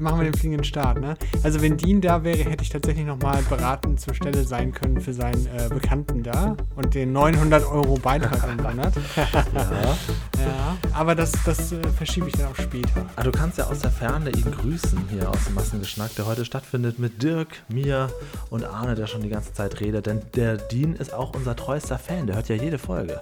[0.00, 1.00] machen wir den fliegenden Start.
[1.00, 1.16] Ne?
[1.42, 5.12] Also wenn Dean da wäre, hätte ich tatsächlich nochmal beratend zur Stelle sein können für
[5.12, 8.40] seinen äh, Bekannten da und den 900 Euro Beitrag
[8.80, 8.94] Monat.
[9.16, 9.24] ja.
[9.54, 10.78] ja.
[10.92, 13.06] Aber das, das äh, verschiebe ich dann auch später.
[13.16, 16.44] Ah, du kannst ja aus der Ferne ihn grüßen hier aus dem Massengeschnack, der heute
[16.44, 18.10] stattfindet mit Dirk, mir
[18.50, 20.06] und Arne, der schon die ganze Zeit redet.
[20.06, 23.20] Denn der Dean ist auch unser treuester Fan, der hört ja jede Folge.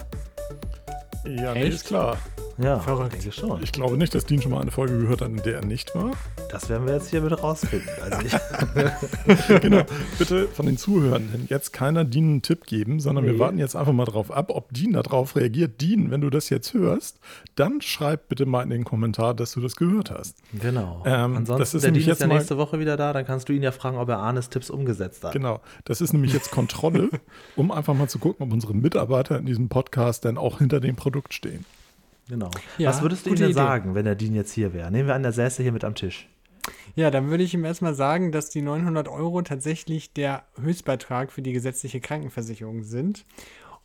[1.25, 2.17] Ja, nee, ist klar.
[2.61, 3.13] Ja, verrückt.
[3.13, 3.63] Denke schon.
[3.63, 5.95] Ich glaube nicht, dass Dean schon mal eine Folge gehört hat, in der er nicht
[5.95, 6.11] war.
[6.51, 7.89] Das werden wir jetzt hier mit rausfinden.
[8.01, 9.83] Also genau.
[10.17, 13.31] Bitte von den Zuhörenden jetzt keiner Dean einen Tipp geben, sondern nee.
[13.31, 15.79] wir warten jetzt einfach mal drauf ab, ob Dean darauf reagiert.
[15.79, 17.19] Dean, wenn du das jetzt hörst,
[17.55, 20.35] dann schreib bitte mal in den Kommentar, dass du das gehört hast.
[20.53, 21.03] Genau.
[21.05, 23.53] Ähm, Ansonsten das ist der Dean ist ja nächste Woche wieder da, dann kannst du
[23.53, 25.31] ihn ja fragen, ob er Arnes Tipps umgesetzt hat.
[25.31, 25.61] Genau.
[25.85, 27.09] Das ist nämlich jetzt Kontrolle,
[27.55, 30.97] um einfach mal zu gucken, ob unsere Mitarbeiter in diesem Podcast dann auch hinter dem
[30.97, 31.65] Produkt stehen.
[32.27, 32.51] Genau.
[32.77, 34.91] Ja, Was würdest du ihm denn sagen, wenn der Dean jetzt hier wäre?
[34.91, 36.29] Nehmen wir an, der säße hier mit am Tisch.
[36.95, 41.41] Ja, dann würde ich ihm erstmal sagen, dass die 900 Euro tatsächlich der Höchstbeitrag für
[41.41, 43.25] die gesetzliche Krankenversicherung sind.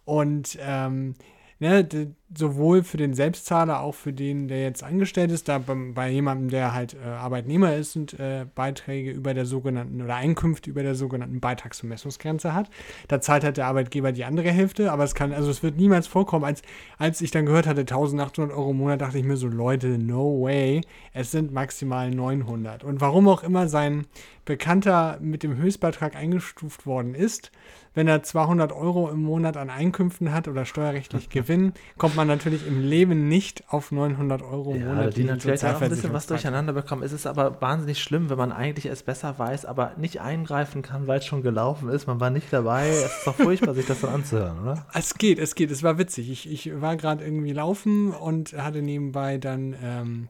[0.04, 1.14] Und ähm,
[1.58, 6.10] ne, sowohl für den Selbstzahler, auch für den, der jetzt angestellt ist, da bei, bei
[6.10, 10.82] jemandem, der halt äh, Arbeitnehmer ist und äh, Beiträge über der sogenannten oder Einkünfte über
[10.82, 12.70] der sogenannten Beitragsvermessungsgrenze hat.
[13.08, 16.06] Da zahlt halt der Arbeitgeber die andere Hälfte, aber es kann, also es wird niemals
[16.06, 16.44] vorkommen.
[16.44, 16.62] Als,
[16.98, 20.42] als ich dann gehört hatte, 1800 Euro im Monat, dachte ich mir so, Leute, no
[20.42, 20.80] way,
[21.12, 22.84] es sind maximal 900.
[22.84, 24.06] Und warum auch immer sein
[24.44, 27.50] Bekannter mit dem Höchstbeitrag eingestuft worden ist,
[27.94, 32.66] wenn er 200 Euro im Monat an Einkünften hat oder steuerrechtlich Gewinn, kommt man natürlich
[32.66, 35.16] im Leben nicht auf 900 Euro im ja, Monat.
[35.16, 37.02] Die vielleicht auch ein bisschen was durcheinander bekommen.
[37.02, 41.06] Es ist aber wahnsinnig schlimm, wenn man eigentlich es besser weiß, aber nicht eingreifen kann,
[41.06, 42.06] weil es schon gelaufen ist.
[42.06, 42.88] Man war nicht dabei.
[42.88, 44.86] Es ist doch furchtbar, sich das dann anzuhören, oder?
[44.94, 45.70] Es geht, es geht.
[45.70, 46.30] Es war witzig.
[46.30, 50.28] Ich, ich war gerade irgendwie laufen und hatte nebenbei dann ähm,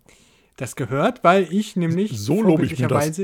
[0.56, 3.20] das gehört, weil ich nämlich so lobe ich mir das.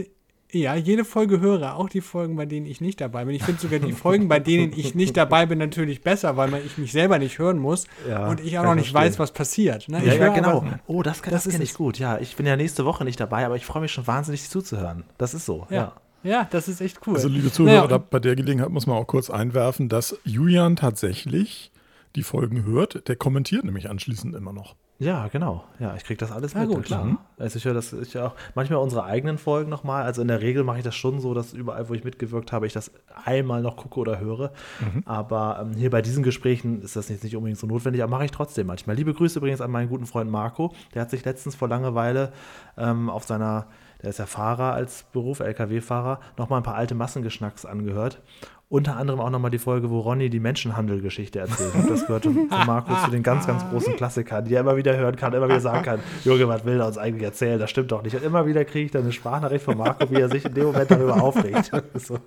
[0.52, 3.34] Ja, jede Folge höre, auch die Folgen, bei denen ich nicht dabei bin.
[3.34, 6.78] Ich finde sogar die Folgen, bei denen ich nicht dabei bin, natürlich besser, weil ich
[6.78, 9.88] mich selber nicht hören muss ja, und ich auch noch nicht weiß, was passiert.
[9.88, 10.04] Ne?
[10.04, 10.58] Ja, ja, genau.
[10.58, 11.98] Aber, oh, das, das, das kenne ich gut.
[11.98, 15.04] Ja, ich bin ja nächste Woche nicht dabei, aber ich freue mich schon wahnsinnig zuzuhören.
[15.18, 15.66] Das ist so.
[15.70, 15.76] Ja.
[16.22, 16.30] ja.
[16.30, 17.14] ja das ist echt cool.
[17.14, 21.70] Also, liebe Zuhörer, naja, bei der Gelegenheit muss man auch kurz einwerfen, dass Julian tatsächlich
[22.16, 23.08] die Folgen hört.
[23.08, 24.74] Der kommentiert nämlich anschließend immer noch.
[25.00, 25.64] Ja, genau.
[25.78, 26.68] Ja, ich kriege das alles ja, mit.
[26.68, 27.16] Gut, klar.
[27.38, 30.02] Also ich höre das ich auch manchmal unsere eigenen Folgen nochmal.
[30.02, 32.66] Also in der Regel mache ich das schon so, dass überall, wo ich mitgewirkt habe,
[32.66, 32.92] ich das
[33.24, 34.52] einmal noch gucke oder höre.
[34.78, 35.02] Mhm.
[35.06, 38.26] Aber ähm, hier bei diesen Gesprächen ist das jetzt nicht unbedingt so notwendig, aber mache
[38.26, 38.94] ich trotzdem manchmal.
[38.94, 40.74] Liebe Grüße übrigens an meinen guten Freund Marco.
[40.94, 42.32] Der hat sich letztens vor Langeweile
[42.76, 43.68] ähm, auf seiner,
[44.02, 48.20] der ist ja Fahrer als Beruf, LKW-Fahrer, nochmal ein paar alte Massengeschnacks angehört.
[48.68, 51.90] Unter anderem auch nochmal die Folge, wo Ronny die Menschenhandel-Geschichte erzählt hat.
[51.90, 55.16] Das gehört von Markus zu den ganz, ganz großen Klassikern, die er immer wieder hören
[55.16, 57.58] kann, immer wieder sagen kann, Junge, was will er uns eigentlich erzählen?
[57.58, 58.14] Das stimmt doch nicht.
[58.14, 60.66] Und immer wieder kriege ich dann eine Sprachnachricht von Marco, wie er sich in dem
[60.66, 61.72] Moment darüber aufregt.
[61.94, 62.18] so.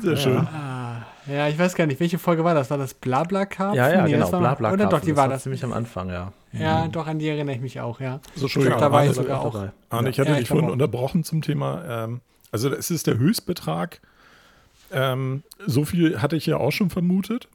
[0.00, 0.36] Sehr schön.
[0.38, 0.77] Ah,
[1.30, 2.70] ja, ich weiß gar nicht, welche Folge war das?
[2.70, 3.76] War das Blabla-Karpfen?
[3.76, 5.42] Ja, ja, nee, genau, Blabla Oder doch, die das war das.
[5.42, 6.32] ziemlich am Anfang, ja.
[6.52, 6.92] Ja, mhm.
[6.92, 8.20] doch, an die erinnere ich mich auch, ja.
[8.34, 9.68] So, Entschuldigung, da war ich sogar auch.
[9.90, 14.00] Arne, ich hatte ja, dich vorhin unterbrochen zum Thema, ähm, also es ist der Höchstbetrag
[14.90, 17.48] ähm, so viel hatte ich ja auch schon vermutet.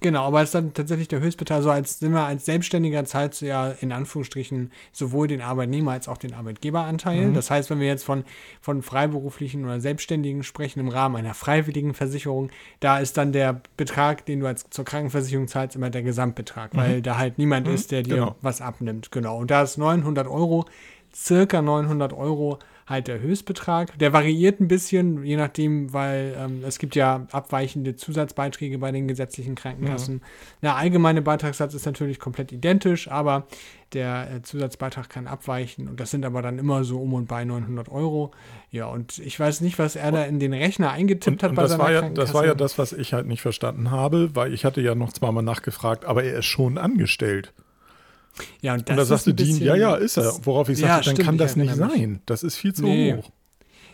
[0.00, 1.62] Genau, aber es ist dann tatsächlich der Höchstbetrag.
[1.62, 6.08] So als sind wir als Selbstständiger zahlst du ja in Anführungsstrichen sowohl den Arbeitnehmer als
[6.08, 7.26] auch den Arbeitgeberanteil.
[7.26, 7.34] Mhm.
[7.34, 8.24] Das heißt, wenn wir jetzt von,
[8.60, 14.26] von freiberuflichen oder Selbstständigen sprechen im Rahmen einer freiwilligen Versicherung, da ist dann der Betrag,
[14.26, 16.78] den du als zur Krankenversicherung zahlst, immer der Gesamtbetrag, mhm.
[16.78, 17.74] weil da halt niemand mhm.
[17.74, 18.36] ist, der dir genau.
[18.40, 19.10] was abnimmt.
[19.10, 19.38] Genau.
[19.38, 20.66] Und da ist 900 Euro,
[21.14, 23.98] circa 900 Euro halt der Höchstbetrag.
[23.98, 29.08] Der variiert ein bisschen, je nachdem, weil ähm, es gibt ja abweichende Zusatzbeiträge bei den
[29.08, 30.20] gesetzlichen Krankenkassen.
[30.20, 30.28] Ja.
[30.62, 33.46] Der allgemeine Beitragssatz ist natürlich komplett identisch, aber
[33.94, 37.44] der äh, Zusatzbeitrag kann abweichen und das sind aber dann immer so um und bei
[37.44, 38.32] 900 Euro.
[38.70, 41.56] Ja, und ich weiß nicht, was er da in den Rechner eingetippt und, hat und
[41.56, 44.34] bei das seiner war ja, Das war ja das, was ich halt nicht verstanden habe,
[44.34, 47.54] weil ich hatte ja noch zweimal nachgefragt, aber er ist schon angestellt.
[48.60, 50.34] Ja, und, und da sagst du Dean, ja, ja, ist er.
[50.42, 52.20] Worauf ich ja, sagte, dann kann das nicht sein.
[52.26, 53.14] Das ist viel zu nee.
[53.14, 53.30] hoch.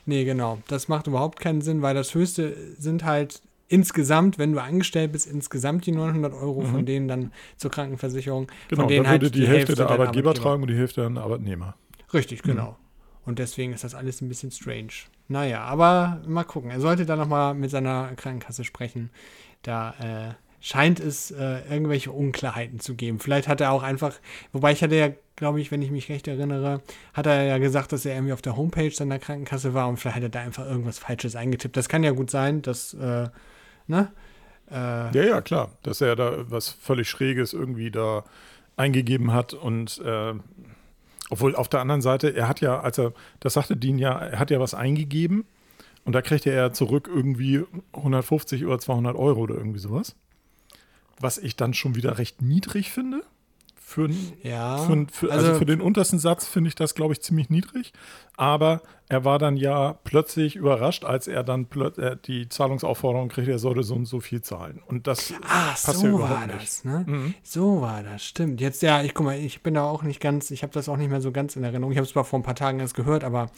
[0.06, 0.58] Nee, genau.
[0.68, 5.26] Das macht überhaupt keinen Sinn, weil das Höchste sind halt insgesamt, wenn du angestellt bist,
[5.26, 6.66] insgesamt die 900 Euro, mhm.
[6.66, 8.48] von denen dann zur Krankenversicherung.
[8.68, 10.68] Genau, von denen dann würde halt die, die Hälfte, Hälfte der Arbeitgeber, Arbeitgeber, tragen und
[10.68, 11.76] die Hälfte der Arbeitnehmer.
[12.12, 12.70] Richtig, genau.
[12.70, 12.76] Mhm.
[13.26, 14.92] Und deswegen ist das alles ein bisschen strange.
[15.28, 16.70] Naja, aber mal gucken.
[16.70, 19.10] Er sollte da nochmal mit seiner Krankenkasse sprechen.
[19.62, 23.18] Da äh, scheint es äh, irgendwelche Unklarheiten zu geben.
[23.18, 24.14] Vielleicht hat er auch einfach,
[24.52, 26.82] wobei ich hatte ja, glaube ich, wenn ich mich recht erinnere,
[27.14, 30.16] hat er ja gesagt, dass er irgendwie auf der Homepage seiner Krankenkasse war und vielleicht
[30.16, 31.76] hat er da einfach irgendwas Falsches eingetippt.
[31.76, 33.28] Das kann ja gut sein, dass, äh,
[33.86, 34.12] ne?
[34.70, 38.24] Äh, ja, ja, klar, dass er da was völlig Schräges irgendwie da
[38.76, 40.34] eingegeben hat und äh,
[41.30, 44.38] Obwohl auf der anderen Seite, er hat ja, als er, das sagte Dean ja, er
[44.38, 45.44] hat ja was eingegeben
[46.04, 50.16] und da kriegt er ja zurück irgendwie 150 oder 200 Euro oder irgendwie sowas.
[51.20, 53.22] Was ich dann schon wieder recht niedrig finde.
[53.76, 54.08] Für,
[54.42, 57.50] ja, für, für also, also, für den untersten Satz finde ich das, glaube ich, ziemlich
[57.50, 57.92] niedrig.
[58.36, 61.66] Aber er war dann ja plötzlich überrascht, als er dann
[61.98, 64.80] äh, die Zahlungsaufforderung kriegte, er sollte so und so viel zahlen.
[64.86, 66.62] Und das ah, passt so ja war nicht.
[66.62, 67.04] das, ne?
[67.04, 67.34] Mhm.
[67.42, 68.60] So war das, stimmt.
[68.60, 70.96] Jetzt, ja, ich guck mal, ich bin da auch nicht ganz, ich habe das auch
[70.96, 71.90] nicht mehr so ganz in Erinnerung.
[71.90, 73.50] Ich habe es zwar vor ein paar Tagen erst gehört, aber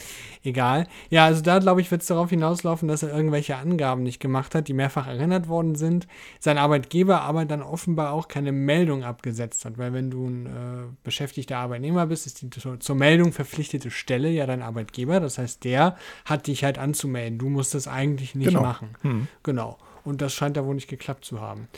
[0.42, 0.86] egal.
[1.10, 4.54] Ja, also da, glaube ich, wird es darauf hinauslaufen, dass er irgendwelche Angaben nicht gemacht
[4.54, 6.06] hat, die mehrfach erinnert worden sind.
[6.40, 10.50] Sein Arbeitgeber aber dann offenbar auch keine Meldung abgesetzt hat, weil wenn du ein äh,
[11.04, 15.20] beschäftigter Arbeitnehmer bist, ist die zur, zur Meldung verpflichtete Stelle ja dein Arbeitgeber.
[15.20, 17.38] Das heißt, der hat dich halt anzumelden.
[17.38, 18.62] Du musst das eigentlich nicht genau.
[18.62, 18.90] machen.
[19.02, 19.28] Hm.
[19.42, 19.78] Genau.
[20.04, 21.68] Und das scheint da wohl nicht geklappt zu haben.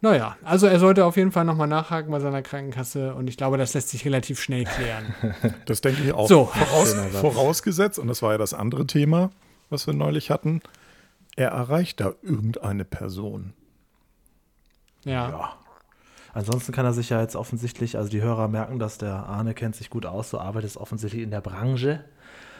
[0.00, 3.56] Naja, also er sollte auf jeden Fall nochmal nachhaken bei seiner Krankenkasse und ich glaube,
[3.56, 5.14] das lässt sich relativ schnell klären.
[5.66, 6.28] Das denke ich auch.
[6.28, 6.44] So.
[6.44, 9.30] Voraus, vorausgesetzt, und das war ja das andere Thema,
[9.70, 10.60] was wir neulich hatten,
[11.36, 13.54] er erreicht da irgendeine Person.
[15.04, 15.30] Ja.
[15.30, 15.58] ja.
[16.34, 19.76] Ansonsten kann er sich ja jetzt offensichtlich, also die Hörer merken, dass der Arne kennt
[19.76, 22.04] sich gut aus, so arbeitet offensichtlich in der Branche.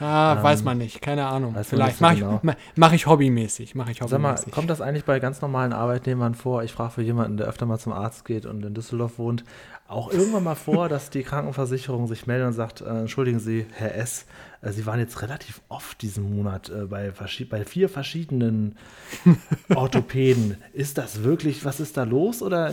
[0.00, 1.54] Ah, ähm, weiß man nicht, keine Ahnung.
[1.62, 2.40] Vielleicht mache genau.
[2.42, 3.74] ich, mach ich hobbymäßig.
[3.74, 4.38] Mach ich hobbymäßig.
[4.38, 6.62] Sag mal, kommt das eigentlich bei ganz normalen Arbeitnehmern vor?
[6.64, 9.44] Ich frage für jemanden, der öfter mal zum Arzt geht und in Düsseldorf wohnt,
[9.86, 13.94] auch irgendwann mal vor, dass die Krankenversicherung sich meldet und sagt, äh, entschuldigen Sie, Herr
[13.94, 14.26] S.,
[14.62, 17.12] äh, Sie waren jetzt relativ oft diesen Monat äh, bei,
[17.50, 18.76] bei vier verschiedenen
[19.74, 20.56] Orthopäden.
[20.72, 22.72] Ist das wirklich, was ist da los oder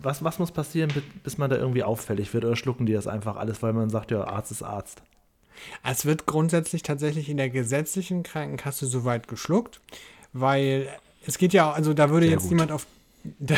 [0.00, 0.90] was, was muss passieren,
[1.22, 4.10] bis man da irgendwie auffällig wird oder schlucken die das einfach alles, weil man sagt,
[4.10, 5.02] ja, Arzt ist Arzt?
[5.82, 9.80] Es wird grundsätzlich tatsächlich in der gesetzlichen Krankenkasse soweit geschluckt,
[10.32, 10.88] weil
[11.26, 12.50] es geht ja, also da würde Sehr jetzt gut.
[12.52, 12.86] niemand auf.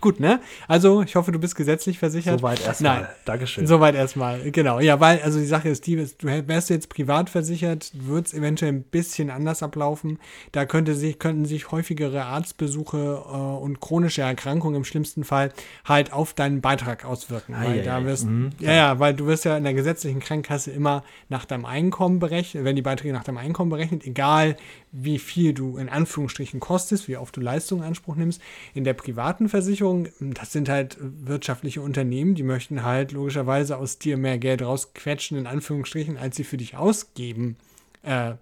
[0.00, 0.40] Gut, ne?
[0.68, 2.40] Also, ich hoffe, du bist gesetzlich versichert.
[2.40, 3.00] Soweit erstmal.
[3.00, 3.08] Nein.
[3.24, 3.66] Dankeschön.
[3.66, 4.80] Soweit erstmal, genau.
[4.80, 8.72] Ja, weil, also die Sache ist die, du wärst jetzt privat versichert, wird es eventuell
[8.72, 10.18] ein bisschen anders ablaufen.
[10.52, 15.52] Da könnte sich, könnten sich häufigere Arztbesuche äh, und chronische Erkrankungen im schlimmsten Fall
[15.84, 17.54] halt auf deinen Beitrag auswirken.
[17.54, 20.20] Ah, weil ja, da wirst, mhm, ja, ja, weil du wirst ja in der gesetzlichen
[20.20, 24.56] Krankenkasse immer nach deinem Einkommen berechnet, wenn die Beiträge nach deinem Einkommen berechnet, egal
[24.92, 28.40] wie viel du in Anführungsstrichen kostest, wie oft du Leistungen in Anspruch nimmst.
[28.74, 29.79] In der privaten Versicherung,
[30.20, 35.46] das sind halt wirtschaftliche Unternehmen, die möchten halt logischerweise aus dir mehr Geld rausquetschen, in
[35.46, 37.56] Anführungsstrichen, als sie für dich ausgeben.
[38.02, 38.34] Äh,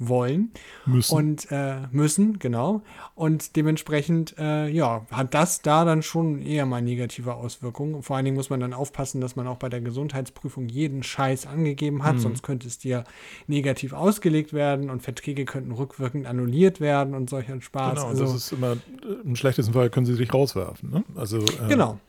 [0.00, 0.50] wollen.
[0.86, 1.14] Müssen.
[1.14, 2.82] Und äh, müssen, genau.
[3.14, 8.02] Und dementsprechend, äh, ja, hat das da dann schon eher mal negative Auswirkungen.
[8.02, 11.46] Vor allen Dingen muss man dann aufpassen, dass man auch bei der Gesundheitsprüfung jeden Scheiß
[11.46, 12.20] angegeben hat, mhm.
[12.20, 13.04] sonst könnte es dir
[13.46, 17.96] negativ ausgelegt werden und Verträge könnten rückwirkend annulliert werden und solcher Spaß.
[17.96, 18.78] Genau, also, das ist immer,
[19.22, 20.90] im schlechtesten Fall können sie sich rauswerfen.
[20.90, 21.04] Ne?
[21.14, 22.00] Also, äh, genau.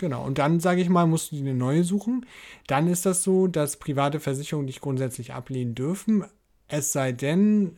[0.00, 0.24] Genau.
[0.24, 2.24] Und dann, sage ich mal, musst du dir eine neue suchen.
[2.66, 6.24] Dann ist das so, dass private Versicherungen dich grundsätzlich ablehnen dürfen.
[6.72, 7.76] Es sei denn,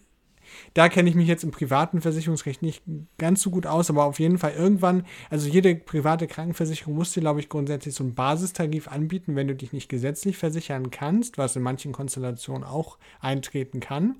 [0.74, 2.82] da kenne ich mich jetzt im privaten Versicherungsrecht nicht
[3.18, 7.20] ganz so gut aus, aber auf jeden Fall irgendwann, also jede private Krankenversicherung muss dir,
[7.20, 11.56] glaube ich, grundsätzlich so einen Basistarif anbieten, wenn du dich nicht gesetzlich versichern kannst, was
[11.56, 14.16] in manchen Konstellationen auch eintreten kann.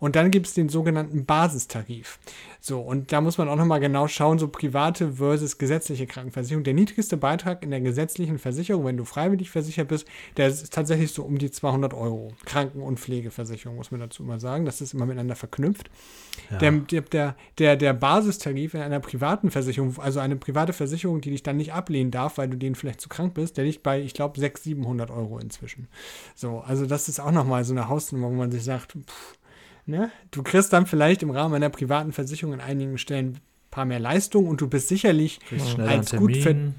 [0.00, 2.18] Und dann gibt es den sogenannten Basistarif.
[2.58, 6.64] So, und da muss man auch nochmal genau schauen, so private versus gesetzliche Krankenversicherung.
[6.64, 10.06] Der niedrigste Beitrag in der gesetzlichen Versicherung, wenn du freiwillig versichert bist,
[10.38, 12.32] der ist tatsächlich so um die 200 Euro.
[12.46, 14.64] Kranken- und Pflegeversicherung, muss man dazu immer sagen.
[14.64, 15.59] Das ist immer miteinander verknüpft.
[16.50, 16.58] Ja.
[16.58, 21.44] Der, der, der, der Basistarif in einer privaten Versicherung, also eine private Versicherung, die dich
[21.44, 24.14] dann nicht ablehnen darf, weil du denen vielleicht zu krank bist, der liegt bei, ich
[24.14, 25.86] glaube, 600, 700 Euro inzwischen.
[26.34, 29.38] So, also das ist auch nochmal so eine Hausnummer, wo man sich sagt, pff,
[29.86, 30.10] Ne?
[30.30, 33.40] Du kriegst dann vielleicht im Rahmen einer privaten Versicherung an einigen Stellen ein
[33.70, 35.40] paar mehr Leistungen und du bist sicherlich
[35.78, 36.74] als gut verdient.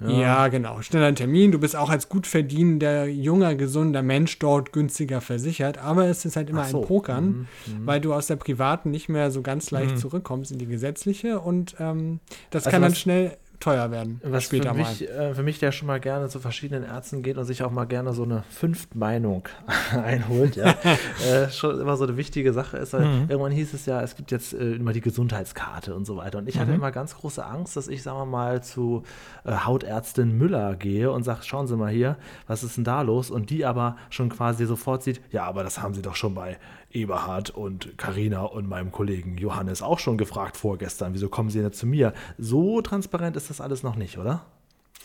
[0.00, 0.10] Ja.
[0.10, 0.48] ja.
[0.48, 0.82] genau.
[0.82, 1.52] Schneller Termin.
[1.52, 5.78] Du bist auch als gut verdienender, junger, gesunder Mensch dort günstiger versichert.
[5.78, 6.80] Aber es ist halt immer so.
[6.80, 7.46] ein Pokern, mhm.
[7.66, 7.86] Mhm.
[7.86, 9.98] weil du aus der privaten nicht mehr so ganz leicht mhm.
[9.98, 11.40] zurückkommst in die gesetzliche.
[11.40, 14.20] Und ähm, das also kann dann schnell teuer werden.
[14.24, 15.30] Was später für mich, mal.
[15.30, 17.84] Äh, für mich, der schon mal gerne zu verschiedenen Ärzten geht und sich auch mal
[17.84, 19.48] gerne so eine Fünftmeinung
[19.92, 20.74] einholt, ja,
[21.26, 22.92] äh, schon immer so eine wichtige Sache ist.
[22.94, 23.26] Mhm.
[23.28, 26.38] Irgendwann hieß es ja, es gibt jetzt äh, immer die Gesundheitskarte und so weiter.
[26.38, 26.60] Und ich mhm.
[26.60, 29.02] hatte immer ganz große Angst, dass ich, sagen wir mal, zu
[29.44, 33.30] äh, Hautärztin Müller gehe und sage, schauen Sie mal hier, was ist denn da los?
[33.30, 36.58] Und die aber schon quasi sofort sieht, ja, aber das haben Sie doch schon bei
[36.96, 41.14] Eberhard und Karina und meinem Kollegen Johannes auch schon gefragt vorgestern.
[41.14, 42.14] Wieso kommen sie nicht zu mir?
[42.38, 44.46] So transparent ist das alles noch nicht, oder?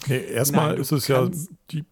[0.07, 1.29] Nee, erstmal ist es ja
[1.69, 1.85] die.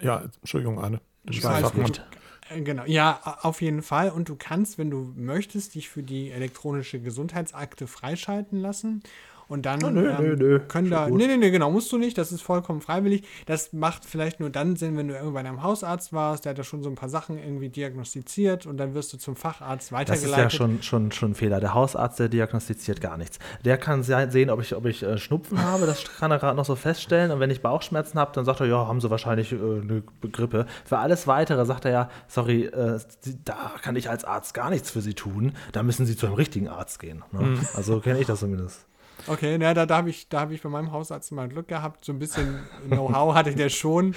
[0.00, 1.00] Ja, Entschuldigung, Anne.
[1.24, 2.02] Ich weiß nicht.
[2.50, 4.10] Äh, genau, ja, auf jeden Fall.
[4.10, 9.02] Und du kannst, wenn du möchtest, dich für die elektronische Gesundheitsakte freischalten lassen
[9.48, 10.60] Und dann oh, nö, ähm, nö, nö.
[10.60, 11.08] können da.
[11.08, 12.18] Nee, nee, nee, genau, musst du nicht.
[12.18, 13.26] Das ist vollkommen freiwillig.
[13.46, 16.64] Das macht vielleicht nur dann Sinn, wenn du irgendwann am Hausarzt warst, der hat da
[16.64, 20.32] schon so ein paar Sachen irgendwie diagnostiziert und dann wirst du zum Facharzt weitergeleitet.
[20.32, 21.60] Das ist ja schon, schon, schon ein Fehler.
[21.60, 23.38] Der Hausarzt, der diagnostiziert gar nichts.
[23.64, 26.66] Der kann sehen, ob ich, ob ich äh, Schnupfen habe, das kann er gerade noch
[26.66, 27.30] so feststellen.
[27.30, 30.66] Und wenn ich Bauchschmerzen habe, dann sagt er, ja, haben sie wahrscheinlich äh, eine Grippe.
[30.84, 32.98] Für alles Weitere sagt er ja, sorry, äh,
[33.44, 35.54] da kann ich als Arzt gar nichts für sie tun.
[35.72, 37.24] Da müssen sie zu einem richtigen Arzt gehen.
[37.32, 37.40] Ne?
[37.40, 37.60] Mhm.
[37.74, 38.87] Also kenne ich das zumindest.
[39.28, 42.04] Okay, na, da, da habe ich, hab ich bei meinem Hausarzt mal Glück gehabt.
[42.04, 42.58] So ein bisschen
[42.88, 44.14] Know-how hatte der schon.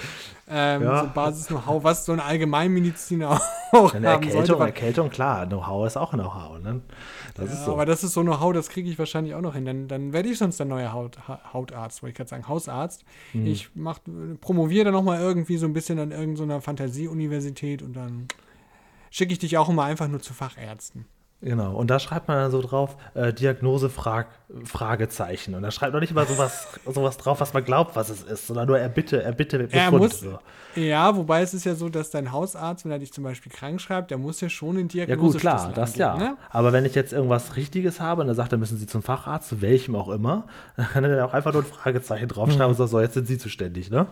[0.48, 1.04] Ähm, ja.
[1.04, 3.40] So Basis-Know-how, was so ein Allgemeinmediziner
[3.72, 4.64] auch Eine haben Erkältung, sollte.
[4.64, 5.46] Erkältung, klar.
[5.46, 6.58] Know-how ist auch Know-how.
[6.60, 6.82] Ne?
[7.34, 7.72] Das ja, ist so.
[7.72, 9.64] Aber das ist so Know-how, das kriege ich wahrscheinlich auch noch hin.
[9.64, 11.18] Dann, dann werde ich sonst der neue Haut,
[11.52, 13.04] Hautarzt, wollte ich gerade sagen, Hausarzt.
[13.32, 13.46] Hm.
[13.46, 13.98] Ich mach,
[14.40, 18.28] promoviere dann nochmal irgendwie so ein bisschen an irgendeiner Fantasieuniversität und dann
[19.10, 21.06] schicke ich dich auch immer einfach nur zu Fachärzten.
[21.44, 24.28] Genau, und da schreibt man dann so drauf, äh, Diagnose, Frag,
[24.64, 25.56] Fragezeichen.
[25.56, 28.46] Und da schreibt man nicht immer sowas, sowas drauf, was man glaubt, was es ist,
[28.46, 29.74] sondern nur erbitte, erbitte Befund.
[29.74, 30.38] Er muss, so.
[30.76, 33.80] Ja, wobei es ist ja so, dass dein Hausarzt, wenn er dich zum Beispiel krank
[33.80, 36.16] schreibt, der muss ja schon in Diagnose Ja gut, klar, das angeben, ja.
[36.30, 36.36] Ne?
[36.48, 39.48] Aber wenn ich jetzt irgendwas Richtiges habe und er sagt, dann müssen Sie zum Facharzt,
[39.48, 40.46] zu welchem auch immer,
[40.76, 43.38] dann kann er auch einfach nur ein Fragezeichen draufschreiben und sagt, so, jetzt sind Sie
[43.38, 44.06] zuständig, ne?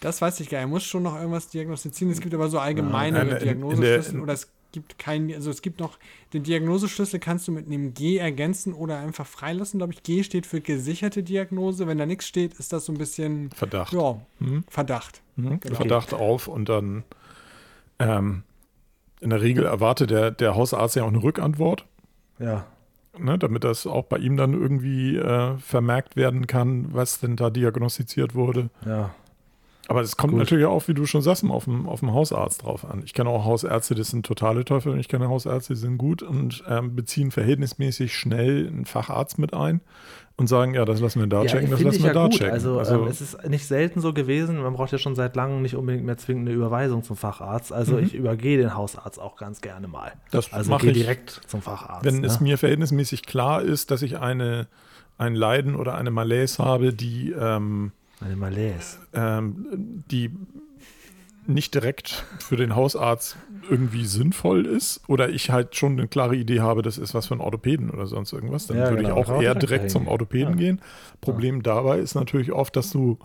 [0.00, 0.66] Das weiß ich gar nicht.
[0.66, 2.12] Er muss schon noch irgendwas diagnostizieren.
[2.12, 5.98] Es gibt aber so allgemeine ja, Diagnoseschlüssel oder es gibt keinen, also es gibt noch,
[6.34, 10.02] den Diagnoseschlüssel kannst du mit einem G ergänzen oder einfach freilassen, glaube ich.
[10.02, 11.86] G steht für gesicherte Diagnose.
[11.86, 13.94] Wenn da nichts steht, ist das so ein bisschen Verdacht.
[13.94, 14.64] Ja, mhm.
[14.68, 15.22] Verdacht.
[15.36, 15.60] Mhm.
[15.60, 15.76] Genau.
[15.76, 17.04] Verdacht auf und dann
[17.98, 18.42] ähm,
[19.20, 21.86] in der Regel erwartet der, der Hausarzt ja auch eine Rückantwort.
[22.38, 22.66] Ja.
[23.18, 27.48] Ne, damit das auch bei ihm dann irgendwie äh, vermerkt werden kann, was denn da
[27.48, 28.68] diagnostiziert wurde.
[28.84, 29.14] Ja.
[29.88, 30.40] Aber es kommt Gut.
[30.40, 33.02] natürlich auch, wie du schon sagst, auf dem, auf dem Hausarzt drauf an.
[33.04, 36.22] Ich kenne auch Hausärzte, das sind totale Teufel und ich kenne Hausärzte, die sind gut
[36.22, 39.80] und ähm, beziehen verhältnismäßig schnell einen Facharzt mit ein
[40.36, 42.32] und sagen, ja, das lassen wir da ja, checken, das lassen wir ja da gut.
[42.32, 42.52] checken.
[42.52, 45.62] Also, also ähm, es ist nicht selten so gewesen, man braucht ja schon seit langem
[45.62, 47.72] nicht unbedingt mehr zwingend eine Überweisung zum Facharzt.
[47.72, 48.04] Also mhm.
[48.04, 50.12] ich übergehe den Hausarzt auch ganz gerne mal.
[50.32, 52.04] Das also mache ich direkt zum Facharzt.
[52.04, 52.26] Wenn ne?
[52.26, 54.66] es mir verhältnismäßig klar ist, dass ich eine,
[55.16, 58.98] ein Leiden oder eine Malaise habe, die ähm, eine Malaise.
[59.12, 60.30] Ähm, die
[61.48, 63.36] nicht direkt für den Hausarzt
[63.70, 67.34] irgendwie sinnvoll ist oder ich halt schon eine klare Idee habe, das ist was für
[67.34, 69.20] ein Orthopäden oder sonst irgendwas, dann ja, würde genau.
[69.20, 70.56] ich auch eher direkt zum Orthopäden ja.
[70.56, 70.80] gehen.
[71.20, 71.62] Problem ja.
[71.62, 73.18] dabei ist natürlich oft, dass du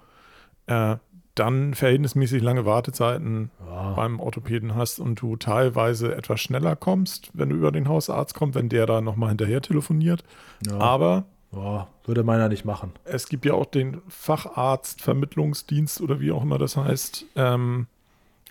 [0.68, 0.98] äh,
[1.36, 3.52] dann verhältnismäßig lange Wartezeiten
[3.96, 8.56] beim Orthopäden hast und du teilweise etwas schneller kommst, wenn du über den Hausarzt kommst,
[8.56, 10.24] wenn der da nochmal hinterher telefoniert.
[10.78, 12.94] Aber Boah, würde meiner nicht machen.
[13.04, 17.88] Es gibt ja auch den Facharztvermittlungsdienst oder wie auch immer das heißt, ähm,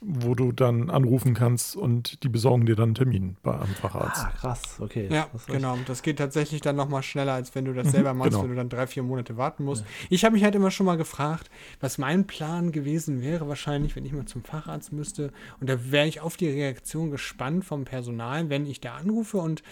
[0.03, 4.25] wo du dann anrufen kannst und die besorgen dir dann einen Termin bei einem Facharzt.
[4.25, 5.09] Ah, krass, okay.
[5.11, 5.77] Ja, das genau.
[5.87, 8.43] Das geht tatsächlich dann nochmal schneller, als wenn du das mhm, selber machst, genau.
[8.45, 9.83] wenn du dann drei, vier Monate warten musst.
[9.83, 9.89] Ja.
[10.09, 14.07] Ich habe mich halt immer schon mal gefragt, was mein Plan gewesen wäre, wahrscheinlich, wenn
[14.07, 15.33] ich mal zum Facharzt müsste.
[15.61, 19.63] Und da wäre ich auf die Reaktion gespannt vom Personal, wenn ich da anrufe und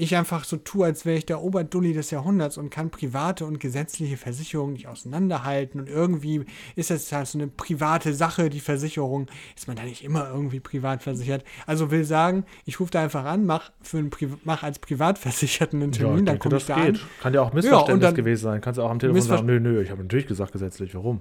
[0.00, 3.60] ich einfach so tue, als wäre ich der Oberdulli des Jahrhunderts und kann private und
[3.60, 5.80] gesetzliche Versicherungen nicht auseinanderhalten.
[5.80, 9.26] Und irgendwie ist es halt so eine private Sache, die Versicherung.
[9.56, 11.44] Ist man da nicht immer irgendwie privat versichert?
[11.66, 15.82] Also will sagen, ich rufe da einfach an, mach, für einen Pri mach als Privatversicherten
[15.82, 16.96] einen Termin, ja, dann komme ich da geht.
[16.96, 17.00] an.
[17.20, 18.60] Kann ja auch Missverständnis ja, gewesen sein.
[18.60, 21.20] Kannst du auch am Telefon sagen, nö, nö, ich habe natürlich gesagt gesetzlich, warum?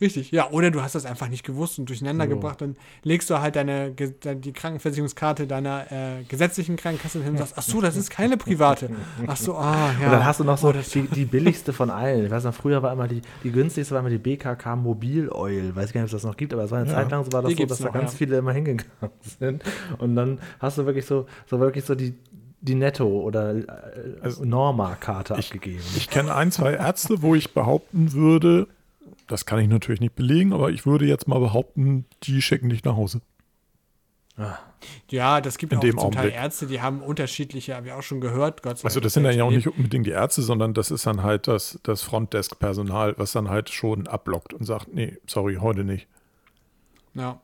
[0.00, 0.50] Richtig, ja.
[0.50, 2.30] Oder du hast das einfach nicht gewusst und durcheinander so.
[2.30, 2.60] gebracht.
[2.60, 7.62] Dann legst du halt deine, die Krankenversicherungskarte deiner äh, gesetzlichen Krankenkasse hin und sagst, ach
[7.62, 8.90] so, das ist keine private.
[9.26, 10.06] Ach so, ah, ja.
[10.06, 12.26] Und dann hast du noch so oh, die, die, billigste von allen.
[12.26, 15.74] Ich weiß noch, früher war immer die, die günstigste war immer die BKK Mobil Oil.
[15.74, 16.94] Weiß gar nicht, ob es das noch gibt, aber es war eine ja.
[16.94, 18.18] Zeit lang so war das die so, dass noch, da ganz ja.
[18.18, 18.84] viele immer hingegangen
[19.40, 19.64] sind.
[19.98, 22.14] Und dann hast du wirklich so, so wirklich so die,
[22.60, 23.64] die Netto- oder äh,
[24.20, 25.82] also, Norma-Karte abgegeben.
[25.96, 28.68] Ich kenne ein, zwei Ärzte, wo ich behaupten würde,
[29.28, 32.84] das kann ich natürlich nicht belegen, aber ich würde jetzt mal behaupten, die schicken dich
[32.84, 33.20] nach Hause.
[34.36, 34.58] Ah.
[35.10, 36.32] Ja, das gibt In auch zum Augenblick.
[36.32, 38.62] Teil Ärzte, die haben unterschiedliche, habe ich auch schon gehört.
[38.62, 41.06] Gott sei also das sind dann ja auch nicht unbedingt die Ärzte, sondern das ist
[41.06, 45.84] dann halt das, das Frontdesk-Personal, was dann halt schon ablockt und sagt, nee, sorry, heute
[45.84, 46.06] nicht.
[47.14, 47.40] Ja.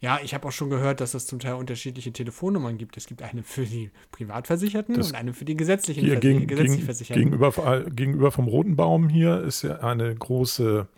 [0.00, 2.96] Ja, ich habe auch schon gehört, dass es zum Teil unterschiedliche Telefonnummern gibt.
[2.98, 6.84] Es gibt eine für die Privatversicherten das und eine für die gesetzlichen hier gegen, gesetzlich
[6.84, 7.22] Versicherten.
[7.22, 10.88] Gegenüber, gegenüber vom Roten Baum hier ist ja eine große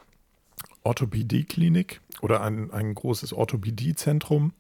[0.85, 4.53] Orthopädie-Klinik oder ein, ein großes Orthopädie-Zentrum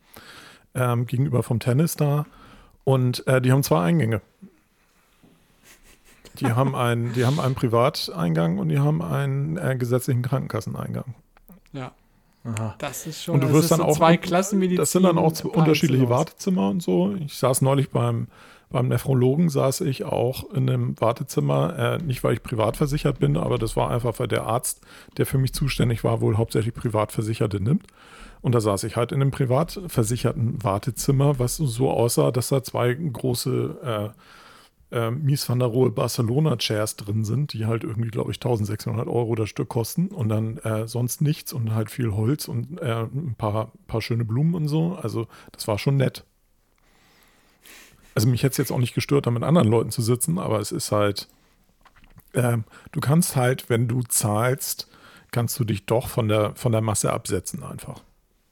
[0.74, 2.26] ähm, gegenüber vom Tennis da.
[2.84, 4.20] Und äh, die haben zwei Eingänge.
[6.40, 11.14] Die haben, einen, die haben einen Privateingang und die haben einen äh, gesetzlichen Krankenkasseneingang.
[11.72, 11.92] Ja.
[12.44, 12.74] Aha.
[12.76, 14.76] Das ist schon und du wirst dann so auch zwei Klassenmedizin.
[14.76, 17.14] Das sind dann auch unterschiedliche Wartezimmer und so.
[17.14, 18.28] Ich saß neulich beim,
[18.74, 23.36] beim Nephrologen saß ich auch in einem Wartezimmer, äh, nicht weil ich privat versichert bin,
[23.36, 24.80] aber das war einfach, weil der Arzt,
[25.16, 27.86] der für mich zuständig war, wohl hauptsächlich Privatversicherte nimmt.
[28.42, 32.64] Und da saß ich halt in einem privat versicherten Wartezimmer, was so aussah, dass da
[32.64, 34.12] zwei große
[34.90, 38.38] äh, äh, Mies van der Rohe Barcelona Chairs drin sind, die halt irgendwie, glaube ich,
[38.38, 42.82] 1600 Euro das Stück kosten und dann äh, sonst nichts und halt viel Holz und
[42.82, 44.98] äh, ein paar, paar schöne Blumen und so.
[45.00, 46.24] Also das war schon nett.
[48.14, 50.60] Also mich hätte es jetzt auch nicht gestört, da mit anderen Leuten zu sitzen, aber
[50.60, 51.28] es ist halt,
[52.34, 54.88] ähm, du kannst halt, wenn du zahlst,
[55.30, 58.02] kannst du dich doch von der, von der Masse absetzen einfach.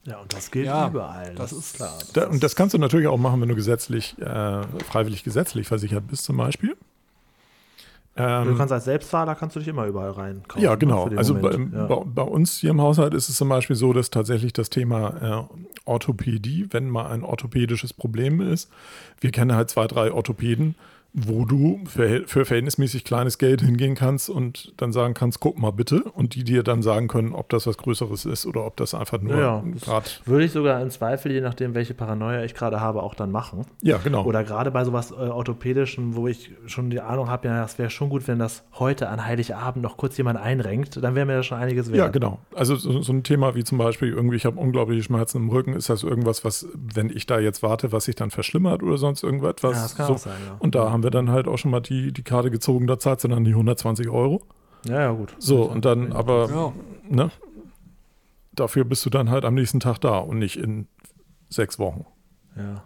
[0.05, 1.97] Ja, und das gilt ja, überall, das, das ist klar.
[1.97, 5.67] Das da, und das kannst du natürlich auch machen, wenn du gesetzlich, äh, freiwillig gesetzlich
[5.67, 6.75] versichert bist zum Beispiel.
[8.15, 10.43] Ähm, du kannst als Selbstzahler kannst du dich immer überall rein.
[10.57, 11.09] Ja, ne, genau.
[11.15, 11.85] Also bei, ja.
[11.87, 15.47] bei, bei, uns hier im Haushalt ist es zum Beispiel so, dass tatsächlich das Thema
[15.49, 15.55] äh,
[15.85, 18.69] Orthopädie, wenn mal ein orthopädisches Problem ist,
[19.19, 20.75] wir kennen halt zwei, drei Orthopäden,
[21.13, 25.71] wo du für, für, verhältnismäßig kleines Geld hingehen kannst und dann sagen kannst, guck mal
[25.71, 26.03] bitte.
[26.03, 29.21] Und die dir dann sagen können, ob das was Größeres ist oder ob das einfach
[29.21, 30.09] nur ja, gerade.
[30.25, 33.61] Würde ich sogar im Zweifel, je nachdem, welche Paranoia ich gerade habe, auch dann machen.
[33.83, 34.23] Ja, genau.
[34.23, 37.91] Oder gerade bei sowas äh, Orthopädischen, wo ich schon die Ahnung habe, ja, das wäre
[37.91, 41.45] schon gut, wenn das heute an Heiligabend noch kurz jemand einrenkt, dann wäre mir das
[41.45, 41.97] schon einiges wert.
[41.97, 42.39] Ja, genau.
[42.55, 45.73] Also so, so ein Thema wie zum Beispiel irgendwie, ich habe unglaubliche Schmerzen im Rücken,
[45.73, 49.21] ist das irgendwas, was, wenn ich da jetzt warte, was sich dann verschlimmert oder sonst
[49.21, 49.55] irgendwas?
[49.61, 50.13] Ja, das kann so.
[50.13, 50.55] auch sein, ja.
[50.57, 53.21] Und da haben wir dann halt auch schon mal die, die Karte gezogen, da zahlt
[53.21, 54.41] sie dann die 120 Euro.
[54.85, 55.35] Ja, ja, gut.
[55.39, 56.73] So, und dann aber, ja.
[57.09, 57.31] ne,
[58.53, 60.87] dafür bist du dann halt am nächsten Tag da und nicht in
[61.49, 62.05] sechs Wochen.
[62.55, 62.83] Ja.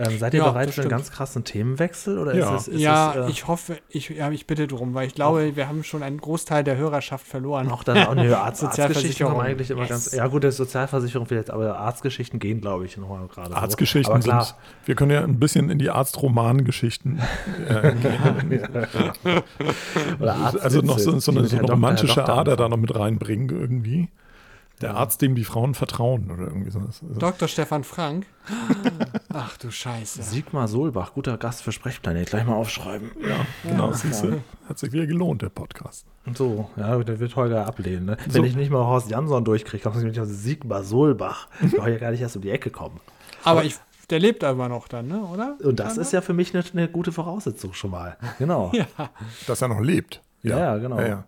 [0.00, 2.18] Ähm, seid ihr ja, bereit für einen ganz krassen Themenwechsel?
[2.18, 4.94] Oder ja, ist es, ist ja es, äh, ich hoffe, ich, ja, ich bitte drum,
[4.94, 7.68] weil ich glaube, wir haben schon einen Großteil der Hörerschaft verloren.
[7.72, 9.88] Auch dann auch eine Arzt Arztgeschichten eigentlich immer yes.
[9.88, 10.12] ganz.
[10.12, 13.56] Ja, gut, das Sozialversicherung vielleicht, aber Arztgeschichten gehen, glaube ich, nochmal gerade.
[13.56, 14.30] Arztgeschichten so.
[14.30, 14.54] sind.
[14.84, 17.20] Wir können ja ein bisschen in die Arztromangeschichten
[17.68, 17.92] äh,
[18.48, 18.68] gehen.
[20.20, 23.48] Oder Arzt also noch so, so eine, so eine romantische Ader da noch mit reinbringen
[23.48, 24.08] irgendwie.
[24.80, 27.02] Der Arzt, dem die Frauen vertrauen oder irgendwie sowas.
[27.02, 27.48] Also Dr.
[27.48, 28.26] Stefan Frank.
[29.32, 30.22] Ach du Scheiße.
[30.22, 32.30] Sigmar Solbach, guter Gast für Sprechplanet.
[32.30, 33.10] Gleich mal aufschreiben.
[33.20, 33.88] Ja, genau.
[33.88, 36.06] Ja, siehst du, hat sich wieder gelohnt, der Podcast.
[36.26, 38.06] Und so, ja, der wird Holger ablehnen.
[38.06, 38.16] Ne?
[38.28, 41.48] Wenn ich nicht mal Horst Jansson durchkriege, dann muss ich mich auf Sigmar Solbach.
[41.64, 43.00] Ich brauche ja gar nicht erst um die Ecke kommen.
[43.42, 43.76] Aber, Aber ich,
[44.10, 45.20] der lebt aber noch dann, ne?
[45.22, 45.56] oder?
[45.62, 48.16] Und das ist ja für mich eine, eine, gute Voraussetzung schon mal.
[48.38, 48.70] Genau.
[48.74, 48.86] ja.
[49.46, 50.22] Dass er noch lebt.
[50.42, 51.00] Ja, ja, genau.
[51.00, 51.24] Ja,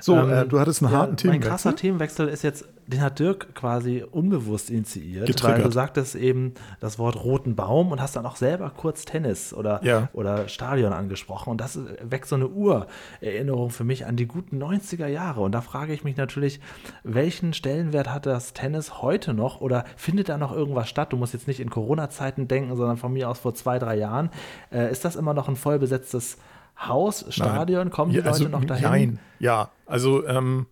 [0.00, 1.48] so, ähm, äh, du hattest einen ja, harten Themenwechsel.
[1.48, 5.58] Mein krasser Themenwechsel ist jetzt, den hat Dirk quasi unbewusst initiiert, Getriggert.
[5.58, 9.52] weil du sagtest eben das Wort roten Baum und hast dann auch selber kurz Tennis
[9.52, 10.08] oder, ja.
[10.12, 11.50] oder Stadion angesprochen.
[11.50, 15.40] Und das weckt so eine Urerinnerung für mich an die guten 90er Jahre.
[15.40, 16.60] Und da frage ich mich natürlich,
[17.02, 21.12] welchen Stellenwert hat das Tennis heute noch oder findet da noch irgendwas statt?
[21.12, 24.30] Du musst jetzt nicht in Corona-Zeiten denken, sondern von mir aus vor zwei, drei Jahren.
[24.70, 26.38] Äh, ist das immer noch ein vollbesetztes
[26.78, 28.84] Haus, Stadion, kommen die ja, also, Leute noch dahin?
[28.84, 30.66] Nein, ja, also ähm,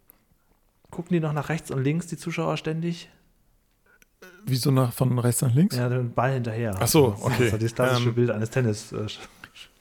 [0.91, 3.09] gucken die noch nach rechts und links, die Zuschauer ständig?
[4.47, 5.77] Wieso nach, von rechts nach links?
[5.77, 6.77] Ja, den Ball hinterher.
[6.79, 7.51] Ach so, okay.
[7.51, 8.93] Das ist das klassische ähm, Bild eines Tennis.
[8.93, 9.07] Äh,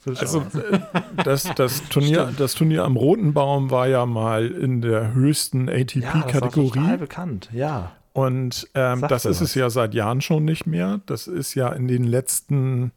[0.06, 0.80] also äh,
[1.24, 6.80] das, das, Turnier, das Turnier am Roten Baum war ja mal in der höchsten ATP-Kategorie.
[6.80, 7.92] Ja, bekannt, ja.
[8.14, 9.50] Und ähm, das ist was.
[9.50, 11.02] es ja seit Jahren schon nicht mehr.
[11.06, 12.92] Das ist ja in den letzten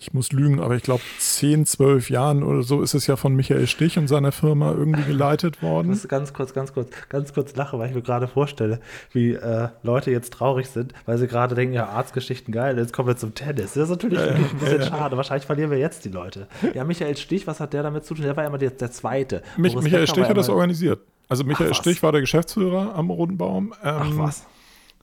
[0.00, 3.36] ich muss lügen, aber ich glaube, 10, 12 Jahren oder so ist es ja von
[3.36, 5.92] Michael Stich und seiner Firma irgendwie geleitet worden.
[5.92, 8.80] Ich muss ganz kurz, ganz kurz, ganz kurz lachen, weil ich mir gerade vorstelle,
[9.12, 13.08] wie äh, Leute jetzt traurig sind, weil sie gerade denken, ja, Arztgeschichten geil, jetzt kommen
[13.08, 13.74] wir zum Tennis.
[13.74, 15.18] Das ist natürlich äh, ein bisschen äh, schade.
[15.18, 16.46] Wahrscheinlich verlieren wir jetzt die Leute.
[16.72, 18.24] Ja, Michael Stich, was hat der damit zu tun?
[18.24, 19.42] Der war ja immer der, der Zweite.
[19.58, 21.00] Mich, Michael Stich hat das organisiert.
[21.28, 23.74] Also Michael Ach, Stich war der Geschäftsführer am Roten Baum.
[23.84, 24.46] Ähm, Ach was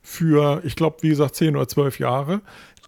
[0.07, 2.39] für, ich glaube, wie gesagt, 10 oder 12 Jahre.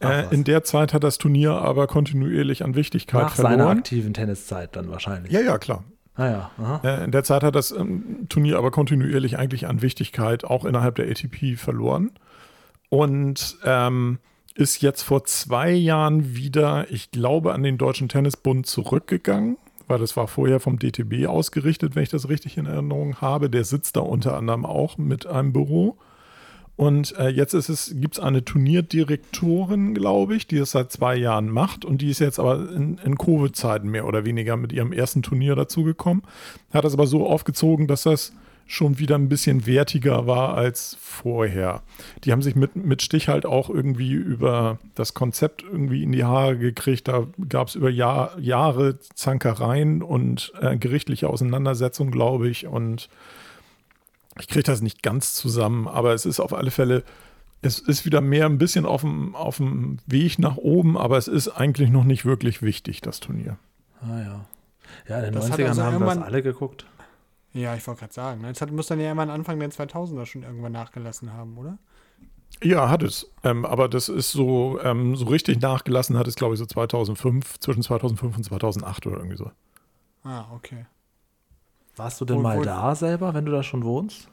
[0.01, 3.57] Äh, in der Zeit hat das Turnier aber kontinuierlich an Wichtigkeit Nach verloren.
[3.57, 5.31] Nach seiner aktiven Tenniszeit dann wahrscheinlich.
[5.31, 5.83] Ja, ja, klar.
[6.15, 6.81] Ah ja.
[6.83, 10.95] Äh, in der Zeit hat das ähm, Turnier aber kontinuierlich eigentlich an Wichtigkeit auch innerhalb
[10.95, 12.11] der ATP verloren.
[12.89, 14.19] Und ähm,
[14.55, 19.57] ist jetzt vor zwei Jahren wieder, ich glaube, an den Deutschen Tennisbund zurückgegangen,
[19.87, 23.49] weil das war vorher vom DTB ausgerichtet, wenn ich das richtig in Erinnerung habe.
[23.49, 25.97] Der sitzt da unter anderem auch mit einem Büro.
[26.79, 31.17] Und äh, jetzt ist es, gibt es eine Turnierdirektorin, glaube ich, die das seit zwei
[31.17, 34.93] Jahren macht und die ist jetzt aber in, in Covid-Zeiten mehr oder weniger mit ihrem
[34.93, 36.23] ersten Turnier dazugekommen.
[36.73, 38.31] Hat das aber so aufgezogen, dass das
[38.65, 41.81] schon wieder ein bisschen wertiger war als vorher.
[42.23, 46.23] Die haben sich mit, mit Stich halt auch irgendwie über das Konzept irgendwie in die
[46.23, 47.09] Haare gekriegt.
[47.09, 52.67] Da gab es über Jahr, Jahre Zankereien und äh, gerichtliche Auseinandersetzungen, glaube ich.
[52.67, 53.09] Und
[54.39, 57.03] ich kriege das nicht ganz zusammen, aber es ist auf alle Fälle
[57.61, 61.27] es ist wieder mehr ein bisschen auf dem, auf dem Weg nach oben, aber es
[61.27, 63.57] ist eigentlich noch nicht wirklich wichtig, das Turnier.
[64.01, 64.45] Ah ja.
[65.07, 66.85] Ja, in den das 90ern also haben wir das alle geguckt.
[67.53, 68.45] Ja, ich wollte gerade sagen.
[68.45, 71.77] Jetzt hat, muss dann ja immer Anfang der 2000er schon irgendwann nachgelassen haben, oder?
[72.63, 73.31] Ja, hat es.
[73.43, 77.59] Ähm, aber das ist so, ähm, so richtig nachgelassen hat es, glaube ich, so 2005,
[77.59, 79.51] zwischen 2005 und 2008 oder irgendwie so.
[80.23, 80.85] Ah, okay.
[81.99, 84.29] Warst du denn wo, mal wo da selber, wenn du da schon wohnst?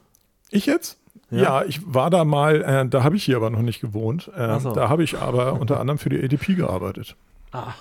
[0.49, 0.99] Ich jetzt?
[1.29, 4.31] Ja, ja ich war da mal, äh, da habe ich hier aber noch nicht gewohnt.
[4.35, 4.71] Äh, so.
[4.71, 7.17] Da habe ich aber unter anderem für die ATP gearbeitet.
[7.51, 7.75] Ach.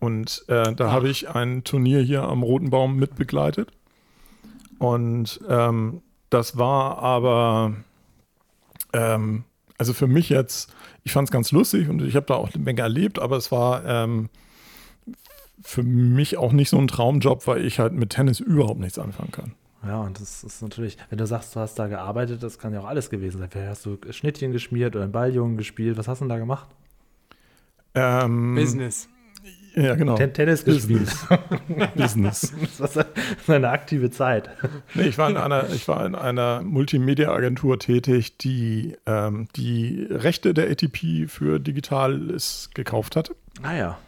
[0.00, 3.70] Und äh, da habe ich ein Turnier hier am Roten Baum mitbegleitet.
[4.80, 7.74] Und ähm, das war aber
[8.92, 9.44] ähm,
[9.78, 12.62] also für mich jetzt, ich fand es ganz lustig und ich habe da auch eine
[12.64, 14.28] Menge erlebt, aber es war ähm,
[15.64, 19.32] für mich auch nicht so ein Traumjob, weil ich halt mit Tennis überhaupt nichts anfangen
[19.32, 19.54] kann.
[19.86, 22.80] Ja, und das ist natürlich, wenn du sagst, du hast da gearbeitet, das kann ja
[22.80, 23.48] auch alles gewesen sein.
[23.50, 25.98] Vielleicht hast du Schnittchen geschmiert oder einen Balljungen gespielt.
[25.98, 26.68] Was hast du denn da gemacht?
[27.94, 29.08] Ähm, Business.
[29.74, 30.14] Ja, genau.
[30.16, 31.10] Ten Tennis gespielt.
[31.96, 32.52] Business.
[32.78, 33.06] das war
[33.48, 34.48] eine aktive Zeit.
[34.94, 40.54] Nee, ich war in einer, ich war in einer Multimedia-Agentur tätig, die ähm, die Rechte
[40.54, 43.34] der ATP für Digitales gekauft hatte.
[43.62, 43.98] Ah ja.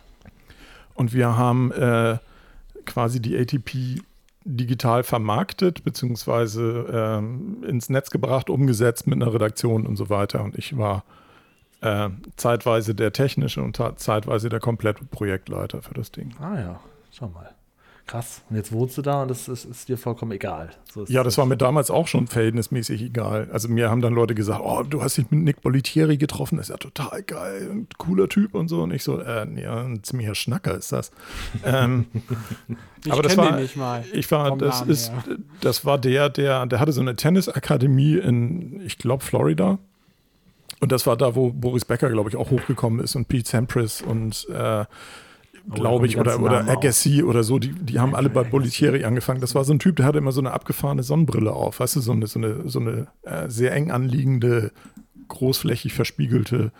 [0.97, 2.19] Und wir haben äh,
[2.85, 4.01] quasi die ATP
[4.45, 10.43] digital vermarktet, beziehungsweise ähm, ins Netz gebracht, umgesetzt mit einer Redaktion und so weiter.
[10.43, 11.05] Und ich war
[11.81, 16.35] äh, zeitweise der technische und zeitweise der komplette Projektleiter für das Ding.
[16.41, 16.81] Ah ja,
[17.11, 17.55] schau mal.
[18.07, 18.43] Krass.
[18.49, 20.71] Und jetzt wohnst du da und das ist, ist dir vollkommen egal.
[20.93, 23.49] So ja, das war mir damals auch schon verhältnismäßig egal.
[23.53, 26.67] Also mir haben dann Leute gesagt, oh, du hast dich mit Nick Bolitieri getroffen, das
[26.67, 28.83] ist ja total geil, ein cooler Typ und so.
[28.83, 31.11] Und ich so, äh, ja, ein ziemlicher Schnacker ist das.
[31.65, 32.07] ähm,
[33.05, 34.05] ich aber das war, nicht mal.
[34.13, 35.11] Ich war, das ist,
[35.61, 39.79] das war der, der, der hatte so eine Tennisakademie in, ich glaube, Florida.
[40.79, 44.01] Und das war da, wo Boris Becker, glaube ich, auch hochgekommen ist und Pete Sampras
[44.01, 44.85] und äh,
[45.73, 49.41] glaube ich, oder, oder Agassi oder so, die, die haben alle bei Bolitieri angefangen.
[49.41, 52.01] Das war so ein Typ, der hatte immer so eine abgefahrene Sonnenbrille auf, weißt du,
[52.01, 54.73] so eine, so eine, so eine äh, sehr eng anliegende,
[55.29, 56.73] großflächig verspiegelte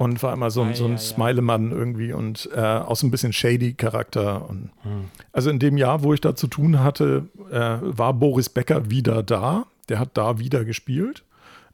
[0.00, 3.10] und war immer so, ein, so ein ja, Smilemann irgendwie und äh, auch so ein
[3.10, 4.48] bisschen shady Charakter.
[4.48, 5.04] Und hm.
[5.30, 9.22] Also in dem Jahr, wo ich da zu tun hatte, äh, war Boris Becker wieder
[9.22, 9.66] da.
[9.90, 11.22] Der hat da wieder gespielt.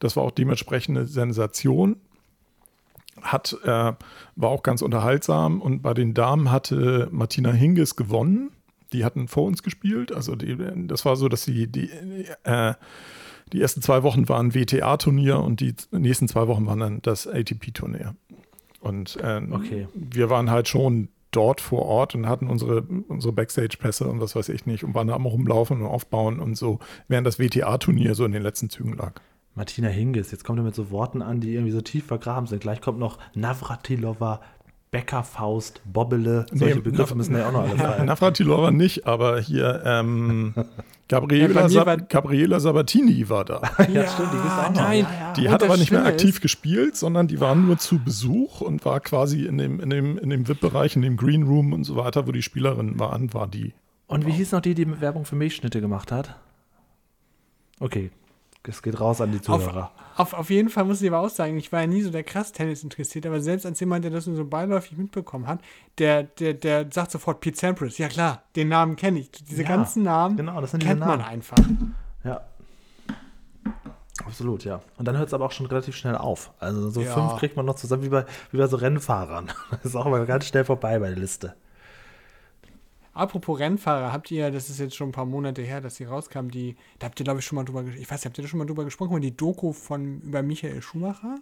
[0.00, 1.96] Das war auch dementsprechend eine Sensation.
[3.22, 5.60] Hat, äh, war auch ganz unterhaltsam.
[5.60, 8.50] Und bei den Damen hatte Martina Hingis gewonnen.
[8.92, 10.12] Die hatten vor uns gespielt.
[10.12, 11.90] Also die, das war so, dass sie die,
[12.44, 12.74] äh,
[13.52, 18.14] die ersten zwei Wochen waren WTA-Turnier und die nächsten zwei Wochen waren dann das ATP-Turnier.
[18.80, 19.88] Und äh, okay.
[19.94, 24.48] wir waren halt schon dort vor Ort und hatten unsere, unsere Backstage-Pässe und was weiß
[24.48, 28.24] ich nicht und waren da am rumlaufen und aufbauen und so, während das WTA-Turnier so
[28.24, 29.20] in den letzten Zügen lag.
[29.56, 32.60] Martina Hingis, jetzt kommt er mit so Worten an, die irgendwie so tief vergraben sind.
[32.60, 34.42] Gleich kommt noch Navratilova,
[34.90, 36.44] Bäckerfaust, Bobbele.
[36.52, 38.04] Solche nee, Begriffe müssen ja auch noch alle sein.
[38.04, 40.54] Navratilova nicht, aber hier ähm,
[41.08, 43.62] Gabriela, ja, Sab Gabriela Sabatini war da.
[43.78, 45.06] ja, ja, stimmt, die ist auch nein.
[45.38, 46.40] Die hat aber nicht mehr aktiv ist.
[46.42, 50.28] gespielt, sondern die war nur zu Besuch und war quasi in dem, in dem, in
[50.28, 53.72] dem VIP-Bereich, in dem Green Room und so weiter, wo die Spielerinnen waren, war die.
[54.06, 56.36] Und wie hieß noch die, die Werbung für Milchschnitte gemacht hat?
[57.80, 58.10] Okay,
[58.68, 59.90] es geht raus an die Zuhörer.
[60.14, 62.10] Auf, auf, auf, jeden Fall muss ich aber auch sagen, ich war ja nie so
[62.10, 65.60] der krass Tennis interessiert, aber selbst als jemand, der das nur so beiläufig mitbekommen hat,
[65.98, 67.98] der, der, der sagt sofort Pete Sampras.
[67.98, 69.30] Ja klar, den Namen kenne ich.
[69.30, 71.18] Diese ja, ganzen Namen genau, kennt Namen.
[71.18, 71.58] man einfach.
[72.24, 72.42] Ja.
[74.24, 74.80] Absolut, ja.
[74.96, 76.52] Und dann hört es aber auch schon relativ schnell auf.
[76.58, 77.12] Also so ja.
[77.12, 79.52] fünf kriegt man noch zusammen wie bei, wie bei so Rennfahrern.
[79.70, 81.54] Das ist auch mal ganz schnell vorbei bei der Liste.
[83.16, 86.48] Apropos Rennfahrer, habt ihr, das ist jetzt schon ein paar Monate her, dass die rauskam,
[86.48, 88.02] die, da habt ihr, glaube ich, schon mal drüber gesprochen.
[88.02, 90.82] Ich weiß nicht, habt ihr da schon mal drüber gesprochen, die Doku von über Michael
[90.82, 91.38] Schumacher?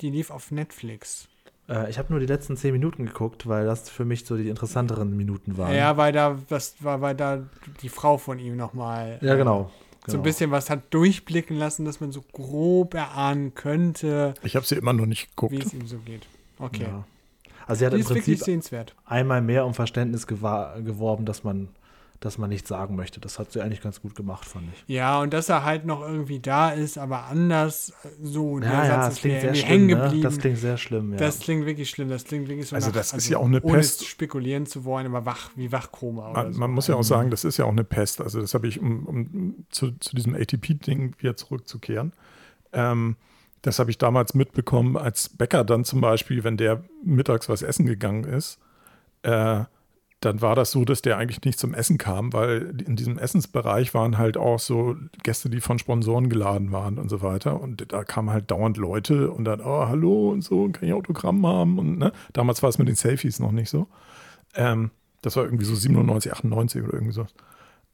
[0.00, 1.28] Die lief auf Netflix.
[1.68, 4.48] Äh, ich habe nur die letzten zehn Minuten geguckt, weil das für mich so die
[4.48, 5.74] interessanteren Minuten waren.
[5.74, 7.48] Ja, weil da, das war, weil da
[7.82, 9.18] die Frau von ihm nochmal.
[9.22, 9.62] Ja, genau.
[9.62, 10.22] Äh, so ein genau.
[10.22, 14.34] bisschen was hat durchblicken lassen, dass man so grob erahnen könnte.
[14.42, 15.52] Ich habe sie immer noch nicht geguckt.
[15.52, 16.26] Wie es ihm so geht.
[16.58, 16.84] Okay.
[16.84, 17.04] Ja.
[17.66, 21.68] Also sie hat im Prinzip einmal mehr um Verständnis geworben, dass man,
[22.20, 23.20] dass man nichts sagen möchte.
[23.20, 24.94] Das hat sie eigentlich ganz gut gemacht, fand ich.
[24.94, 28.58] Ja, und dass er halt noch irgendwie da ist, aber anders äh, so.
[28.58, 29.86] Ja, der ja, Satz das klingt sehr schlimm.
[29.86, 30.20] Ne?
[30.22, 31.18] Das klingt sehr schlimm, ja.
[31.18, 32.08] Das klingt wirklich schlimm.
[32.08, 34.06] Das klingt wirklich so Also nach, das ist also, ja auch eine ohne Pest.
[34.06, 36.32] spekulieren zu wollen, aber wach, wie Wachkoma.
[36.32, 36.60] Man, so.
[36.60, 38.20] man, muss ja auch sagen, das ist ja auch eine Pest.
[38.20, 42.12] Also das habe ich, um, um zu, zu diesem ATP-Ding wieder zurückzukehren.
[42.72, 43.16] Ähm,
[43.62, 47.86] das habe ich damals mitbekommen, als Bäcker dann zum Beispiel, wenn der mittags was essen
[47.86, 48.58] gegangen ist,
[49.22, 49.64] äh,
[50.20, 53.92] dann war das so, dass der eigentlich nicht zum Essen kam, weil in diesem Essensbereich
[53.92, 57.60] waren halt auch so Gäste, die von Sponsoren geladen waren und so weiter.
[57.60, 61.44] Und da kamen halt dauernd Leute und dann, oh, hallo und so, kann ich Autogramm
[61.44, 61.78] haben?
[61.78, 62.12] Und ne?
[62.32, 63.88] damals war es mit den Selfies noch nicht so.
[64.54, 64.90] Ähm,
[65.22, 67.26] das war irgendwie so 97, 98 oder irgendwie so.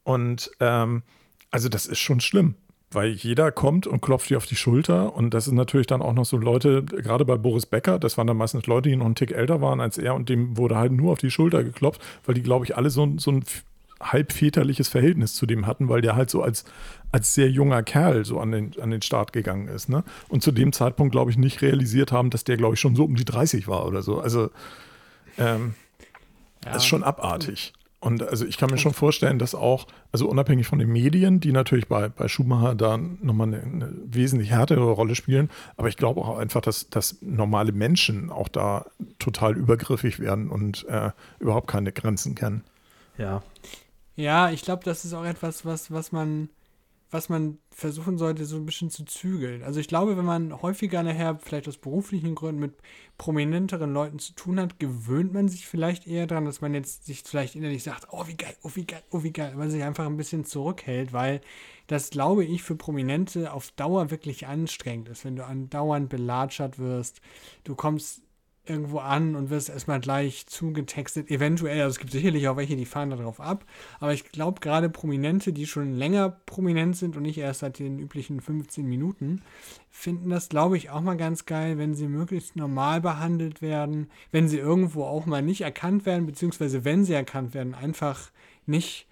[0.03, 1.01] Und ähm,
[1.49, 2.55] also das ist schon schlimm
[2.91, 5.15] weil jeder kommt und klopft dir auf die Schulter.
[5.15, 8.27] Und das sind natürlich dann auch noch so Leute, gerade bei Boris Becker, das waren
[8.27, 10.91] dann meistens Leute, die noch einen Tick älter waren als er und dem wurde halt
[10.91, 13.43] nur auf die Schulter geklopft, weil die, glaube ich, alle so, so ein
[14.01, 16.63] halbväterliches Verhältnis zu dem hatten, weil der halt so als,
[17.11, 19.89] als sehr junger Kerl so an den, an den Start gegangen ist.
[19.89, 20.03] Ne?
[20.29, 23.03] Und zu dem Zeitpunkt, glaube ich, nicht realisiert haben, dass der, glaube ich, schon so
[23.03, 24.19] um die 30 war oder so.
[24.19, 24.51] Also,
[25.37, 25.73] ähm,
[26.63, 26.71] ja.
[26.71, 27.73] das ist schon abartig.
[28.01, 31.51] Und also ich kann mir schon vorstellen, dass auch, also unabhängig von den Medien, die
[31.51, 36.21] natürlich bei, bei Schumacher da nochmal eine, eine wesentlich härtere Rolle spielen, aber ich glaube
[36.21, 38.85] auch einfach, dass, dass normale Menschen auch da
[39.19, 42.63] total übergriffig werden und äh, überhaupt keine Grenzen kennen.
[43.17, 43.43] Ja.
[44.15, 46.49] Ja, ich glaube, das ist auch etwas, was, was man
[47.11, 49.63] was man versuchen sollte, so ein bisschen zu zügeln.
[49.63, 52.75] Also ich glaube, wenn man häufiger nachher, vielleicht aus beruflichen Gründen, mit
[53.17, 57.23] prominenteren Leuten zu tun hat, gewöhnt man sich vielleicht eher daran, dass man jetzt sich
[57.23, 60.05] vielleicht innerlich sagt, oh wie geil, oh wie geil, oh wie geil, weil sich einfach
[60.05, 61.41] ein bisschen zurückhält, weil
[61.87, 67.21] das, glaube ich, für Prominente auf Dauer wirklich anstrengend ist, wenn du andauernd belatschert wirst.
[67.63, 68.21] Du kommst
[68.65, 71.29] irgendwo an und wirst erstmal gleich zugetextet.
[71.31, 73.65] Eventuell, also es gibt sicherlich auch welche, die fahren darauf ab.
[73.99, 77.99] Aber ich glaube, gerade Prominente, die schon länger prominent sind und nicht erst seit den
[77.99, 79.41] üblichen 15 Minuten,
[79.89, 84.47] finden das, glaube ich, auch mal ganz geil, wenn sie möglichst normal behandelt werden, wenn
[84.47, 88.31] sie irgendwo auch mal nicht erkannt werden, beziehungsweise wenn sie erkannt werden, einfach
[88.65, 89.07] nicht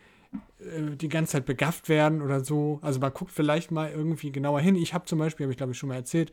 [0.60, 2.80] äh, die ganze Zeit begafft werden oder so.
[2.82, 4.76] Also man guckt vielleicht mal irgendwie genauer hin.
[4.76, 6.32] Ich habe zum Beispiel, habe ich glaube ich schon mal erzählt,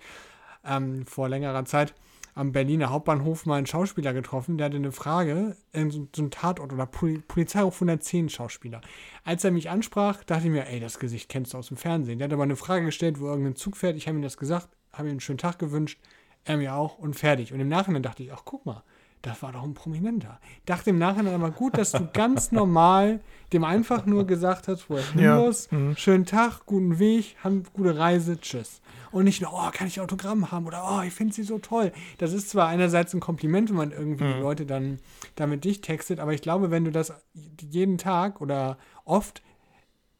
[0.65, 1.95] ähm, vor längerer Zeit,
[2.35, 6.31] am Berliner Hauptbahnhof mal einen Schauspieler getroffen, der hatte eine Frage, äh, so, so ein
[6.31, 8.81] Tatort oder Pol Polizeiruf 110 Schauspieler.
[9.25, 12.19] Als er mich ansprach, dachte ich mir, ey, das Gesicht kennst du aus dem Fernsehen.
[12.19, 13.97] Der hat aber eine Frage gestellt, wo irgendein Zug fährt.
[13.97, 16.01] Ich habe ihm das gesagt, habe ihm einen schönen Tag gewünscht,
[16.45, 17.53] er mir auch und fertig.
[17.53, 18.83] Und im Nachhinein dachte ich, ach guck mal,
[19.27, 20.39] das war doch ein Prominenter.
[20.67, 23.21] Dachte im Nachhinein aber gut, dass du ganz normal
[23.53, 25.39] dem einfach nur gesagt hast, wo er hin ja.
[25.39, 25.97] muss, mhm.
[25.97, 27.37] schönen Tag, guten Weg,
[27.73, 28.81] gute Reise, tschüss
[29.15, 31.59] und nicht nur, oh, kann ich ein Autogramm haben oder oh, ich finde sie so
[31.59, 31.93] toll.
[32.19, 34.35] Das ist zwar einerseits ein Kompliment, wenn man irgendwie mhm.
[34.35, 34.99] die Leute dann
[35.37, 37.13] damit dich textet, aber ich glaube, wenn du das
[37.61, 39.43] jeden Tag oder oft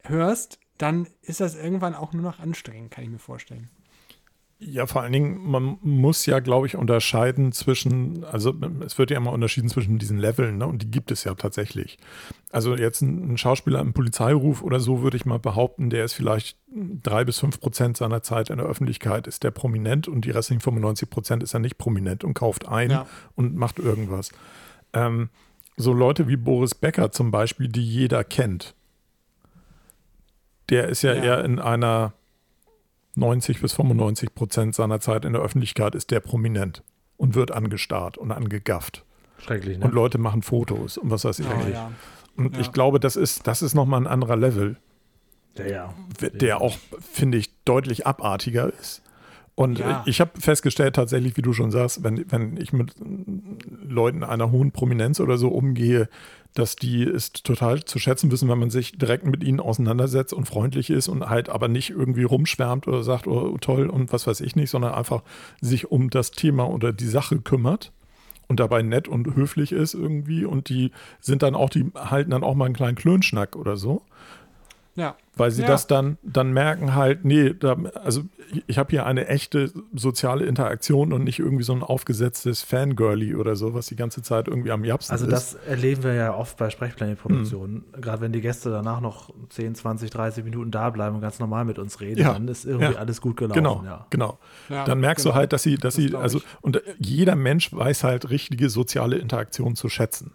[0.03, 3.69] hörst, dann ist das irgendwann auch nur noch anstrengend, kann ich mir vorstellen.
[4.57, 9.17] Ja, vor allen Dingen, man muss ja, glaube ich, unterscheiden zwischen, also es wird ja
[9.17, 10.65] immer unterschieden zwischen diesen Leveln, ne?
[10.65, 11.97] und die gibt es ja tatsächlich.
[12.51, 16.13] Also jetzt ein, ein Schauspieler im Polizeiruf oder so, würde ich mal behaupten, der ist
[16.13, 20.31] vielleicht drei bis fünf Prozent seiner Zeit in der Öffentlichkeit, ist der prominent und die
[20.31, 23.07] restlichen 95 Prozent ist er nicht prominent und kauft ein ja.
[23.35, 24.31] und macht irgendwas.
[24.93, 25.29] Ähm,
[25.75, 28.73] so Leute wie Boris Becker zum Beispiel, die jeder kennt,
[30.69, 31.23] der ist ja, ja.
[31.23, 32.13] eher in einer
[33.17, 36.83] 90 bis 95 Prozent seiner Zeit in der Öffentlichkeit ist der prominent
[37.17, 39.05] und wird angestarrt und angegafft.
[39.37, 39.85] Schrecklich, ne?
[39.85, 41.47] Und Leute machen Fotos und was weiß ich.
[41.47, 41.91] Oh, ja.
[42.35, 42.61] Und ja.
[42.61, 44.77] ich glaube, das ist, das ist nochmal ein anderer Level.
[45.57, 45.93] Der, ja.
[46.33, 49.01] der auch, finde ich, deutlich abartiger ist.
[49.55, 50.03] Und ja.
[50.05, 52.93] ich habe festgestellt, tatsächlich, wie du schon sagst, wenn, wenn ich mit
[53.81, 56.09] Leuten einer hohen Prominenz oder so umgehe,
[56.55, 60.45] dass die es total zu schätzen wissen, wenn man sich direkt mit ihnen auseinandersetzt und
[60.45, 64.39] freundlich ist und halt aber nicht irgendwie rumschwärmt oder sagt, oh toll und was weiß
[64.39, 65.21] ich nicht, sondern einfach
[65.61, 67.91] sich um das Thema oder die Sache kümmert
[68.47, 72.43] und dabei nett und höflich ist irgendwie und die sind dann auch, die halten dann
[72.43, 74.03] auch mal einen kleinen Klönschnack oder so.
[74.95, 75.15] Ja.
[75.35, 75.67] Weil sie ja.
[75.67, 78.23] das dann, dann merken halt, nee, da, also
[78.67, 83.55] ich habe hier eine echte soziale Interaktion und nicht irgendwie so ein aufgesetztes Fangirly oder
[83.55, 85.33] so, was die ganze Zeit irgendwie am Japsen also ist.
[85.33, 87.83] Also das erleben wir ja oft bei Sprechplanetproduktionen.
[87.93, 88.01] Mhm.
[88.01, 91.65] Gerade wenn die Gäste danach noch 10, 20, 30 Minuten da bleiben und ganz normal
[91.65, 92.33] mit uns reden, ja.
[92.33, 92.99] dann ist irgendwie ja.
[92.99, 93.55] alles gut gelaufen.
[93.57, 94.05] Genau, ja.
[94.09, 94.37] genau.
[94.69, 95.33] dann merkst genau.
[95.33, 99.17] du halt, dass sie, dass das sie, also, und jeder Mensch weiß halt richtige soziale
[99.17, 100.31] Interaktion zu schätzen.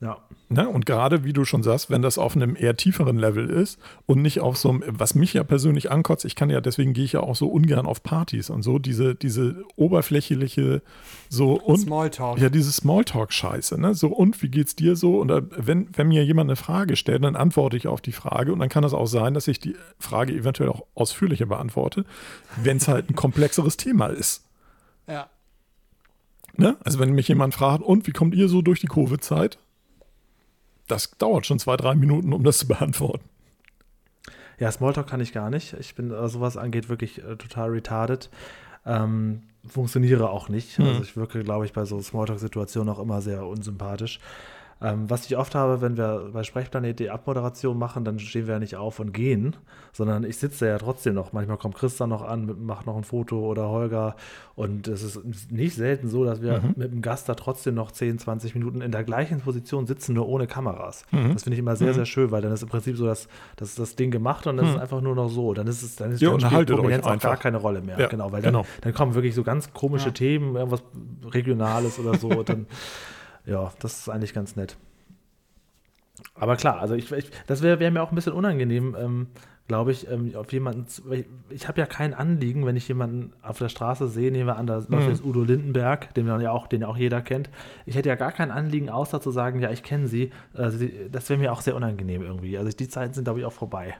[0.00, 0.16] Ja.
[0.48, 0.66] Ne?
[0.66, 4.22] Und gerade, wie du schon sagst, wenn das auf einem eher tieferen Level ist und
[4.22, 7.12] nicht auf so einem, was mich ja persönlich ankotzt, ich kann ja, deswegen gehe ich
[7.12, 10.80] ja auch so ungern auf Partys und so, diese, diese oberflächliche,
[11.28, 11.80] so und.
[11.80, 12.40] Smalltalk.
[12.40, 13.94] Ja, diese Smalltalk-Scheiße, ne?
[13.94, 15.20] So, und wie geht's dir so?
[15.20, 18.58] Und wenn, wenn mir jemand eine Frage stellt, dann antworte ich auf die Frage und
[18.58, 22.06] dann kann es auch sein, dass ich die Frage eventuell auch ausführlicher beantworte,
[22.56, 24.46] wenn es halt ein komplexeres Thema ist.
[25.06, 25.28] Ja.
[26.56, 26.76] Ne?
[26.84, 29.58] Also wenn mich jemand fragt, und wie kommt ihr so durch die Covid-Zeit?
[30.90, 33.24] Das dauert schon zwei, drei Minuten, um das zu beantworten.
[34.58, 35.74] Ja, Smalltalk kann ich gar nicht.
[35.80, 38.28] Ich bin, was sowas angeht, wirklich äh, total retarded.
[38.84, 40.78] Ähm, funktioniere auch nicht.
[40.78, 40.86] Mhm.
[40.86, 44.20] Also ich wirke, glaube ich, bei so Smalltalk-Situationen auch immer sehr unsympathisch.
[44.82, 48.54] Ähm, was ich oft habe, wenn wir bei Sprechplanet die Abmoderation machen, dann stehen wir
[48.54, 49.56] ja nicht auf und gehen,
[49.92, 51.34] sondern ich sitze ja trotzdem noch.
[51.34, 54.16] Manchmal kommt Christa noch an, macht noch ein Foto oder Holger.
[54.54, 56.74] Und es ist nicht selten so, dass wir mhm.
[56.76, 60.26] mit dem Gast da trotzdem noch 10, 20 Minuten in der gleichen Position sitzen, nur
[60.26, 61.04] ohne Kameras.
[61.10, 61.34] Mhm.
[61.34, 61.94] Das finde ich immer sehr, mhm.
[61.94, 64.64] sehr schön, weil dann ist im Prinzip so, dass, dass das Ding gemacht und dann
[64.64, 64.82] ist es mhm.
[64.82, 65.52] einfach nur noch so.
[65.52, 68.00] Dann ist es, dann ist ja, Prominenz auch gar keine Rolle mehr.
[68.00, 68.66] Ja, genau, weil dann, genau.
[68.80, 70.12] dann kommen wirklich so ganz komische ja.
[70.12, 70.82] Themen, irgendwas
[71.32, 72.42] Regionales oder so.
[72.42, 72.66] dann,
[73.50, 74.76] ja, das ist eigentlich ganz nett.
[76.34, 79.26] Aber klar, also ich, ich das wäre wär mir auch ein bisschen unangenehm, ähm,
[79.66, 80.86] glaube ich, ähm, auf jemanden.
[81.10, 84.56] Ich, ich habe ja kein Anliegen, wenn ich jemanden auf der Straße sehe, nehmen wir
[84.56, 85.10] an, da läuft mhm.
[85.10, 87.50] jetzt Udo Lindenberg, den ja auch, den ja auch jeder kennt.
[87.86, 90.30] Ich hätte ja gar kein Anliegen, außer zu sagen, ja, ich kenne sie.
[90.54, 92.56] Also das wäre mir auch sehr unangenehm irgendwie.
[92.56, 93.94] Also die Zeiten sind, glaube ich, auch vorbei.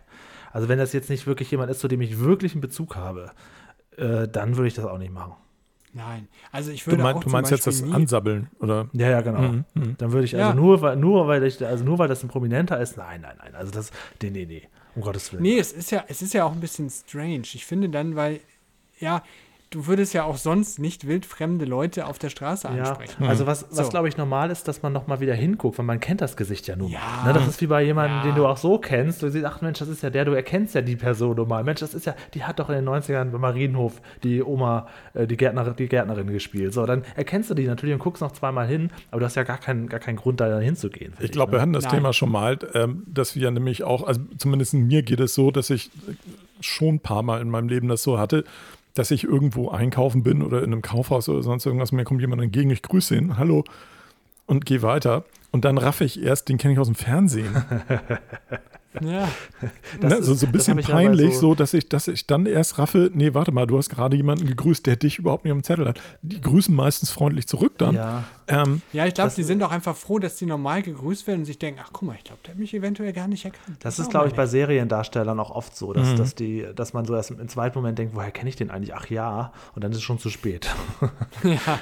[0.53, 3.31] Also wenn das jetzt nicht wirklich jemand ist, zu dem ich wirklich einen Bezug habe,
[3.97, 5.35] äh, dann würde ich das auch nicht machen.
[5.93, 8.89] Nein, also ich würde du, mein, auch du meinst jetzt das Ansabbeln, oder?
[8.93, 9.41] Ja, ja, genau.
[9.41, 9.65] Mhm.
[9.75, 9.97] Mhm.
[9.99, 10.55] Dann würde ich also ja.
[10.55, 13.55] nur, weil, nur weil ich, also nur weil das ein Prominenter ist, nein, nein, nein.
[13.57, 13.91] Also das,
[14.23, 14.69] nee, nee, nee.
[14.95, 15.43] Um Gottes Willen.
[15.43, 17.43] Nee, es ist ja, es ist ja auch ein bisschen strange.
[17.43, 18.41] Ich finde dann, weil,
[19.01, 19.23] ja,
[19.71, 23.23] du würdest ja auch sonst nicht wildfremde Leute auf der Straße ansprechen.
[23.23, 23.89] Ja, also was, was so.
[23.89, 26.75] glaube ich normal ist, dass man nochmal wieder hinguckt, weil man kennt das Gesicht ja
[26.75, 27.23] nun ja.
[27.25, 28.25] Ne, das ist wie bei jemandem, ja.
[28.25, 29.23] den du auch so kennst.
[29.23, 31.63] Du siehst, ach Mensch, das ist ja der, du erkennst ja die Person normal.
[31.63, 35.29] Mensch, das ist ja, die hat doch in den 90ern beim Marienhof die Oma, äh,
[35.29, 36.75] die, Gärtnerin, die Gärtnerin gespielt.
[36.75, 39.45] So, dann erkennst du die natürlich und guckst noch zweimal hin, aber du hast ja
[39.45, 41.13] gar keinen, gar keinen Grund, da hinzugehen.
[41.21, 41.59] Ich glaube, ne?
[41.59, 41.97] wir hatten das Nein.
[41.97, 45.71] Thema schon mal, ähm, dass wir nämlich auch, also zumindest mir geht es so, dass
[45.71, 45.91] ich
[46.61, 48.45] schon ein paar Mal in meinem Leben das so hatte,
[48.95, 52.43] dass ich irgendwo einkaufen bin oder in einem Kaufhaus oder sonst irgendwas, mir kommt jemand
[52.43, 53.65] entgegen, ich grüße ihn, hallo
[54.47, 55.25] und gehe weiter.
[55.53, 57.65] Und dann raffe ich erst, den kenne ich aus dem Fernsehen.
[59.01, 59.29] Ja.
[60.01, 62.79] Ne, ist, so, so ein bisschen peinlich, so, so, dass, ich, dass ich dann erst
[62.79, 65.87] raffe, nee, warte mal, du hast gerade jemanden gegrüßt, der dich überhaupt nicht am Zettel
[65.87, 66.01] hat.
[66.23, 67.95] Die grüßen meistens freundlich zurück dann.
[67.95, 71.41] Ja, ähm, ja ich glaube, die sind auch einfach froh, dass die normal gegrüßt werden
[71.41, 73.77] und sich denken, ach guck mal, ich glaube, der hat mich eventuell gar nicht erkannt.
[73.81, 76.17] Das, das ist, glaube ich, bei Seriendarstellern auch oft so, dass, mhm.
[76.17, 78.95] dass, die, dass man so erst im zweiten Moment denkt, woher kenne ich den eigentlich?
[78.95, 80.69] Ach ja, und dann ist es schon zu spät.
[81.45, 81.79] ja.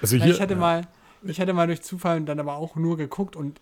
[0.00, 0.86] Also hier, ich hatte mal,
[1.22, 3.60] ich hatte mal durch Zufall dann aber auch nur geguckt und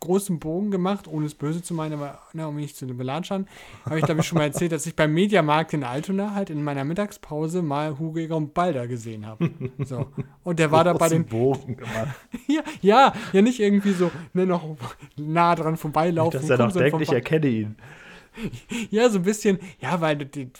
[0.00, 3.46] großen Bogen gemacht, ohne es böse zu meinen, aber ne, um mich nicht zu belatschern,
[3.84, 6.64] habe ich glaube ich schon mal erzählt, dass ich beim Mediamarkt in Altona halt in
[6.64, 9.50] meiner Mittagspause mal Hugiger und Balder gesehen habe.
[9.84, 10.08] So.
[10.42, 12.16] Und der war da bei den Bogen gemacht.
[12.48, 14.76] ja, ja, ja, nicht irgendwie so ne, noch
[15.16, 16.40] nah dran vorbeilaufen.
[16.40, 17.76] Dass er noch denkt, ich erkenne ihn.
[18.90, 20.50] Ja, so ein bisschen, ja, weil die,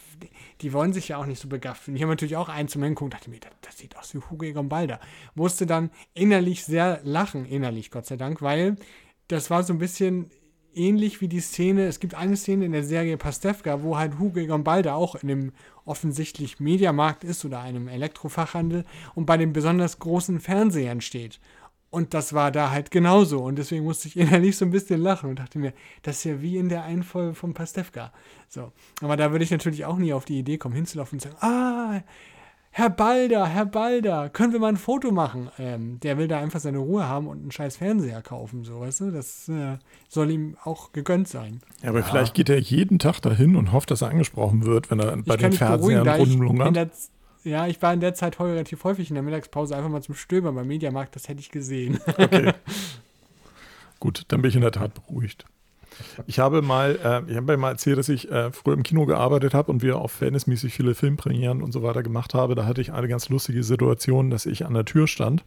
[0.60, 1.94] die wollen sich ja auch nicht so begaffen.
[1.94, 4.44] Ich habe natürlich auch einen zum Hingucken, dachte mir, das, das sieht aus wie Hugo
[4.44, 5.00] Egon Balder.
[5.34, 8.76] Musste dann innerlich sehr lachen, innerlich, Gott sei Dank, weil
[9.28, 10.30] das war so ein bisschen
[10.74, 14.38] ähnlich wie die Szene, es gibt eine Szene in der Serie Pastewka, wo halt Hugo
[14.38, 15.52] Egon Balder auch in einem
[15.84, 21.40] offensichtlich Mediamarkt ist oder einem Elektrofachhandel und bei den besonders großen Fernsehern steht.
[21.90, 23.42] Und das war da halt genauso.
[23.42, 26.42] Und deswegen musste ich innerlich so ein bisschen lachen und dachte mir, das ist ja
[26.42, 28.12] wie in der einen Folge von Pastewka.
[28.48, 28.72] So.
[29.00, 32.02] Aber da würde ich natürlich auch nie auf die Idee kommen, hinzulaufen und sagen, ah,
[32.78, 35.50] Herr Balder, Herr Balder, können wir mal ein Foto machen?
[35.58, 39.00] Ähm, der will da einfach seine Ruhe haben und einen scheiß Fernseher kaufen, so, weißt
[39.00, 39.10] du?
[39.10, 41.60] Das äh, soll ihm auch gegönnt sein.
[41.82, 42.04] Ja, aber ja.
[42.04, 45.36] vielleicht geht er jeden Tag dahin und hofft, dass er angesprochen wird, wenn er bei
[45.36, 46.92] den Fernsehern rumlungert.
[47.42, 50.54] Ja, ich war in der Zeit relativ häufig in der Mittagspause einfach mal zum Stöbern
[50.54, 51.98] beim Mediamarkt, das hätte ich gesehen.
[52.06, 52.52] Okay.
[53.98, 55.46] Gut, dann bin ich in der Tat beruhigt.
[56.26, 59.54] Ich habe mal, äh, ich habe mal erzählt, dass ich äh, früher im Kino gearbeitet
[59.54, 62.54] habe und wir auch verhältnismäßig viele Filmpremieren und so weiter gemacht habe.
[62.54, 65.44] Da hatte ich eine ganz lustige Situation, dass ich an der Tür stand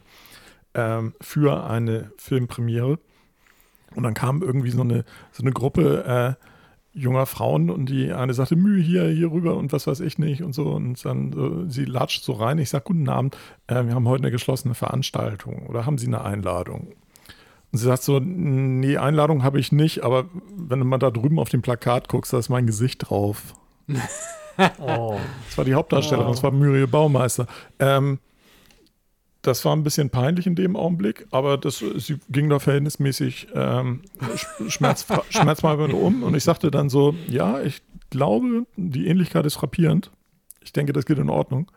[0.74, 3.00] ähm, für eine Filmpremiere
[3.96, 6.48] und dann kam irgendwie so eine, so eine Gruppe äh,
[6.94, 10.44] junger Frauen und die eine sagte, Mühe hier, hier rüber und was weiß ich nicht
[10.44, 10.70] und so.
[10.72, 12.58] Und dann so, sie latscht so rein.
[12.58, 13.38] Ich sage, guten Abend,
[13.68, 16.94] äh, wir haben heute eine geschlossene Veranstaltung oder haben Sie eine Einladung?
[17.72, 21.40] Und sie sagt so, nee, Einladung habe ich nicht, aber wenn du mal da drüben
[21.40, 23.56] auf dem Plakat guckst, da ist mein Gesicht drauf.
[24.80, 25.18] oh.
[25.48, 26.34] Das war die Hauptdarstellerin, oh.
[26.34, 27.48] das war Muriel Baumeister.
[27.80, 28.20] Ähm,
[29.42, 34.02] das war ein bisschen peinlich in dem Augenblick, aber das, sie ging da verhältnismäßig ähm,
[34.68, 36.24] schmerz, schmerzfrei um.
[36.24, 40.12] Und ich sagte dann so, ja, ich glaube, die Ähnlichkeit ist frappierend.
[40.64, 41.72] Ich denke, das geht in Ordnung.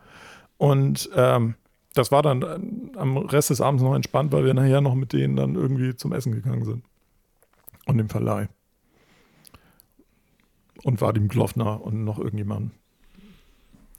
[0.57, 1.55] Und ähm,
[1.95, 5.13] das war dann äh, am Rest des Abends noch entspannt, weil wir nachher noch mit
[5.13, 6.83] denen dann irgendwie zum Essen gegangen sind.
[7.85, 8.49] Und dem Verleih.
[10.83, 12.71] Und Vadim Glofner und noch irgendjemand.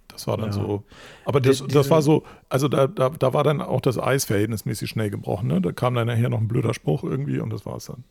[0.09, 0.53] Das war dann ja.
[0.53, 0.85] so.
[1.25, 4.89] Aber das, das war so, also da, da, da war dann auch das Eis verhältnismäßig
[4.89, 5.49] schnell gebrochen.
[5.49, 5.61] Ne?
[5.61, 8.05] Da kam dann nachher noch ein blöder Spruch irgendwie und das war es dann.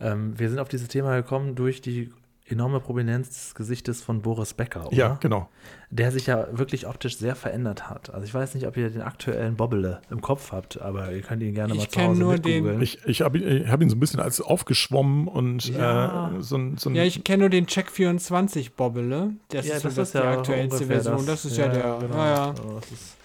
[0.00, 2.12] Ähm, wir sind auf dieses Thema gekommen durch die
[2.46, 4.94] enorme Prominenz des Gesichtes von Boris Becker, oder?
[4.96, 5.48] Ja, genau.
[5.90, 8.12] Der sich ja wirklich optisch sehr verändert hat.
[8.12, 11.42] Also ich weiß nicht, ob ihr den aktuellen Bobbele im Kopf habt, aber ihr könnt
[11.42, 12.82] ihn gerne Ich mal zu Hause nur den- mitgoogeln.
[12.82, 16.32] Ich, ich habe ihn, ich hab ihn so ein bisschen als aufgeschwommen und Ja.
[16.36, 16.76] äh, so ein.
[16.76, 19.30] So ein Ja, ich kenne nur den Check 24 Bobbele.
[19.48, 21.26] Das Ja, ist das das ist die ja aktuellste ungefähr Version.
[21.26, 21.98] Das, ist ja, der.
[22.00, 22.14] genau.
[22.16, 22.48] Ja, ja.
[22.50, 23.16] Also das ist,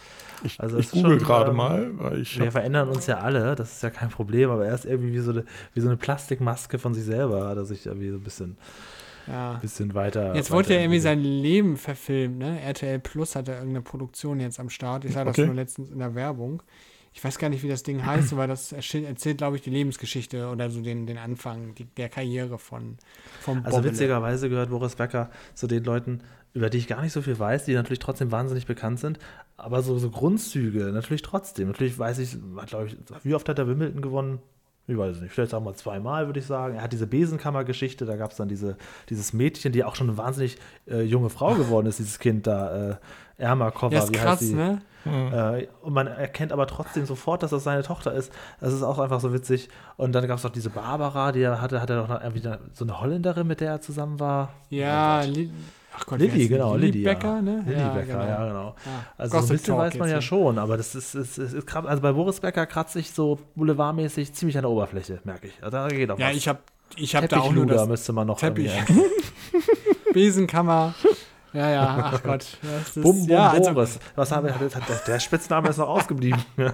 [0.45, 2.39] ich, also ich google schon, gerade ähm, mal, weil ich.
[2.39, 5.19] wir verändern uns ja alle, das ist ja kein Problem, aber er ist irgendwie wie
[5.19, 5.43] so eine,
[5.73, 8.55] wie so eine Plastikmaske von sich selber, hat er sich irgendwie so ein bisschen,
[9.29, 9.53] ja.
[9.61, 10.35] bisschen weiter.
[10.35, 12.61] Jetzt wollte er irgendwie sein Leben verfilmen, ne?
[12.61, 15.05] RTL Plus hat er irgendeine Produktion jetzt am Start.
[15.05, 15.45] Ich sah das Okay.
[15.45, 16.61] nur letztens in der Werbung.
[17.11, 20.47] Ich weiß gar nicht, wie das Ding heißt, aber das erzählt, glaube ich, die Lebensgeschichte
[20.47, 22.97] oder so den, den Anfang die, der Karriere von
[23.41, 23.93] vom Also Bobbele.
[23.93, 26.21] witzigerweise gehört Boris Becker zu den Leuten,
[26.53, 29.17] über die ich gar nicht so viel weiß, die natürlich trotzdem wahnsinnig bekannt sind,
[29.57, 31.69] aber so, so Grundzüge natürlich trotzdem.
[31.69, 34.39] Natürlich weiß ich, glaube ich, wie oft hat er Wimbledon gewonnen?
[34.89, 36.75] Ich weiß es nicht, vielleicht wir mal zweimal, würde ich sagen.
[36.75, 38.75] Er hat diese Besenkammer-Geschichte, da gab es dann diese,
[39.09, 42.91] dieses Mädchen, die auch schon eine wahnsinnig äh, junge Frau geworden ist, dieses Kind da,
[42.91, 42.95] äh,
[43.37, 44.53] Ermakova, Ja, ist wie krass, heißt die?
[44.55, 44.81] ne?
[45.05, 48.33] Äh, und man erkennt aber trotzdem sofort, dass das seine Tochter ist.
[48.59, 49.69] Das ist auch einfach so witzig.
[49.95, 52.47] Und dann gab es noch diese Barbara, die er hatte, hatte er doch noch irgendwie
[52.73, 54.49] so eine Holländerin, mit der er zusammen war.
[54.69, 55.31] Ja, Oh
[55.97, 56.47] Ach Gott, die?
[56.47, 57.03] genau, Lilly Lilly.
[57.03, 57.41] Becker, ja.
[57.41, 57.63] ne?
[57.65, 58.23] Lilly ja, Becker, genau.
[58.25, 58.65] ja, genau.
[58.85, 58.91] Ja.
[59.17, 60.21] Also so ein bisschen Talk weiß man ja hier.
[60.21, 61.85] schon, aber das ist, ist, ist, ist krass.
[61.85, 65.63] Also bei Boris Becker kratze ich so boulevardmäßig ziemlich an der Oberfläche, merke ich.
[65.63, 66.35] Also da geht auch Ja, was.
[66.37, 66.59] ich habe
[66.95, 68.71] ich hab da auch nur das müsste man noch Teppich.
[70.13, 70.93] Besenkammer.
[71.53, 72.57] Ja, ja, ach Gott.
[72.61, 73.99] Das ist, Bum, bum, ja, also, Boris.
[74.15, 74.69] Was haben wir,
[75.07, 76.43] der Spitzname ist noch ausgeblieben.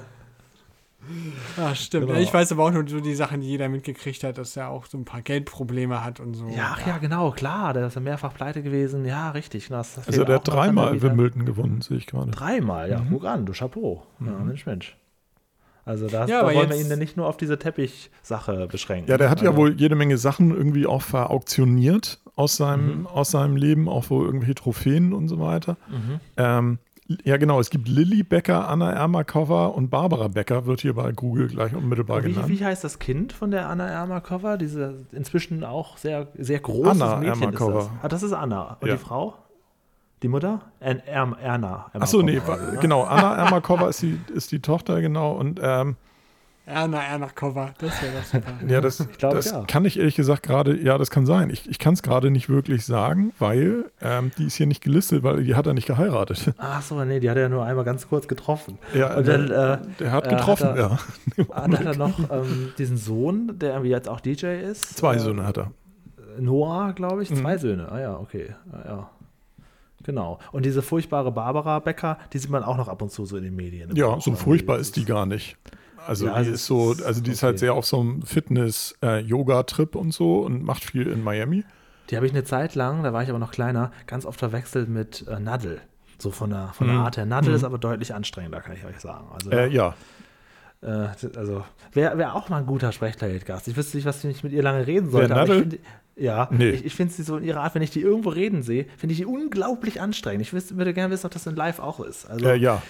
[1.58, 2.08] ja, stimmt.
[2.08, 2.20] Genau.
[2.20, 4.86] Ich weiß aber auch nur so die Sachen, die jeder mitgekriegt hat, dass er auch
[4.86, 6.48] so ein paar Geldprobleme hat und so.
[6.48, 9.06] Ja, ach ja, genau, klar, der ist ja mehrfach pleite gewesen.
[9.06, 9.68] Ja, richtig.
[9.68, 11.02] genau, das also fehlt der hat dreimal.
[11.02, 12.32] Wimbledon gewonnen, sehe ich gerade.
[12.32, 13.10] Dreimal, ja, Mhm.
[13.12, 14.04] guck an, du Chapeau.
[14.20, 14.98] Ja, Mensch, Mensch.
[15.88, 19.10] Also da, Ja, da wollen wir ihn dann nicht nur auf diese Teppichsache beschränken.
[19.10, 23.08] Ja, der hat ja Also- wohl jede Menge Sachen irgendwie auch verauktioniert aus seinem, Mhm.
[23.08, 25.78] aus seinem Leben, auch wohl irgendwelche Trophäen und so weiter.
[25.88, 26.20] Mhm.
[26.38, 26.80] Ähm,
[27.24, 31.48] ja, genau, es gibt Lilly Becker, Anna Ermakova und Barbara Becker, wird hier bei Google
[31.48, 32.50] gleich unmittelbar Wie, genannt.
[32.50, 34.58] wie heißt das Kind von der Anna Ermakova?
[34.58, 37.80] Diese inzwischen auch sehr, sehr großes Anna Mädchen Ermakova.
[37.80, 37.94] ist das.
[38.04, 38.78] Ah, das ist Anna.
[38.82, 38.96] Und Ja.
[38.96, 39.36] die Frau?
[40.24, 40.62] Die Mutter?
[40.80, 41.92] Ern, Erm, Erna.
[41.94, 42.78] Achso, nee, ne?
[42.82, 45.98] genau, Anna Ermakova ist die, ist die Tochter, genau, und ähm,
[46.68, 48.52] Erna Ernachkova, das wäre doch super.
[48.68, 49.64] ja, das, glaube, das ja.
[49.66, 51.50] kann ich ehrlich gesagt gerade, ja, das kann sein.
[51.52, 55.22] Ich, ich kann es gerade nicht wirklich sagen, weil ähm, die ist hier nicht gelistet,
[55.22, 56.54] weil die hat er nicht geheiratet.
[56.58, 58.80] Ach so, nee, die hat er ja nur einmal ganz kurz getroffen.
[58.96, 61.00] Ja, Und dann, der, äh, der hat äh, getroffen, hat er-
[61.38, 61.46] ja.
[61.56, 64.98] Dann hat er noch ähm, diesen Sohn, der irgendwie jetzt auch DJ ist.
[64.98, 65.72] Zwei Äh, Söhne hat er.
[66.40, 67.36] Noah, glaube ich, Mhm.
[67.38, 67.92] zwei Söhne.
[67.92, 68.56] Ah ja, okay.
[68.72, 69.10] Ah, ja.
[70.04, 70.40] Genau.
[70.52, 73.44] Und diese furchtbare Barbara Becker, die sieht man auch noch ab und zu so in
[73.44, 73.96] den Medien.
[73.96, 75.58] Ja, so furchtbar ist die gar nicht.
[76.08, 77.46] Also Ja, die es ist so, also die ist okay.
[77.48, 81.64] halt sehr auf so einem Fitness-Yoga-Trip und so und macht viel in Miami.
[82.10, 84.90] Die habe ich eine Zeit lang, da war ich aber noch kleiner, ganz oft verwechselt
[84.90, 85.82] mit äh, Nadel.
[86.20, 87.02] So von der, von der Mhm.
[87.04, 87.26] Art her.
[87.26, 87.56] Nadel Mhm.
[87.56, 89.28] ist aber deutlich anstrengender, kann ich euch sagen.
[89.34, 89.96] Also, Äh, ja,
[90.82, 93.68] äh, also wäre wär auch mal ein guter Sprechlergast.
[93.68, 95.30] Ich wüsste nicht, was ich mit ihr lange reden sollte.
[95.30, 95.70] Wer, aber ich Nadel?
[95.72, 95.80] find,
[96.16, 96.70] ja, Nee.
[96.70, 99.14] ich, ich finde sie so in ihrer Art, wenn ich die irgendwo reden sehe, finde
[99.14, 100.42] ich die unglaublich anstrengend.
[100.44, 102.30] Ich wüsste, würde gerne wissen, ob das in Live auch ist.
[102.30, 102.82] Also, äh, ja.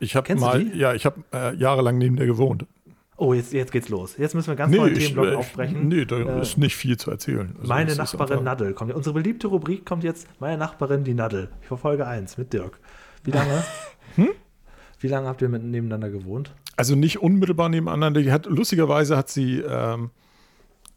[0.00, 2.66] Ich habe mal, ja, ich habe äh, jahrelang neben der gewohnt.
[3.16, 4.16] Oh, jetzt, jetzt geht's los.
[4.18, 5.86] Jetzt müssen wir ganz neue ich, Themenblock äh, aufbrechen.
[5.88, 7.54] nee, da Äh, ist nicht viel zu erzählen.
[7.56, 8.92] Also Meine Nachbarin Nadel kommt.
[8.92, 10.26] Unsere beliebte Rubrik kommt jetzt.
[10.40, 11.48] Meine Nachbarin, die Nadel.
[11.62, 12.78] Ich verfolge eins mit Dirk.
[13.22, 13.62] Wie lange?
[14.16, 14.28] Hm?
[15.00, 16.54] Wie lange habt ihr mit, nebeneinander gewohnt?
[16.76, 18.22] Also nicht unmittelbar nebeneinander.
[18.22, 20.10] Die hat, lustigerweise hat sie ähm,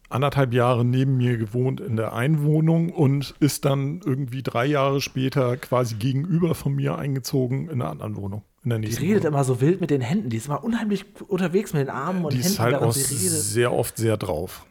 [0.10, 5.58] anderthalb Jahre neben mir gewohnt in der Einwohnung und ist dann irgendwie drei Jahre später
[5.58, 8.44] quasi gegenüber von mir eingezogen in einer anderen Wohnung.
[8.64, 9.34] In der Die nächsten redet Wohnung.
[9.36, 10.30] immer so wild mit den Händen.
[10.30, 13.72] Die ist immer unheimlich unterwegs mit den Armen und Die Händen, ist halt auch sehr
[13.72, 14.66] oft sehr drauf.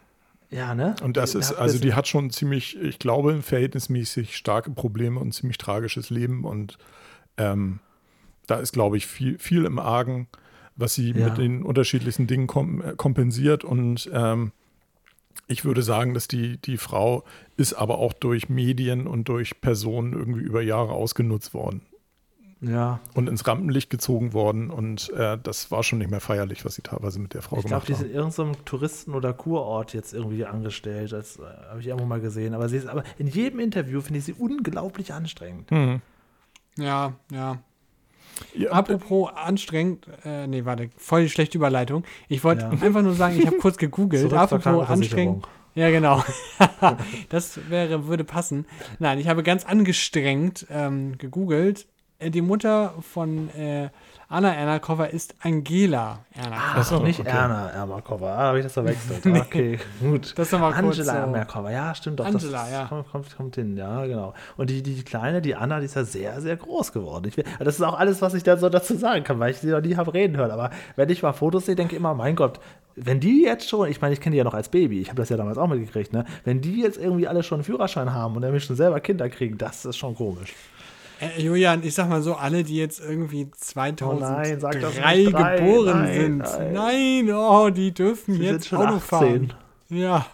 [0.51, 0.95] Ja, ne?
[1.03, 5.33] Und das Die ist, also die hat schon ziemlich, ich glaube, verhältnismäßig starke Probleme und
[5.33, 6.45] ziemlich tragisches Leben.
[6.45, 6.79] Und
[7.37, 7.81] ähm,
[8.47, 10.29] da ist, glaube ich, viel, viel im Argen,
[10.77, 11.27] was sie Ja.
[11.29, 13.65] mit den unterschiedlichsten Dingen kom äh, kompensiert.
[13.65, 14.53] Und ähm,
[15.49, 17.25] ich würde sagen, dass die, die Frau
[17.57, 21.83] ist aber auch durch Medien und durch Personen irgendwie über Jahre ausgenutzt worden
[22.69, 24.71] Ja, und ins Rampenlicht gezogen worden.
[24.71, 27.65] Und äh, das war schon nicht mehr feierlich, was sie teilweise mit der Frau ich
[27.67, 28.11] glaube, gemacht die ist haben.
[28.11, 31.13] in irgendeinem Touristen- oder Kurort jetzt irgendwie angestellt.
[31.13, 32.55] Das äh, habe ich irgendwo mal gesehen.
[32.55, 35.71] Aber sie ist aber in jedem Interview finde ich sie unglaublich anstrengend.
[35.71, 36.01] Hm.
[36.77, 37.59] Ja, ja.
[38.55, 42.05] Ja, Apropos anstrengend, äh, nee, warte, voll die schlechte Überleitung.
[42.29, 42.71] Ich wollte Ja.
[42.71, 44.33] einfach nur sagen, ich habe kurz gegoogelt.
[44.33, 45.47] Apropos anstrengend.
[45.75, 46.23] Ja, genau.
[47.29, 48.67] das wäre, würde passen.
[48.99, 51.87] Nein, ich habe ganz angestrengt ähm, gegoogelt
[52.21, 53.91] die Mutter von äh,
[54.29, 56.57] Anna Ernakova ist Angela Ernakova.
[56.57, 57.29] Ah, das ist doch nicht okay.
[57.29, 58.35] Erna Ernakova.
[58.35, 59.25] Ah, habe ich das verwechselt.
[59.25, 59.39] nee.
[59.39, 60.37] Okay, gut.
[60.37, 61.19] Das ist mal kurz Angela so.
[61.19, 61.71] Ernakova.
[61.71, 62.27] Ja, stimmt doch.
[62.27, 62.87] Angela, das, ja.
[62.87, 64.35] Kommt, kommt, kommt, hin, ja, genau.
[64.57, 67.29] Und die, die Kleine, die Anna, die ist ja sehr, sehr groß geworden.
[67.29, 69.69] Ich, das ist auch alles, was ich da so dazu sagen kann, weil ich sie
[69.69, 70.51] noch nie habe reden hören.
[70.51, 72.59] Aber wenn ich mal Fotos sehe, denke ich immer, mein Gott,
[72.97, 75.19] wenn die jetzt schon, ich meine, ich kenne die ja noch als Baby, ich habe
[75.19, 76.25] das ja damals auch mitgekriegt, ne?
[76.45, 79.59] Wenn die jetzt irgendwie alle schon einen Führerschein haben und nämlich schon selber Kinder kriegen,
[79.59, 80.55] das ist schon komisch.
[81.21, 86.39] Äh, Julian, ich sag mal so, alle, die jetzt irgendwie 2003 oh geboren nein, sind,
[86.39, 86.73] nein.
[86.73, 89.01] nein, oh, die dürfen Sie jetzt Auto 18.
[89.01, 89.53] fahren.
[89.89, 90.27] Ja,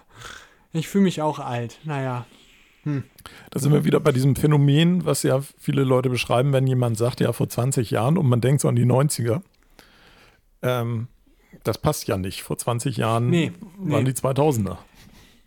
[0.72, 1.78] ich fühle mich auch alt.
[1.84, 2.26] Naja.
[2.82, 3.04] Hm.
[3.50, 7.20] Da sind wir wieder bei diesem Phänomen, was ja viele Leute beschreiben, wenn jemand sagt,
[7.20, 9.40] ja, vor 20 Jahren und man denkt so an die 90er.
[10.62, 11.06] Ähm,
[11.62, 12.42] das passt ja nicht.
[12.42, 14.12] Vor 20 Jahren nee, waren nee.
[14.12, 14.78] die 2000er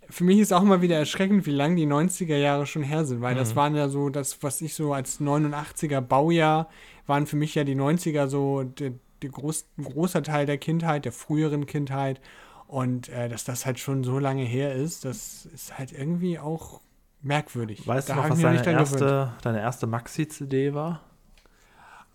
[0.10, 3.22] für mich ist auch immer wieder erschreckend, wie lange die 90er Jahre schon her sind,
[3.22, 3.40] weil mhm.
[3.40, 6.70] das waren ja so, das, was ich so als 89er Baujahr,
[7.08, 11.06] waren für mich ja die 90er so der, der groß, ein großer Teil der Kindheit,
[11.06, 12.20] der früheren Kindheit.
[12.68, 16.82] Und äh, dass das halt schon so lange her ist, das ist halt irgendwie auch
[17.22, 17.88] merkwürdig.
[17.88, 21.02] Weißt da du noch, was deine erste, deine erste Maxi-CD war?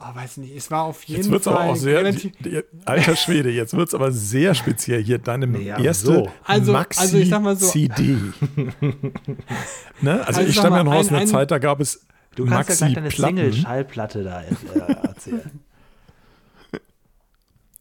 [0.02, 1.56] Oh, weiß nicht, es war auf jeden jetzt wird's Fall.
[1.56, 5.18] Aber auch sehr, die, die, alter Schwede, jetzt wird es aber sehr speziell hier.
[5.18, 6.30] Deine nee, erste so.
[6.44, 8.16] also, Maxi also ich sag mal so, CD.
[10.00, 10.24] ne?
[10.24, 12.84] Also, also ich stamme ja noch aus einer Zeit, da gab es Du kannst Maxi
[12.84, 14.46] ja gleich deine Single-Schallplatte da äh,
[15.02, 15.60] erzählen.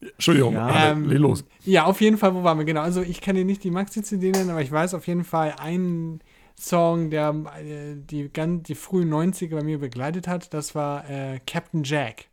[0.00, 0.90] Entschuldigung, ja.
[0.90, 1.44] Ähm, los.
[1.64, 2.64] Ja, auf jeden Fall, wo waren wir?
[2.64, 5.54] Genau, also ich kann dir nicht die Maxi-CD nennen, aber ich weiß auf jeden Fall
[5.58, 6.20] einen
[6.58, 11.40] Song, der äh, die, ganz, die frühen 90er bei mir begleitet hat, das war äh,
[11.46, 12.26] Captain Jack.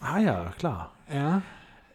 [0.00, 0.92] Ah ja, klar.
[1.12, 1.42] Ja.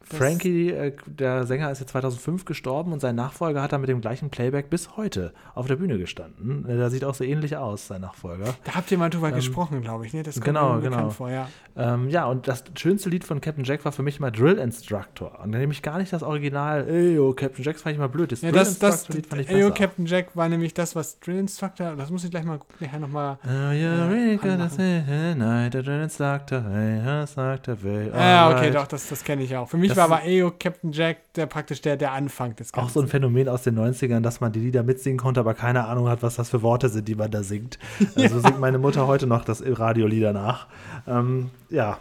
[0.03, 4.01] Frankie, äh, der Sänger, ist ja 2005 gestorben und sein Nachfolger hat da mit dem
[4.01, 6.65] gleichen Playback bis heute auf der Bühne gestanden.
[6.67, 8.55] Der sieht auch so ähnlich aus, sein Nachfolger.
[8.63, 10.13] Da habt ihr mal drüber ähm, gesprochen, glaube ich.
[10.13, 10.23] Ne?
[10.23, 11.09] Das genau, genau.
[11.09, 11.47] Vor, ja.
[11.75, 15.39] Ähm, ja, und das schönste Lied von Captain Jack war für mich mal Drill Instructor.
[15.41, 18.31] Und nämlich gar nicht das Original, ey, oh, Captain Jack fand ich mal blöd.
[18.31, 19.71] Das ja, Drill das, Instructor Lied fand ich besser.
[19.71, 23.37] Captain Jack war nämlich das, was Drill Instructor, das muss ich gleich mal nachher nochmal.
[23.45, 25.01] Oh, you're really gonna say
[25.35, 29.69] night, Drill Instructor, hey, Instructor, hey, Ja, okay, doch, das, das kenne ich auch.
[29.69, 32.87] Für mich das war aber Ayo Captain Jack der praktisch der, der Anfang des Ganzen.
[32.87, 35.85] Auch so ein Phänomen aus den 90ern, dass man die Lieder mitsingen konnte, aber keine
[35.85, 37.79] Ahnung hat, was das für Worte sind, die man da singt.
[38.15, 38.41] Also ja.
[38.41, 40.67] singt meine Mutter heute noch das Radiolieder nach.
[41.07, 41.97] Ähm, ja,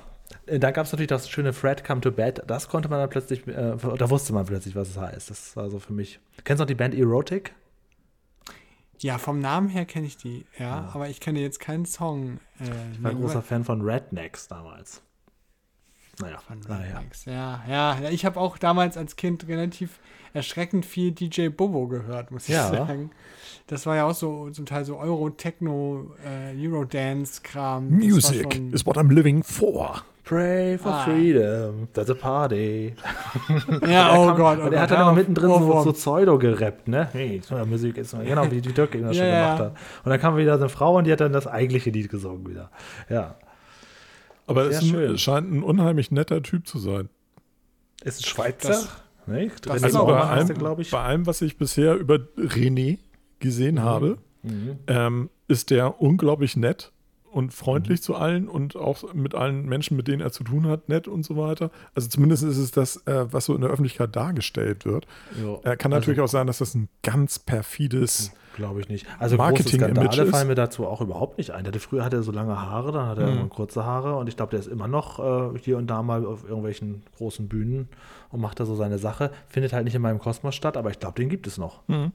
[0.46, 2.42] äh, da gab es natürlich das schöne Fred Come to Bed.
[2.46, 5.30] Das konnte man dann plötzlich, äh, da wusste man plötzlich, was es heißt.
[5.30, 6.20] Das war so für mich.
[6.44, 7.54] Kennst du noch die Band Erotic?
[8.98, 12.38] Ja, vom Namen her kenne ich die, ja, ja, aber ich kenne jetzt keinen Song.
[12.60, 15.02] Äh, ich war ein großer Fan von Rednecks damals.
[16.20, 17.24] Naja, von Rednecks.
[17.24, 18.10] Ja, ja, ja.
[18.10, 19.98] Ich habe auch damals als Kind relativ
[20.34, 22.68] erschreckend viel DJ Bobo gehört, muss ich ja.
[22.68, 23.10] sagen.
[23.66, 27.88] Das war ja auch so zum Teil so Euro, Techno, äh, Eurodance-Kram.
[27.88, 30.02] Music is what I'm living for.
[30.24, 31.04] Pray for ah.
[31.04, 32.94] freedom, that's a party.
[33.86, 34.58] Ja, oh Gott.
[34.62, 37.08] Oh und er hat dann immer mittendrin so, so Pseudo gerappt, ne?
[37.12, 39.76] Hey, Musik ist genau wie die Türke das ja, schon gemacht hat.
[40.04, 42.48] Und dann kam wieder so eine Frau und die hat dann das eigentliche Lied gesungen
[42.48, 42.70] wieder.
[43.08, 43.34] Ja.
[44.46, 47.08] Aber es ein, scheint ein unheimlich netter Typ zu sein.
[48.04, 48.68] Ist ein Schweizer?
[48.68, 48.88] Das,
[49.26, 50.90] nee, das also bei allem, ich.
[50.90, 52.98] bei allem, was ich bisher über René
[53.38, 53.82] gesehen mhm.
[53.82, 54.78] habe, mhm.
[54.86, 56.92] Ähm, ist der unglaublich nett
[57.32, 58.02] und freundlich mhm.
[58.02, 61.24] zu allen und auch mit allen Menschen, mit denen er zu tun hat, nett und
[61.24, 61.70] so weiter.
[61.94, 65.06] Also zumindest ist es das, äh, was so in der Öffentlichkeit dargestellt wird.
[65.40, 65.60] Jo.
[65.64, 68.36] Äh, kann natürlich also, auch sein, dass das ein ganz perfides mhm.
[68.56, 69.06] Glaube ich nicht.
[69.18, 71.64] Also Marketing große Skandale fallen mir dazu auch überhaupt nicht ein.
[71.64, 73.28] Der früher hatte er so lange Haare, dann hat er mhm.
[73.28, 76.26] irgendwann kurze Haare und ich glaube, der ist immer noch äh, hier und da mal
[76.26, 77.88] auf irgendwelchen großen Bühnen
[78.30, 79.30] und macht da so seine Sache.
[79.48, 81.80] Findet halt nicht in meinem Kosmos statt, aber ich glaube, den gibt es noch.
[81.88, 82.12] Mhm.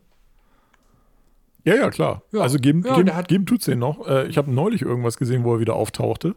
[1.63, 2.21] Ja, ja, klar.
[2.31, 2.41] Ja.
[2.41, 4.07] Also geben, ja, geben, geben tut es den noch.
[4.07, 6.35] Äh, ich habe neulich irgendwas gesehen, wo er wieder auftauchte.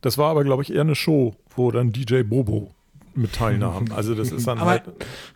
[0.00, 2.74] Das war aber, glaube ich, eher eine Show, wo dann DJ Bobo
[3.14, 3.92] mit teilnahmen.
[3.92, 4.84] Also das ist dann aber halt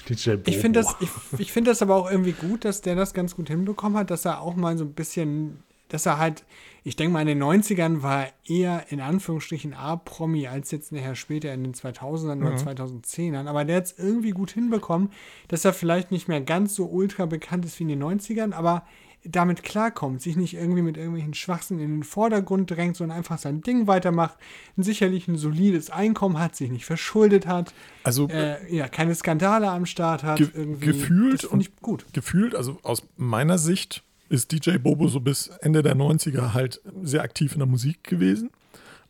[0.09, 1.09] DJ Ich finde das, ich,
[1.39, 4.25] ich find das aber auch irgendwie gut, dass der das ganz gut hinbekommen hat, dass
[4.25, 6.45] er auch mal so ein bisschen, dass er halt,
[6.85, 11.53] ich denke mal in den 90ern war eher in Anführungsstrichen A-Promi als jetzt nachher später
[11.53, 12.47] in den 2000ern mhm.
[12.47, 15.11] oder 2010ern, aber der hat es irgendwie gut hinbekommen,
[15.49, 18.85] dass er vielleicht nicht mehr ganz so ultra bekannt ist wie in den 90ern, aber
[19.29, 23.61] damit klarkommt, sich nicht irgendwie mit irgendwelchen Schwachsinn in den Vordergrund drängt, sondern einfach sein
[23.61, 24.37] Ding weitermacht,
[24.77, 29.87] sicherlich ein solides Einkommen hat, sich nicht verschuldet hat, also äh, ja, keine Skandale am
[29.87, 30.39] Start hat.
[30.39, 30.87] Ge irgendwie.
[30.87, 32.07] Gefühlt und ich gut.
[32.13, 37.23] Gefühlt, also aus meiner Sicht ist DJ Bobo so bis Ende der 90er halt sehr
[37.23, 38.51] aktiv in der Musik gewesen.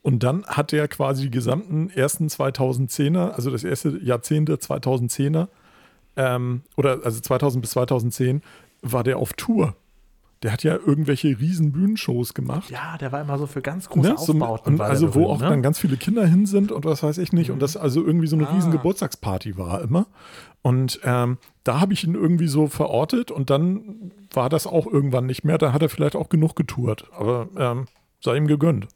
[0.03, 5.49] Und dann hat er quasi die gesamten ersten 2010er, also das erste Jahrzehnt der 2010er,
[6.17, 8.43] ähm, oder also 2000 bis 2010,
[8.83, 9.75] war der auf Tour
[10.47, 12.71] Der hat ja irgendwelche riesen Bühnenshows gemacht.
[12.71, 14.15] Ja, der war immer so für ganz große Ne?
[14.17, 14.79] So, Aufbauten.
[14.79, 15.49] war also wo auch ne?
[15.49, 17.51] dann ganz viele Kinder hin sind und was weiß ich nicht.
[17.51, 18.53] Und das also irgendwie so eine Ah.
[18.55, 20.07] riesen Geburtstagsparty war immer.
[20.63, 25.27] Und ähm, da habe ich ihn irgendwie so verortet und dann war das auch irgendwann
[25.27, 25.59] nicht mehr.
[25.59, 27.09] Da hat er vielleicht auch genug getourt.
[27.19, 27.87] Aber ähm,
[28.21, 28.87] sei ihm gegönnt.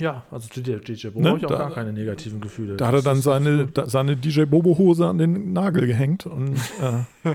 [0.00, 1.28] Ja, also DJ, DJ Bobo Ne?
[1.30, 2.76] habe ich auch Da- gar keine negativen Gefühle.
[2.76, 7.34] Da hat er dann seine, so- seine DJ Bobo-Hose an den Nagel gehängt und äh,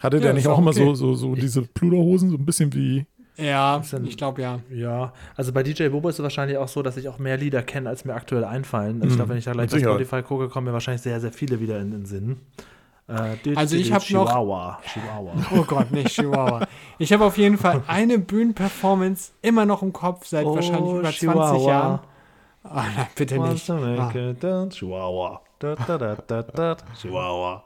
[0.00, 0.84] hatte der Ja, nicht ist auch auch immer okay.
[0.84, 3.06] so, so, so diese Pluderhosen, so ein bisschen wie.
[3.38, 4.60] Ja, denn- ich glaube ja.
[4.70, 7.62] Ja, also bei DJ Bobo ist es wahrscheinlich auch so, dass ich auch mehr Lieder
[7.62, 8.96] kenne, als mir aktuell einfallen.
[9.02, 9.90] Also ich Mhm, glaube, wenn ich da gleich mit bei.
[9.90, 12.38] Spotify gucke, kommen mir wahrscheinlich sehr, sehr viele wieder in den Sinn.
[13.08, 14.80] Äh, Also ich hab noch- Chihuahua.
[14.92, 15.32] Chihuahua.
[15.54, 16.66] Oh Gott, nicht Chihuahua.
[16.98, 21.66] Ich habe auf jeden Fall eine Bühnenperformance immer noch im Kopf seit wahrscheinlich über 20
[21.66, 22.00] Jahren.
[22.64, 23.70] Ah, nein, bitte nicht.
[23.70, 24.12] Ah.
[24.40, 24.78] dance.
[25.58, 26.76] Chihuahua.
[27.00, 27.62] Chihuahua.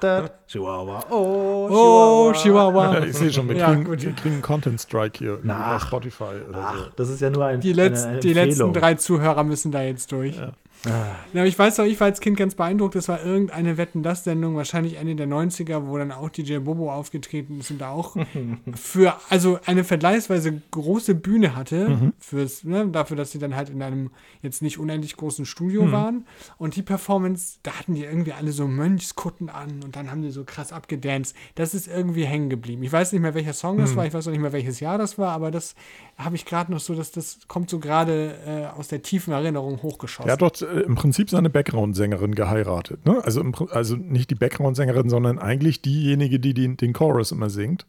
[0.00, 0.30] Da.
[0.46, 1.04] Chihuahua.
[1.10, 2.98] Oh, Oh, Chihuahua.
[3.06, 4.02] Ich sehe schon, wir Ja, kriegen, gut.
[4.02, 5.72] wir kriegen Content Strike hier Na.
[5.74, 8.72] bei Spotify oder Ach, das ist ja nur ein, Die, eine, letz, eine die letzten
[8.72, 10.36] drei Zuhörer müssen da jetzt durch.
[10.36, 10.52] Ja,
[10.86, 12.94] aber ich weiß noch, ich war als Kind ganz beeindruckt.
[12.94, 17.70] Das war irgendeine Wetten-Das-Sendung, wahrscheinlich Ende der 90er, wo dann auch DJ Bobo aufgetreten ist
[17.70, 18.16] und da auch
[18.74, 23.82] für, also eine vergleichsweise große Bühne hatte, fürs, ne, dafür, dass sie dann halt in
[23.82, 24.10] einem
[24.42, 26.26] jetzt nicht unendlich großen Studio waren.
[26.58, 30.30] Und die Performance, da hatten die irgendwie alle so Mönchskutten an und dann haben die
[30.30, 31.34] so krass abgedanced.
[31.54, 32.82] Das ist irgendwie hängen geblieben.
[32.82, 34.98] Ich weiß nicht mehr, welcher Song das war, ich weiß auch nicht mehr, welches Jahr
[34.98, 35.74] das war, aber das
[36.18, 39.82] habe ich gerade noch so, dass das kommt so gerade äh, aus der tiefen Erinnerung
[39.82, 40.28] hochgeschossen.
[40.28, 43.04] Er hat doch äh, im Prinzip seine Background-Sängerin geheiratet.
[43.04, 43.22] Ne?
[43.24, 47.86] Also, im, also nicht die Background-Sängerin, sondern eigentlich diejenige, die den, den Chorus immer singt.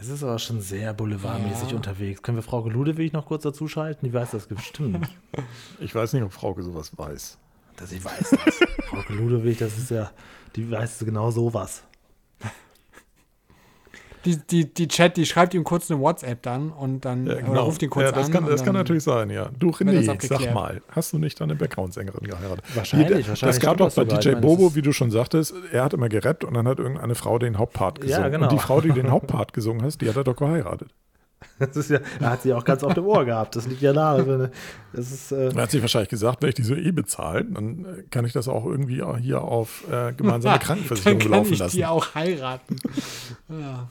[0.00, 1.76] Es ist aber schon sehr boulevardmäßig Ja.
[1.76, 2.22] unterwegs.
[2.22, 4.06] Können wir Frau Ludewig noch kurz dazu schalten?
[4.06, 5.08] Die weiß das bestimmt.
[5.80, 7.38] Ich weiß nicht, ob Frauke sowas weiß.
[7.76, 8.60] dass ich weiß das.
[8.86, 10.10] Frau Ludewig, das ist ja,
[10.56, 11.82] die weiß genau sowas.
[14.28, 17.60] Die, die, die Chat, die schreibt ihm kurz eine WhatsApp dann und dann Ja, oder
[17.62, 18.32] ruft ihn kurz ja, das an.
[18.32, 19.48] Kann, das kann dann- natürlich sein, ja.
[19.58, 22.62] Du, René, sag mal, hast du nicht deine Background-Sängerin geheiratet?
[22.74, 24.18] Wahrscheinlich, Die- wahrscheinlich Das gab doch bei sogar.
[24.18, 26.78] Ich DJ meine, Bobo, wie du schon sagtest, er hat immer gerappt und dann hat
[26.78, 28.32] irgendeine Frau den Hauptpart Ja, gesungen.
[28.32, 28.44] genau.
[28.44, 30.90] Und die Frau, die den Hauptpart gesungen hat, die hat er doch geheiratet.
[31.60, 33.54] Das ist ja, er hat sie auch ganz auf dem Ohr gehabt.
[33.54, 34.50] Das liegt ja nahe.
[34.92, 37.84] Das ist, äh, Er hat sich wahrscheinlich gesagt, wenn ich die so eh bezahle, dann
[37.84, 41.52] äh, kann ich das auch irgendwie auch hier auf äh, gemeinsame dann Krankenversicherung kann laufen
[41.52, 41.76] ich lassen.
[41.76, 42.76] die auch heiraten.
[43.48, 43.88] ja.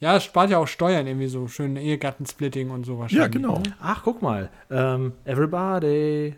[0.00, 1.48] Ja, es spart ja auch Steuern irgendwie so.
[1.48, 3.24] Schön Ehegattensplitting und so wahrscheinlich.
[3.24, 3.58] Ja, genau.
[3.58, 3.74] Ne?
[3.80, 4.50] ach, guck mal.
[4.70, 6.34] Ähm, everybody.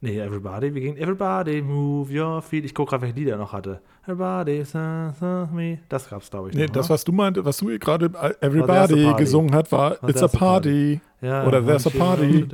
[0.00, 0.74] Nee, Everybody.
[0.74, 2.64] Wie ging Everybody move your feet?
[2.66, 3.80] Ich gucke gerade, welche Lieder er noch hatte.
[4.04, 5.78] Everybody, sa, sa, me.
[5.88, 6.54] Das gab's, glaube ich.
[6.54, 6.94] Nee, noch, das, ne?
[6.94, 11.00] was du meinte, was du gerade äh, Everybody gesungen hat, war It's a Party.
[11.22, 12.46] Ja, Oder There's a Party.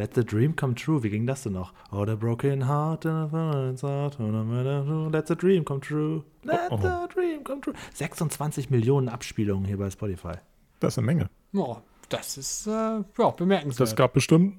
[0.00, 1.02] Let the dream come true.
[1.02, 1.74] Wie ging das denn noch?
[1.92, 5.10] Oh, the broken heart and a heart, no matter who.
[5.10, 6.24] Let the dream come true.
[6.42, 6.78] Let Oh, oh.
[6.78, 7.74] the dream come true.
[7.92, 10.36] 26 Millionen Abspielungen hier bei Spotify.
[10.78, 11.28] Das ist eine Menge.
[11.52, 11.76] Oh,
[12.08, 13.88] das ist äh, ja, bemerkenswert.
[13.90, 14.54] Das gab bestimmt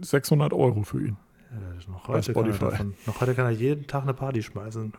[0.00, 1.16] 600 Euro für ihn.
[1.52, 2.70] Ja, noch, Bei heute kann er Spotify.
[2.72, 4.92] davon, noch heute kann er jeden Tag eine Party schmeißen.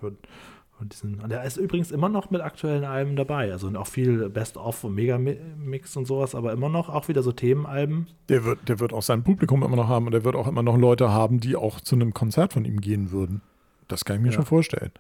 [0.80, 3.52] Und, diesen, und er ist übrigens immer noch mit aktuellen Alben dabei.
[3.52, 8.08] Also auch viel Best-of und Megamix und sowas, aber immer noch auch wieder so Themenalben.
[8.28, 10.64] Der wird, der wird auch sein Publikum immer noch haben und er wird auch immer
[10.64, 13.42] noch Leute haben, die auch zu einem Konzert von ihm gehen würden.
[13.88, 14.34] Das kann ich mir Ja.
[14.34, 14.92] schon vorstellen.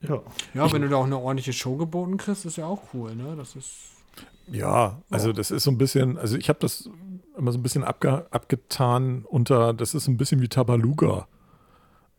[0.00, 0.20] Ja.
[0.54, 3.34] ja, wenn du da auch eine ordentliche Show geboten kriegst, ist ja auch cool, ne?
[3.36, 3.94] Das ist.
[4.50, 6.88] Ja, also das ist so ein bisschen, also ich habe das
[7.36, 11.26] immer so ein bisschen abge, abgetan unter, das ist ein bisschen wie Tabaluga.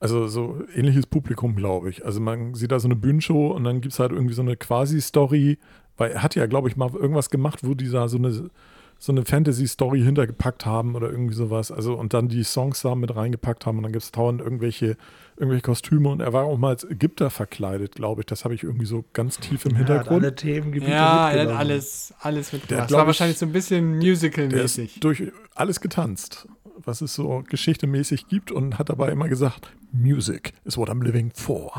[0.01, 2.05] Also so ähnliches Publikum, glaube ich.
[2.05, 4.55] Also man sieht da so eine Bühnenshow und dann gibt es halt irgendwie so eine
[4.55, 5.57] Quasi-Story,
[5.97, 9.11] weil er hat ja, glaube ich, mal irgendwas gemacht, wo die da so eine, so
[9.11, 11.69] eine Fantasy-Story hintergepackt haben oder irgendwie sowas.
[11.71, 14.95] Also und dann die Songs da mit reingepackt haben und dann gibt es dauernd irgendwelche,
[15.35, 18.25] irgendwelche Kostüme und er war auch mal als Ägypter verkleidet, glaube ich.
[18.27, 20.23] Das habe ich irgendwie so ganz tief im Er hat Hintergrund.
[20.23, 22.85] alle Themengebiete Ja, er hat alles, alles mitgebracht.
[22.85, 25.01] Das war ich, wahrscheinlich so ein bisschen Musical-mäßig.
[25.01, 25.23] durch
[25.55, 26.47] alles getanzt,
[26.77, 31.31] was es so geschichtemäßig gibt und hat dabei immer gesagt, Music is what I'm living
[31.33, 31.71] for.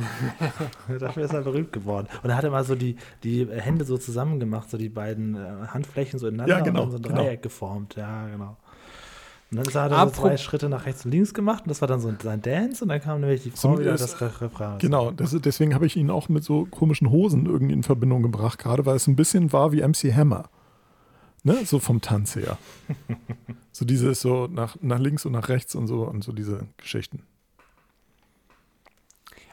[0.98, 2.08] Dafür ist er berühmt geworden.
[2.22, 5.66] Und er hat immer so die, die Hände so zusammen gemacht, so die beiden äh,
[5.68, 7.16] Handflächen so ineinander Ja, genau, und so ein genau.
[7.16, 7.96] Dreieck geformt.
[7.96, 8.56] Ja, genau.
[9.50, 11.80] Und dann er, hat er so zwei Schritte nach rechts und links gemacht und das
[11.80, 14.30] war dann so sein Dance und dann kam nämlich die Frau Zum- wieder das Re
[14.40, 14.78] Refrain.
[14.78, 18.58] Genau, das deswegen habe ich ihn auch mit so komischen Hosen irgendwie in Verbindung gebracht,
[18.60, 20.48] gerade weil es ein bisschen war wie MC Hammer.
[21.42, 21.64] Ne?
[21.64, 22.58] So vom Tanz her.
[23.72, 27.22] so dieses so nach, nach links und nach rechts und so und so diese Geschichten.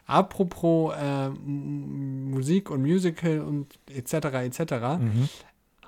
[0.07, 4.13] Apropos äh, Musik und Musical und etc.
[4.13, 4.61] etc.
[4.99, 5.29] Mhm.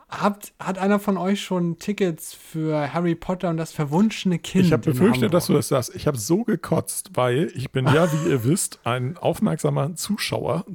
[0.10, 4.66] Habt, hat einer von euch schon Tickets für Harry Potter und das verwunschene Kind?
[4.66, 5.96] Ich habe befürchtet, dass du das sagst.
[5.96, 10.66] Ich habe so gekotzt, weil ich bin ja, wie ihr wisst, ein aufmerksamer Zuschauer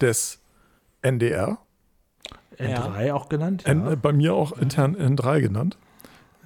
[0.00, 0.40] des
[1.02, 1.58] NDR.
[2.58, 3.14] N3 ja.
[3.14, 3.64] auch genannt?
[3.66, 3.72] Ja.
[3.72, 5.76] N, äh, bei mir auch intern N3 genannt.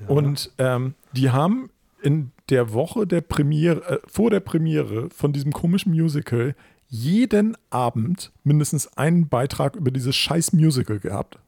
[0.01, 0.09] Ja.
[0.09, 1.71] Und ähm, die haben
[2.03, 6.55] in der Woche der Premiere, äh, vor der Premiere von diesem komischen Musical
[6.87, 11.39] jeden Abend mindestens einen Beitrag über dieses scheiß Musical gehabt.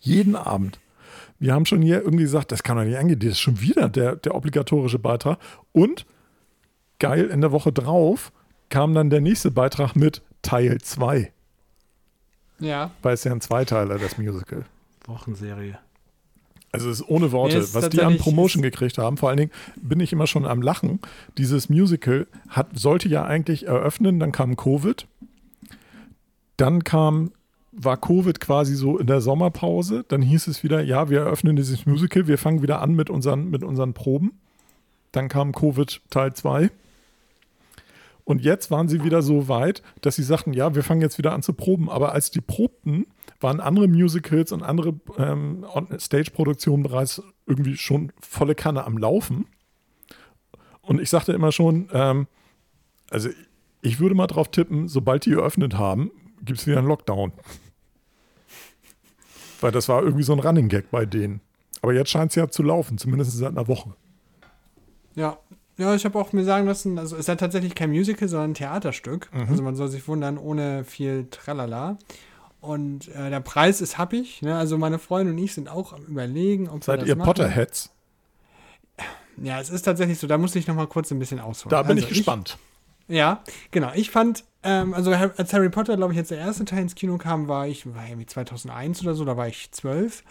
[0.00, 0.78] Jeden Abend.
[1.40, 3.88] Wir haben schon hier irgendwie gesagt, das kann doch nicht angehen, das ist schon wieder
[3.88, 5.38] der, der obligatorische Beitrag.
[5.72, 6.06] Und
[7.00, 8.30] geil, in der Woche drauf
[8.68, 11.32] kam dann der nächste Beitrag mit Teil 2.
[12.60, 12.92] Ja.
[13.02, 14.64] Weil es ja ein Zweiteiler, das Musical.
[15.06, 15.80] Wochenserie.
[16.76, 19.16] Also es ist ohne Worte, nee, was die an Promotion gekriegt haben.
[19.16, 19.50] Vor allen Dingen
[19.80, 21.00] bin ich immer schon am Lachen.
[21.38, 25.06] Dieses Musical hat, sollte ja eigentlich eröffnen, dann kam Covid.
[26.58, 27.32] Dann kam,
[27.72, 30.04] war Covid quasi so in der Sommerpause.
[30.06, 33.48] Dann hieß es wieder, ja, wir eröffnen dieses Musical, wir fangen wieder an mit unseren,
[33.48, 34.32] mit unseren Proben.
[35.12, 36.70] Dann kam Covid Teil 2.
[38.26, 41.32] Und jetzt waren sie wieder so weit, dass sie sagten, ja, wir fangen jetzt wieder
[41.32, 41.88] an zu proben.
[41.88, 43.06] Aber als die probten,
[43.40, 45.64] waren andere Musicals und andere ähm,
[45.96, 49.46] Stage-Produktionen bereits irgendwie schon volle Kanne am Laufen.
[50.82, 52.26] Und ich sagte immer schon, ähm,
[53.10, 53.28] also
[53.80, 56.10] ich würde mal drauf tippen, sobald die geöffnet haben,
[56.42, 57.32] gibt es wieder einen Lockdown.
[59.60, 61.40] Weil das war irgendwie so ein Running Gag bei denen.
[61.80, 63.94] Aber jetzt scheint es ja zu laufen, zumindest seit einer Woche.
[65.14, 65.38] Ja,
[65.78, 68.52] ja, ich habe auch mir sagen lassen, also es ist ja tatsächlich kein Musical, sondern
[68.52, 69.28] ein Theaterstück.
[69.32, 69.46] Mhm.
[69.48, 71.98] Also man soll sich wundern, ohne viel Tralala.
[72.60, 74.42] Und äh, der Preis ist happig.
[74.42, 74.56] Ne?
[74.56, 77.26] Also meine Freundin und ich sind auch am überlegen, ob Seid wir das ihr machen.
[77.26, 77.90] Potterheads?
[79.36, 80.26] Ja, es ist tatsächlich so.
[80.26, 81.70] Da muss ich noch mal kurz ein bisschen ausholen.
[81.70, 82.58] Da bin also ich gespannt.
[83.06, 83.92] Ich, ja, genau.
[83.94, 87.18] Ich fand, ähm, also als Harry Potter, glaube ich, jetzt der erste Teil ins Kino
[87.18, 90.24] kam, war ich, war irgendwie 2001 oder so, da war ich zwölf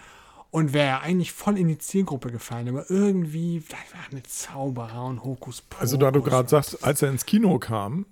[0.56, 5.22] und wäre ja eigentlich voll in die Zielgruppe gefallen, aber irgendwie, war eine Zauberer und
[5.22, 5.82] Hokuspokus.
[5.82, 8.06] Also da du gerade sagst, als er ins Kino kam,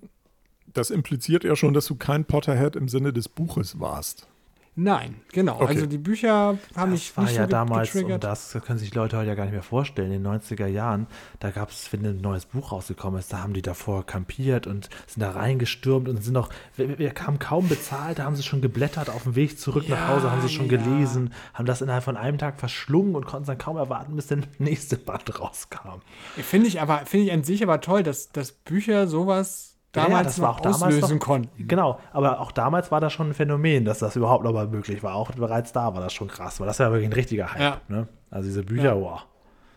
[0.66, 4.28] das impliziert ja schon, dass du kein Potterhead im Sinne des Buches warst.
[4.76, 5.60] Nein, genau.
[5.60, 5.74] Okay.
[5.74, 8.14] Also die Bücher haben mich das war nicht ja so damals, getriggert.
[8.14, 10.10] Und das können sich Leute heute ja gar nicht mehr vorstellen.
[10.10, 11.06] In den 90er Jahren,
[11.38, 14.90] da gab es, wenn ein neues Buch rausgekommen ist, da haben die davor kampiert und
[15.06, 18.62] sind da reingestürmt und sind noch, wir, wir haben kaum bezahlt, da haben sie schon
[18.62, 20.76] geblättert, auf dem Weg zurück ja, nach Hause haben sie schon ja.
[20.76, 24.38] gelesen, haben das innerhalb von einem Tag verschlungen und konnten dann kaum erwarten, bis der
[24.58, 26.00] nächste Band rauskam.
[26.36, 30.22] Finde ich aber, finde ich an sich aber toll, dass, dass Bücher sowas damals ja,
[30.24, 31.66] das war auch damals noch, konnten.
[31.66, 35.02] Genau, aber auch damals war das schon ein Phänomen, dass das überhaupt noch mal möglich
[35.02, 35.14] war.
[35.14, 37.60] Auch bereits da war das schon krass, weil das ja wirklich ein richtiger Hype.
[37.60, 37.80] Ja.
[37.88, 38.08] Ne?
[38.30, 39.00] Also diese Bücher, ja.
[39.00, 39.24] wow,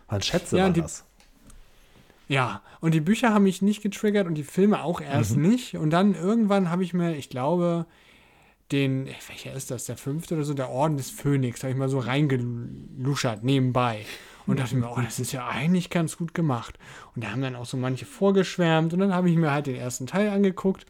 [0.10, 1.06] waren Schätze ja, war die, das.
[2.28, 5.50] Ja, und die Bücher haben mich nicht getriggert und die Filme auch erst mhm.
[5.50, 5.78] nicht.
[5.78, 7.86] Und dann irgendwann habe ich mir, ich glaube,
[8.72, 11.90] den, welcher ist das, der fünfte oder so, der Orden des Phönix, habe ich mal
[11.90, 14.06] so reingeluschert nebenbei.
[14.48, 16.80] Und dachte mir, oh, das ist ja eigentlich ganz gut gemacht.
[17.16, 18.94] Und da haben dann auch so manche vorgeschwärmt.
[18.94, 20.86] Und dann habe ich mir halt den ersten Teil angeguckt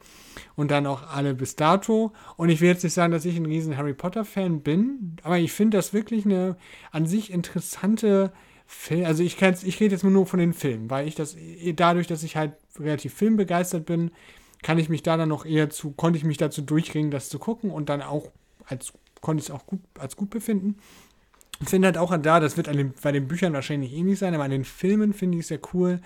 [0.56, 2.14] und dann auch alle bis dato.
[2.36, 5.52] Und ich will jetzt nicht sagen, dass ich ein riesen Harry Potter-Fan bin, aber ich
[5.52, 6.56] finde das wirklich eine
[6.92, 8.32] an sich interessante
[8.68, 9.06] Film.
[9.06, 11.36] Also ich, ich rede jetzt nur von den Filmen, weil ich das
[11.76, 14.12] dadurch, dass ich halt relativ filmbegeistert bin,
[14.62, 17.40] kann ich mich da dann noch eher zu, konnte ich mich dazu durchringen, das zu
[17.40, 18.32] gucken und dann auch
[18.66, 20.78] als konnte ich es auch gut als gut befinden.
[21.60, 24.44] Ich finde halt auch da, das wird den, bei den Büchern wahrscheinlich ähnlich sein, aber
[24.44, 26.02] an den Filmen finde ich es sehr cool,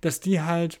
[0.00, 0.80] dass die halt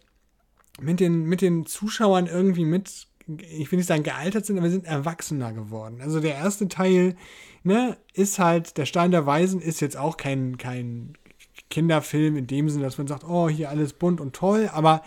[0.80, 4.84] mit den, mit den Zuschauern irgendwie mit, ich will nicht sagen gealtert sind, aber sind
[4.84, 6.00] erwachsener geworden.
[6.00, 7.16] Also der erste Teil,
[7.62, 11.16] ne, ist halt, der Stein der Weisen ist jetzt auch kein, kein
[11.70, 15.02] Kinderfilm in dem Sinne, dass man sagt, oh, hier alles bunt und toll, aber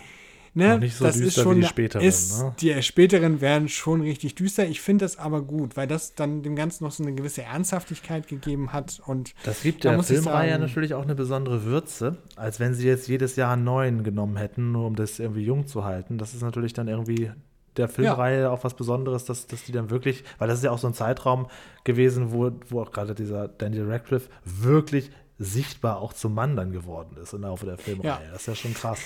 [0.53, 0.79] Ne?
[0.79, 2.03] nicht so das düster ist schon, wie die späteren.
[2.03, 2.55] Ist, ne?
[2.59, 4.65] Die späteren werden schon richtig düster.
[4.65, 8.27] Ich finde das aber gut, weil das dann dem Ganzen noch so eine gewisse Ernsthaftigkeit
[8.27, 9.01] gegeben hat.
[9.05, 13.35] Und das gibt der Filmreihe natürlich auch eine besondere Würze, als wenn sie jetzt jedes
[13.35, 16.17] Jahr einen neuen genommen hätten, nur um das irgendwie jung zu halten.
[16.17, 17.31] Das ist natürlich dann irgendwie
[17.77, 18.49] der Filmreihe ja.
[18.49, 20.93] auch was Besonderes, dass, dass die dann wirklich, weil das ist ja auch so ein
[20.93, 21.47] Zeitraum
[21.83, 27.17] gewesen, wo, wo auch gerade dieser Daniel Radcliffe wirklich sichtbar auch zum Mann dann geworden
[27.21, 28.25] ist im Laufe der Filmreihe.
[28.25, 28.31] Ja.
[28.31, 28.99] Das ist ja schon krass.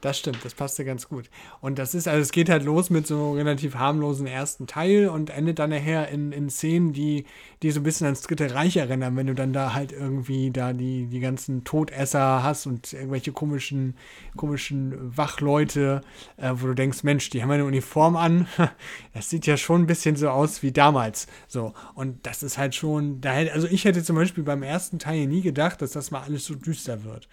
[0.00, 1.28] Das stimmt, das passte ganz gut.
[1.60, 5.28] Und das ist, also es geht halt los mit so relativ harmlosen ersten Teil und
[5.28, 7.26] endet dann nachher in, in Szenen, die,
[7.62, 10.72] die so ein bisschen ans Dritte Reich erinnern, wenn du dann da halt irgendwie da
[10.72, 13.94] die, die ganzen Todesser hast und irgendwelche komischen,
[14.36, 16.00] komischen Wachleute,
[16.38, 18.46] äh, wo du denkst, Mensch, die haben eine Uniform an.
[19.12, 21.26] Das sieht ja schon ein bisschen so aus wie damals.
[21.48, 21.74] So.
[21.94, 25.26] Und das ist halt schon, da hätte, also ich hätte zum Beispiel beim ersten Teil
[25.26, 27.28] nie gedacht, dass das mal alles so düster wird.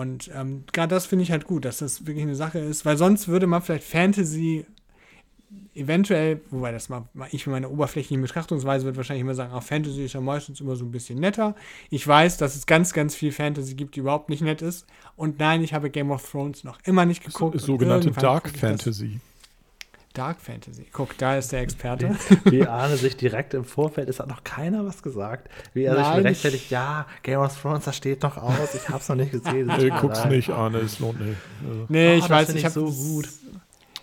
[0.00, 2.96] Und ähm, gerade das finde ich halt gut, dass das wirklich eine Sache ist, weil
[2.96, 4.64] sonst würde man vielleicht Fantasy
[5.74, 10.06] eventuell, wobei das mal, ich mit meiner oberflächlichen Betrachtungsweise würde wahrscheinlich immer sagen, auch Fantasy
[10.06, 11.54] ist ja meistens immer so ein bisschen netter.
[11.90, 14.86] Ich weiß, dass es ganz, ganz viel Fantasy gibt, die überhaupt nicht nett ist.
[15.16, 17.60] Und nein, ich habe Game of Thrones noch immer nicht geguckt.
[17.60, 19.20] So, sogenannte Dark Fantasy.
[20.20, 20.86] Dark Fantasy.
[20.92, 22.14] Guck, da ist der Experte.
[22.44, 25.48] Wie, wie Arne sich direkt im Vorfeld, es hat noch keiner was gesagt.
[25.72, 29.08] Wie er Nein, sich rechtfertigt, ja, Game of Thrones, das steht noch aus, ich hab's
[29.08, 29.72] noch nicht gesehen.
[29.78, 31.38] nee, guck's nicht, Arne, es lohnt nicht.
[31.66, 31.86] Also.
[31.88, 33.28] Nee, ich oh, weiß, ich hab so gut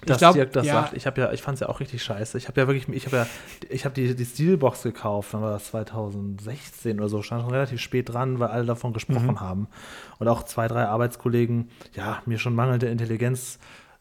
[0.06, 0.74] dass glaub, Dirk das ja.
[0.74, 0.94] sagt.
[0.94, 2.38] Ich habe ja, ich fand es ja auch richtig scheiße.
[2.38, 3.28] Ich habe ja wirklich, ich habe ja,
[3.70, 7.82] ich habe die, die Steelbox gekauft, dann war das 2016 oder so, stand schon relativ
[7.82, 9.40] spät dran, weil alle davon gesprochen mhm.
[9.40, 9.68] haben.
[10.20, 13.60] Und auch zwei, drei Arbeitskollegen, ja, mir schon mangelnde Intelligenz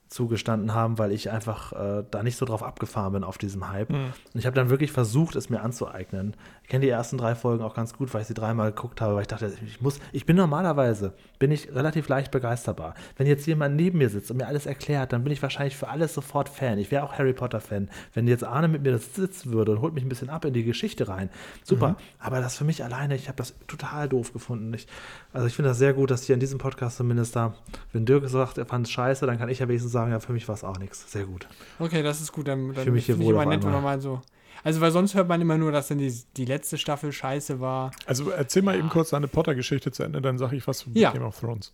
[0.09, 3.91] zugestanden haben, weil ich einfach äh, da nicht so drauf abgefahren bin auf diesem Hype.
[3.91, 4.13] Mhm.
[4.33, 6.37] Und ich habe dann wirklich versucht, es mir anzueignen.
[6.67, 9.15] Ich kenne die ersten drei Folgen auch ganz gut, weil ich sie dreimal geguckt habe,
[9.15, 12.95] weil ich dachte, ich muss, ich bin normalerweise, bin ich relativ leicht begeisterbar.
[13.17, 15.87] Wenn jetzt jemand neben mir sitzt und mir alles erklärt, dann bin ich wahrscheinlich für
[15.87, 16.79] alles sofort Fan.
[16.79, 17.89] Ich wäre auch Harry Potter Fan.
[18.15, 20.55] Wenn jetzt Arne mit mir das sitzen würde und holt mich ein bisschen ab in
[20.55, 21.31] die Geschichte rein,
[21.63, 21.91] super.
[21.91, 21.97] Mhm.
[22.19, 24.75] Aber das für mich alleine, ich habe das total doof gefunden.
[24.75, 24.89] Ich,
[25.33, 27.55] also ich finde das sehr gut, dass hier in diesem Podcast zumindest da,
[27.93, 30.33] wenn Dirk sagt, er fand es scheiße, dann kann ich ja wenigstens sagen, ja, für
[30.33, 31.13] mich war es auch nichts.
[31.13, 31.47] Sehr gut.
[31.79, 32.49] Okay, das ist gut.
[32.49, 34.21] Dann, dann ich mich hier wohl ich nett, wenn man mal so
[34.65, 37.93] also, weil sonst hört man immer nur, dass dann die, die letzte Staffel scheiße war.
[38.07, 41.13] Also, erzähl mal eben kurz deine Potter-Geschichte zu Ende, dann sage ich was zu ja.
[41.13, 41.73] Game of Thrones.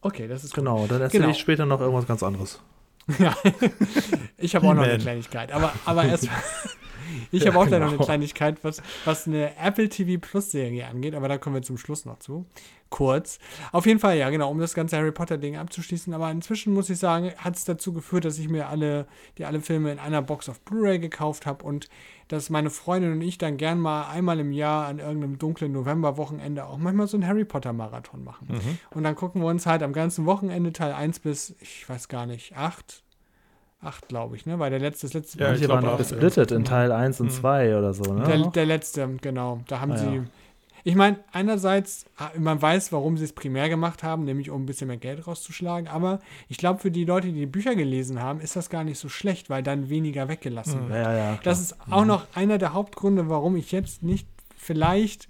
[0.00, 1.32] Okay, das ist Genau, dann erzähle genau.
[1.32, 2.60] ich später noch irgendwas ganz anderes.
[3.18, 3.34] Ja,
[4.36, 5.50] ich habe auch noch eine Kleinigkeit.
[5.50, 6.28] Aber, aber erst.
[7.30, 11.14] Ich habe auch gleich noch eine Kleinigkeit, was, was eine Apple TV Plus Serie angeht,
[11.14, 12.46] aber da kommen wir zum Schluss noch zu.
[12.90, 13.38] Kurz.
[13.70, 16.14] Auf jeden Fall, ja, genau, um das ganze Harry Potter-Ding abzuschließen.
[16.14, 19.06] Aber inzwischen muss ich sagen, hat es dazu geführt, dass ich mir alle,
[19.36, 21.90] die alle Filme in einer Box auf Blu-ray gekauft habe und
[22.28, 26.64] dass meine Freundin und ich dann gern mal einmal im Jahr an irgendeinem dunklen Novemberwochenende
[26.64, 28.48] auch manchmal so einen Harry Potter-Marathon machen.
[28.48, 28.78] Mhm.
[28.90, 32.24] Und dann gucken wir uns halt am ganzen Wochenende Teil 1 bis, ich weiß gar
[32.24, 33.02] nicht, 8
[33.80, 34.58] 8, glaube ich, ne?
[34.58, 37.68] Weil der letzte, das letzte Ja, hier waren noch gesplittet in Teil 1 und 2
[37.68, 37.76] mhm.
[37.76, 38.24] oder so, ne?
[38.24, 39.60] Der, der, letzte, genau.
[39.68, 40.16] Da haben ah, sie.
[40.16, 40.24] Ja.
[40.84, 42.06] Ich meine, einerseits,
[42.38, 45.88] man weiß, warum sie es primär gemacht haben, nämlich um ein bisschen mehr Geld rauszuschlagen,
[45.88, 48.98] aber ich glaube, für die Leute, die die Bücher gelesen haben, ist das gar nicht
[48.98, 50.88] so schlecht, weil dann weniger weggelassen mhm.
[50.88, 51.04] wird.
[51.04, 52.08] Ja, ja, das ist auch mhm.
[52.08, 54.26] noch einer der Hauptgründe, warum ich jetzt nicht
[54.56, 55.28] vielleicht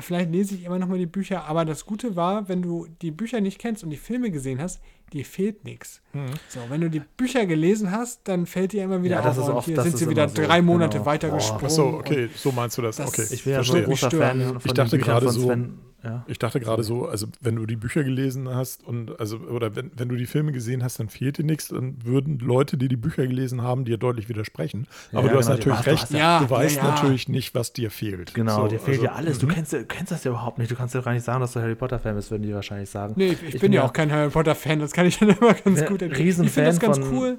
[0.00, 3.10] vielleicht lese ich immer noch mal die Bücher, aber das Gute war, wenn du die
[3.10, 4.80] Bücher nicht kennst und die Filme gesehen hast,
[5.12, 6.02] dir fehlt nichts.
[6.16, 6.30] Mhm.
[6.48, 9.38] So, wenn du die Bücher gelesen hast, dann fällt dir immer wieder ja, auf.
[9.38, 11.06] Oft, hier sind sie wieder so, drei Monate genau.
[11.06, 11.64] weiter gesprungen.
[11.64, 12.96] Achso, okay, so meinst du das.
[12.96, 13.26] das okay.
[13.30, 16.24] Ich bin ja so ein großer Fan von Ich dachte gerade so, Sven, ja.
[16.28, 19.90] Ich dachte gerade so, also wenn du die Bücher gelesen hast und also oder wenn,
[19.96, 22.96] wenn du die Filme gesehen hast, dann fehlt dir nichts, dann würden Leute, die die
[22.96, 24.86] Bücher gelesen haben, dir deutlich widersprechen.
[25.12, 27.90] Aber ja, du hast genau, natürlich recht, du, ja, du weißt natürlich nicht, was dir
[27.90, 28.34] fehlt.
[28.34, 29.38] Genau, so, dir fehlt also, ja alles.
[29.38, 29.52] Du mhm.
[29.52, 30.70] kennst, kennst das ja überhaupt nicht.
[30.70, 32.90] Du kannst ja gar nicht sagen, dass du Harry Potter Fan bist, würden die wahrscheinlich
[32.90, 33.14] sagen.
[33.16, 35.30] Nee, ich, ich bin, bin, ja auch kein Harry Potter Fan, das kann ich dann
[35.30, 36.05] immer ganz gut erklären.
[36.12, 37.38] Riesenfan ich ganz von, cool.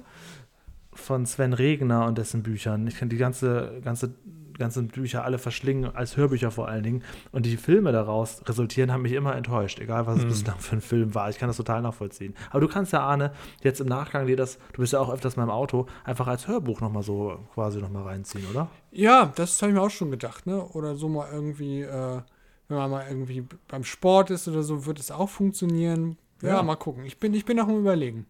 [0.92, 2.86] Von Sven Regner und dessen Büchern.
[2.86, 4.14] Ich kenne die ganze, ganze
[4.58, 7.04] ganzen Bücher alle verschlingen, als Hörbücher vor allen Dingen.
[7.32, 10.28] Und die Filme daraus resultieren, haben mich immer enttäuscht, egal was es mhm.
[10.28, 11.30] bislang für ein Film war.
[11.30, 12.34] Ich kann das total nachvollziehen.
[12.50, 15.36] Aber du kannst ja, Arne, jetzt im Nachgang dir das, du bist ja auch öfters
[15.36, 18.68] mal im Auto, einfach als Hörbuch nochmal so quasi nochmal reinziehen, oder?
[18.90, 20.62] Ja, das habe ich mir auch schon gedacht, ne?
[20.62, 22.20] Oder so mal irgendwie, äh,
[22.68, 26.18] wenn man mal irgendwie beim Sport ist oder so, wird es auch funktionieren.
[26.42, 27.04] Ja, ja, mal gucken.
[27.04, 28.26] Ich bin, ich bin noch am Überlegen.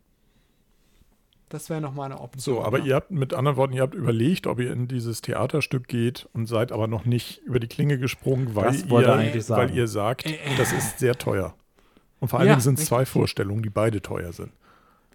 [1.49, 2.57] Das wäre nochmal eine Option.
[2.57, 2.85] So, aber ja.
[2.85, 6.47] ihr habt mit anderen Worten, ihr habt überlegt, ob ihr in dieses Theaterstück geht und
[6.47, 10.57] seid aber noch nicht über die Klinge gesprungen, weil, ihr, weil ihr sagt, äh, äh.
[10.59, 11.55] das ist sehr teuer.
[12.21, 14.53] Und vor allen ja, Dingen sind es zwei Vorstellungen, die beide teuer sind.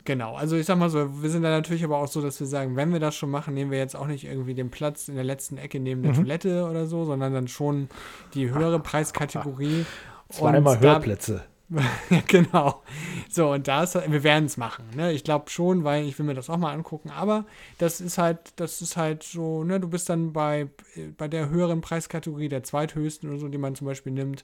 [0.05, 2.47] Genau, also ich sag mal so, wir sind da natürlich aber auch so, dass wir
[2.47, 5.15] sagen, wenn wir das schon machen, nehmen wir jetzt auch nicht irgendwie den Platz in
[5.15, 6.17] der letzten Ecke neben der mhm.
[6.17, 7.87] Toilette oder so, sondern dann schon
[8.33, 9.85] die höhere Preiskategorie.
[10.29, 11.43] Zweimal Hörplätze.
[12.27, 12.83] genau.
[13.29, 14.85] So, und da ist, wir werden es machen.
[14.95, 15.11] Ne?
[15.11, 17.09] Ich glaube schon, weil ich will mir das auch mal angucken.
[17.09, 17.45] Aber
[17.77, 20.69] das ist halt, das ist halt so, ne, du bist dann bei,
[21.17, 24.43] bei der höheren Preiskategorie, der zweithöchsten oder so, die man zum Beispiel nimmt,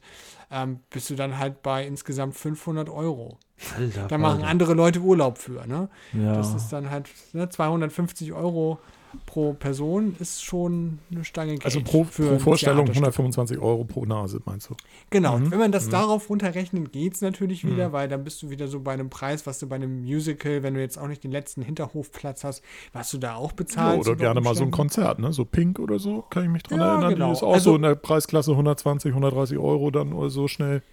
[0.51, 3.38] ähm, bist du dann halt bei insgesamt 500 Euro.
[3.77, 5.89] Alter, da machen andere Leute Urlaub für, ne?
[6.13, 6.34] Ja.
[6.34, 8.80] Das ist dann halt ne, 250 Euro
[9.26, 11.66] pro Person ist schon eine Stange Geld.
[11.66, 14.76] Also pro, pro Vorstellung 125 Euro pro Nase, meinst du?
[15.10, 15.39] Genau.
[15.39, 15.51] Mhm.
[15.51, 15.91] Wenn man das mhm.
[15.91, 17.93] darauf runterrechnet, geht es natürlich wieder, mhm.
[17.93, 20.74] weil dann bist du wieder so bei einem Preis, was du bei einem Musical, wenn
[20.74, 24.07] du jetzt auch nicht den letzten Hinterhofplatz hast, was du da auch bezahlst.
[24.07, 25.34] Ja, oder gerne mal so ein Konzert, ne?
[25.34, 27.14] So Pink oder so, kann ich mich dran ja, erinnern.
[27.14, 27.28] Genau.
[27.28, 30.84] Die ist auch also, so in der Preisklasse 120, 130 Euro dann oder so schnell.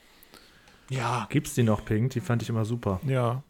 [0.88, 1.26] Ja.
[1.30, 2.10] Gibt es die noch, Pink?
[2.12, 3.00] Die fand ich immer super.
[3.06, 3.42] Ja,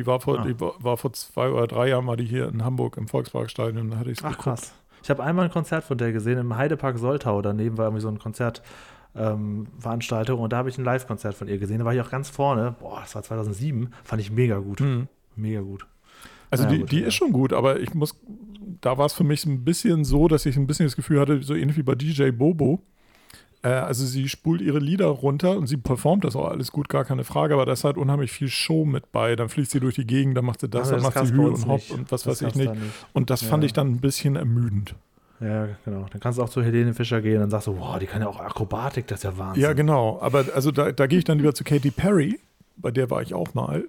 [0.00, 0.44] die war vor, ah.
[0.44, 3.90] die war vor zwei oder drei Jahren mal die hier in Hamburg im Volksparkstadion.
[3.90, 4.44] Da hatte ich es Ach geguckt.
[4.44, 4.72] krass.
[5.02, 7.42] Ich habe einmal ein Konzert von der gesehen im Heidepark Soltau.
[7.42, 11.58] Daneben war irgendwie so ein Konzertveranstaltung ähm, und da habe ich ein Live-Konzert von ihr
[11.58, 11.80] gesehen.
[11.80, 12.76] Da war ich auch ganz vorne.
[12.80, 13.92] Boah, das war 2007.
[14.04, 14.80] Fand ich mega gut.
[14.80, 15.08] Mhm.
[15.36, 15.86] Mega gut.
[16.50, 17.06] Also naja, die, gut, die ja.
[17.06, 18.20] ist schon gut, aber ich muss,
[18.80, 21.42] da war es für mich ein bisschen so, dass ich ein bisschen das Gefühl hatte,
[21.42, 22.80] so ähnlich wie bei DJ Bobo,
[23.68, 27.24] also sie spult ihre Lieder runter und sie performt das auch alles gut, gar keine
[27.24, 29.36] Frage, aber da ist halt unheimlich viel Show mit bei.
[29.36, 31.32] Dann fliegt sie durch die Gegend, dann macht sie das, Ah, dann das macht sie
[31.34, 31.90] du Hü und Hopp nicht.
[31.90, 32.74] und was Das weiß ich du nicht.
[32.74, 32.92] nicht.
[33.12, 33.66] Und das fand Ja.
[33.66, 34.94] ich dann ein bisschen ermüdend.
[35.40, 36.06] Ja, genau.
[36.10, 38.28] Dann kannst du auch zu Helene Fischer gehen und sagst so, wow, die kann ja
[38.28, 39.62] auch Akrobatik, das ist ja Wahnsinn.
[39.62, 40.18] Ja, genau.
[40.20, 42.38] Aber also da, da gehe ich dann lieber zu Katy Perry,
[42.76, 43.84] bei der war ich auch mal.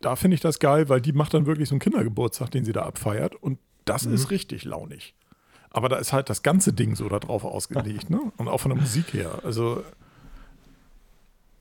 [0.00, 2.72] Da finde ich das geil, weil die macht dann wirklich so einen Kindergeburtstag, den sie
[2.72, 3.34] da abfeiert.
[3.34, 4.14] Und das Mhm.
[4.14, 5.14] ist richtig launig.
[5.70, 8.20] Aber da ist halt das ganze Ding so darauf ausgelegt, ne?
[8.38, 9.38] Und auch von der Musik her.
[9.44, 9.82] Also,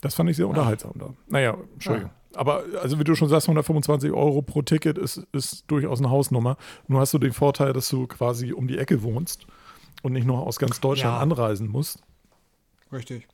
[0.02, 1.14] das fand ich sehr unterhaltsam da.
[1.28, 2.12] Naja, Entschuldigung.
[2.36, 6.58] Aber also wie du schon sagst, 125 Euro pro Ticket ist, ist durchaus eine Hausnummer.
[6.88, 9.48] Nur hast du den Vorteil, dass du quasi um die Ecke wohnst
[10.04, 11.20] und nicht nur aus ganz Deutschland Ja.
[11.20, 12.04] anreisen musst.
[12.92, 13.28] Richtig.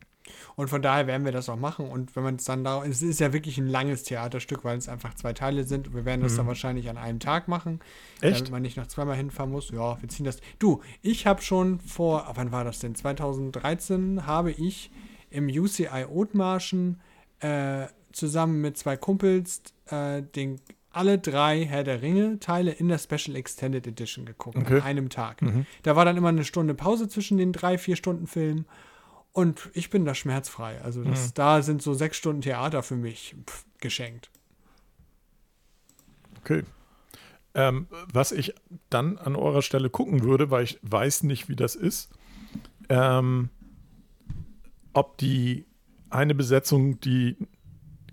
[0.56, 1.88] Und von daher werden wir das auch machen.
[1.90, 4.88] Und wenn man es dann da, es ist ja wirklich ein langes Theaterstück, weil es
[4.88, 5.88] einfach zwei Teile sind.
[5.88, 7.80] Und wir werden das dann wahrscheinlich an einem Tag machen, Mhm.
[8.28, 8.36] Echt?
[8.42, 9.70] damit man nicht noch zweimal hinfahren muss.
[9.72, 10.38] Ja, wir ziehen das.
[10.60, 12.94] Du, ich habe schon vor, wann war das denn?
[12.96, 14.92] 2013 habe ich
[15.30, 17.02] im UCI Othmarschen
[17.40, 20.60] äh, zusammen mit zwei Kumpels äh, den
[20.92, 24.76] alle drei Herr der Ringe Teile in der Special Extended Edition geguckt Okay.
[24.76, 25.42] an einem Tag.
[25.82, 28.66] Da war dann immer eine Stunde Pause zwischen den drei, vier Stunden Filmen.
[29.34, 30.80] Und ich bin da schmerzfrei.
[30.82, 34.30] Also das, da sind so sechs Stunden Theater für mich pff, geschenkt.
[36.40, 36.64] Okay.
[37.56, 38.54] Ähm, was ich
[38.90, 42.10] dann an eurer Stelle gucken würde, weil ich weiß nicht, wie das ist,
[42.90, 43.50] ähm,
[44.94, 45.66] ob die
[46.10, 47.36] eine Besetzung die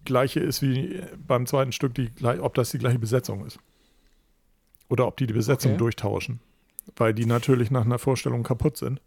[0.06, 2.10] gleiche ist wie beim zweiten Stück, die,
[2.40, 3.58] ob das die gleiche Besetzung ist.
[4.88, 5.78] Oder ob die die Besetzung Okay.
[5.78, 6.40] durchtauschen.
[6.96, 9.00] Weil die natürlich nach einer Vorstellung kaputt sind.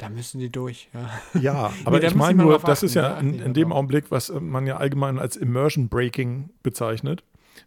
[0.00, 0.88] Da müssen die durch.
[0.94, 1.40] Ja.
[1.40, 3.78] Ja, aber da ich meine nur, das achten, ist ja in, in dem drauf.
[3.78, 7.22] Augenblick, was man ja allgemein als Immersion Breaking bezeichnet.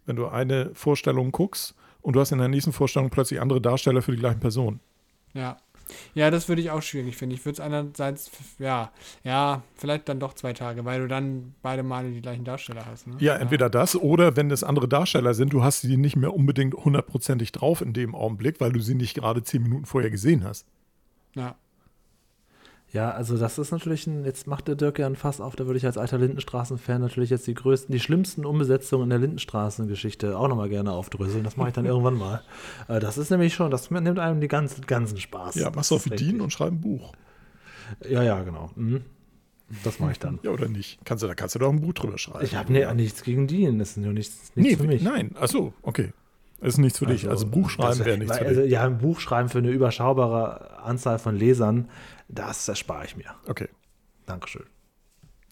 [0.05, 4.01] Wenn du eine Vorstellung guckst und du hast in der nächsten Vorstellung plötzlich andere Darsteller
[4.01, 4.79] für die gleichen Personen.
[5.33, 5.57] ja.
[6.13, 7.35] Ja, das würde ich auch schwierig finden.
[7.35, 8.91] Ich würde es einerseits, ja,
[9.23, 13.05] ja, vielleicht dann doch zwei Tage, weil du dann beide Male die gleichen Darsteller hast.
[13.05, 13.15] Ne?
[13.19, 16.73] Ja, entweder das oder wenn es andere Darsteller sind, du hast sie nicht mehr unbedingt
[16.73, 20.65] hundertprozentig drauf in dem Augenblick, weil du sie nicht gerade zehn Minuten vorher gesehen hast.
[21.35, 21.55] Ja.
[22.93, 25.65] Ja, also das ist natürlich ein, jetzt macht der Dirk ja ein Fass auf, da
[25.65, 30.37] würde ich als alter Lindenstraßen-Fan natürlich jetzt die größten, die schlimmsten Umbesetzungen in der Lindenstraßen-Geschichte
[30.37, 31.43] auch nochmal gerne aufdröseln.
[31.43, 32.43] Das mache ich dann irgendwann mal.
[32.87, 35.55] Äh, Das ist nämlich schon, das nimmt einem die ganzen, ganzen Spaß.
[35.55, 36.39] Ja, machst du auf richtig.
[36.39, 37.13] und schreib ein Buch.
[38.07, 38.69] Ja, ja, genau.
[38.75, 39.01] Mhm.
[39.83, 40.37] Das mache ich dann.
[40.43, 40.99] Ja, oder nicht?
[41.03, 42.45] Kannst du, da kannst du doch ein Buch drüber schreiben.
[42.45, 45.01] Ich habe nee, nichts gegen Dean, das ist nur nichts, nichts nee, für mich.
[45.01, 45.31] nein.
[45.35, 46.13] Achso, okay.
[46.63, 47.29] Ist nichts für dich.
[47.29, 48.71] Also Buch schreiben das- wäre nichts für also, dich.
[48.71, 51.89] Ja, ein Buch schreiben für eine überschaubare Anzahl von Lesern,
[52.27, 53.35] das erspare ich mir.
[53.47, 53.67] Okay.
[54.25, 54.63] Dankeschön.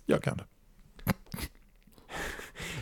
[0.08, 0.46] Ja, gerne.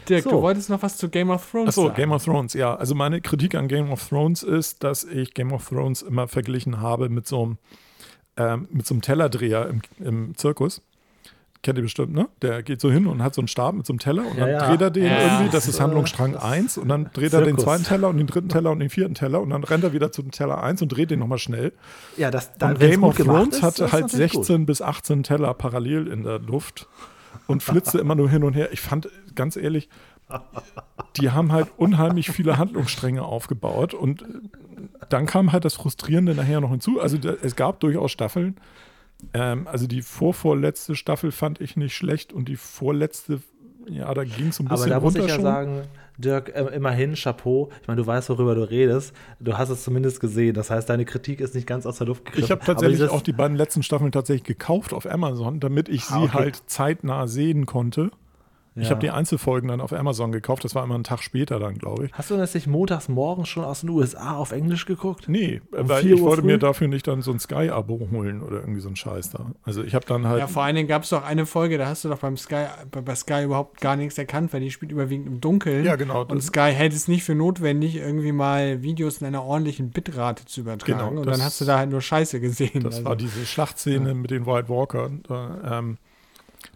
[0.07, 0.31] Dirk, So.
[0.31, 1.95] du wolltest noch was zu Game of Thrones Achso, sagen.
[1.95, 2.75] Game of Thrones, ja.
[2.75, 6.81] Also meine Kritik an Game of Thrones ist, dass ich Game of Thrones immer verglichen
[6.81, 7.57] habe mit so einem,
[8.37, 10.81] ähm, mit so einem Tellerdreher im, im Zirkus.
[11.61, 12.29] Kennt ihr bestimmt, ne?
[12.41, 14.45] Der geht so hin und hat so einen Stab mit so einem Teller und Ja,
[14.47, 15.21] dann dreht er den Ja.
[15.37, 17.63] irgendwie, das ist Handlungsstrang das- 1 und dann dreht er den Zirkus.
[17.65, 20.09] zweiten Teller und den dritten Teller und den vierten Teller und dann rennt er wieder
[20.13, 21.73] zum Teller 1 und dreht den nochmal schnell.
[22.15, 24.45] Ja, das Und wenn's Game of Thrones ist, hatte halt natürlich gut.
[24.45, 26.87] 16 bis 18 Teller parallel in der Luft
[27.45, 28.69] und flitzte immer nur hin und her.
[28.71, 29.89] Ich fand, ganz ehrlich,
[31.17, 34.23] die haben halt unheimlich viele Handlungsstränge aufgebaut und
[35.09, 37.01] dann kam halt das Frustrierende nachher noch hinzu.
[37.01, 38.55] Also es gab durchaus Staffeln.
[39.33, 43.41] Ähm, also die vorvorletzte Staffel fand ich nicht schlecht und die vorletzte,
[43.89, 45.41] ja, da ging es ein Aber bisschen da muss ich ja schon.
[45.43, 45.81] sagen,
[46.17, 47.69] Dirk, äh, immerhin Chapeau.
[47.81, 49.13] Ich meine, du weißt, worüber du redest.
[49.39, 50.53] Du hast es zumindest gesehen.
[50.53, 52.43] Das heißt, deine Kritik ist nicht ganz aus der Luft gegriffen.
[52.45, 56.03] Ich habe Aber tatsächlich auch die beiden letzten Staffeln tatsächlich gekauft auf Amazon, damit ich
[56.05, 56.33] sie Ah, okay.
[56.33, 58.11] halt zeitnah sehen konnte.
[58.79, 58.91] Ich Ja.
[58.91, 60.63] habe die Einzelfolgen dann auf Amazon gekauft.
[60.63, 62.13] Das war immer einen Tag später dann, glaube ich.
[62.13, 65.25] Hast du das nicht montags morgens schon aus den USA auf Englisch geguckt?
[65.27, 66.47] Nee, Um weil 4 ich Uhr wollte früh?
[66.47, 69.51] mir dafür nicht dann so ein Sky-Abo holen oder irgendwie so ein Scheiß da.
[69.63, 70.39] Also ich habe dann halt.
[70.39, 72.65] Ja, vor allen Dingen gab es doch eine Folge, da hast du doch beim Sky,
[72.91, 75.83] bei, Sky überhaupt gar nichts erkannt, weil die spielt überwiegend im Dunkeln.
[75.85, 79.89] Ja, genau, Und Sky hält es nicht für notwendig, irgendwie mal Videos in einer ordentlichen
[79.91, 80.99] Bitrate zu übertragen.
[80.99, 82.83] Genau, und das- dann hast du da halt nur Scheiße gesehen.
[82.83, 83.05] Das also.
[83.05, 85.21] war diese Schlachtszene mit den White Walkern.
[85.27, 85.97] Da, ähm,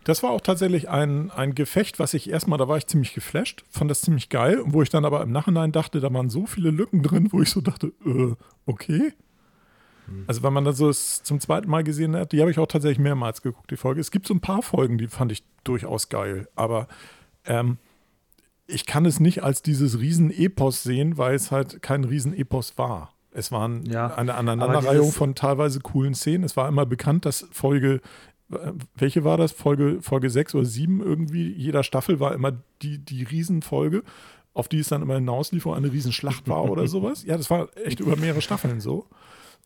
[0.04, 3.64] das war auch tatsächlich ein, ein Gefecht, was ich erstmal, da war ich ziemlich geflasht,
[3.70, 6.72] fand das ziemlich geil, wo ich dann aber im Nachhinein dachte, da waren so viele
[6.72, 8.36] Lücken drin, wo ich so dachte, äh,
[8.66, 9.14] okay.
[10.28, 13.00] Also wenn man das so zum zweiten Mal gesehen hat, die habe ich auch tatsächlich
[13.00, 14.02] mehrmals geguckt, die Folge.
[14.02, 16.88] Es gibt so ein paar Folgen, die fand ich durchaus geil, aber
[17.46, 17.78] ähm,
[18.68, 23.14] ich kann es nicht als dieses Riesen-Epos sehen, weil es halt kein Riesen-Epos war.
[23.32, 26.44] Es waren Ja, eine Aneinanderreihung von teilweise coolen Szenen.
[26.44, 28.00] Es war immer bekannt, dass Folge,
[28.96, 29.52] welche war das?
[29.52, 34.04] Folge, Folge 6 oder 7 irgendwie, jeder Staffel war immer die, die Riesenfolge,
[34.54, 37.24] auf die es dann immer hinauslief, wo eine Riesenschlacht war oder sowas.
[37.24, 39.08] Ja, das war echt über mehrere Staffeln so.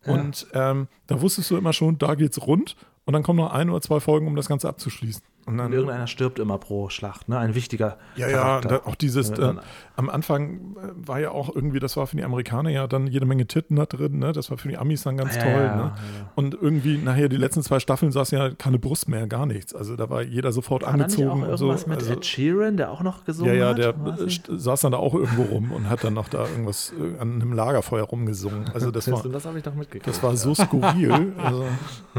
[0.06, 2.76] Und ähm, da wusstest du immer schon, da geht's rund.
[3.06, 5.22] und dann kommen noch ein oder zwei Folgen, um das Ganze abzuschließen.
[5.48, 7.40] Und, dann, und irgendeiner stirbt immer pro Schlacht, ne?
[7.40, 7.98] Ein wichtiger.
[8.18, 8.70] Ja, Charakter.
[8.70, 9.54] ja, da, auch dieses, äh,
[9.96, 13.26] am Anfang äh, war ja auch irgendwie, das war für die Amerikaner ja dann jede
[13.26, 14.34] Menge Titten da drin, ne?
[14.34, 15.82] Das war für die Amis dann ganz ja, toll, ja, ne?
[15.84, 19.74] Ja, und irgendwie nachher die letzten zwei Staffeln saß ja keine Brust mehr, gar nichts.
[19.74, 21.30] Also da war jeder sofort war angezogen.
[21.30, 21.88] Da nicht auch irgendwas so.
[21.88, 23.78] mit also, Ed Sheeran, der auch noch gesungen hat?
[23.78, 26.92] Ja, ja, der saß dann da auch irgendwo rum und hat dann noch da irgendwas
[26.92, 28.70] äh, an einem Lagerfeuer rumgesungen.
[28.74, 30.08] Also das war, das habe ich doch mitgekriegt.
[30.08, 31.32] Das war so skurril.
[31.38, 31.66] also.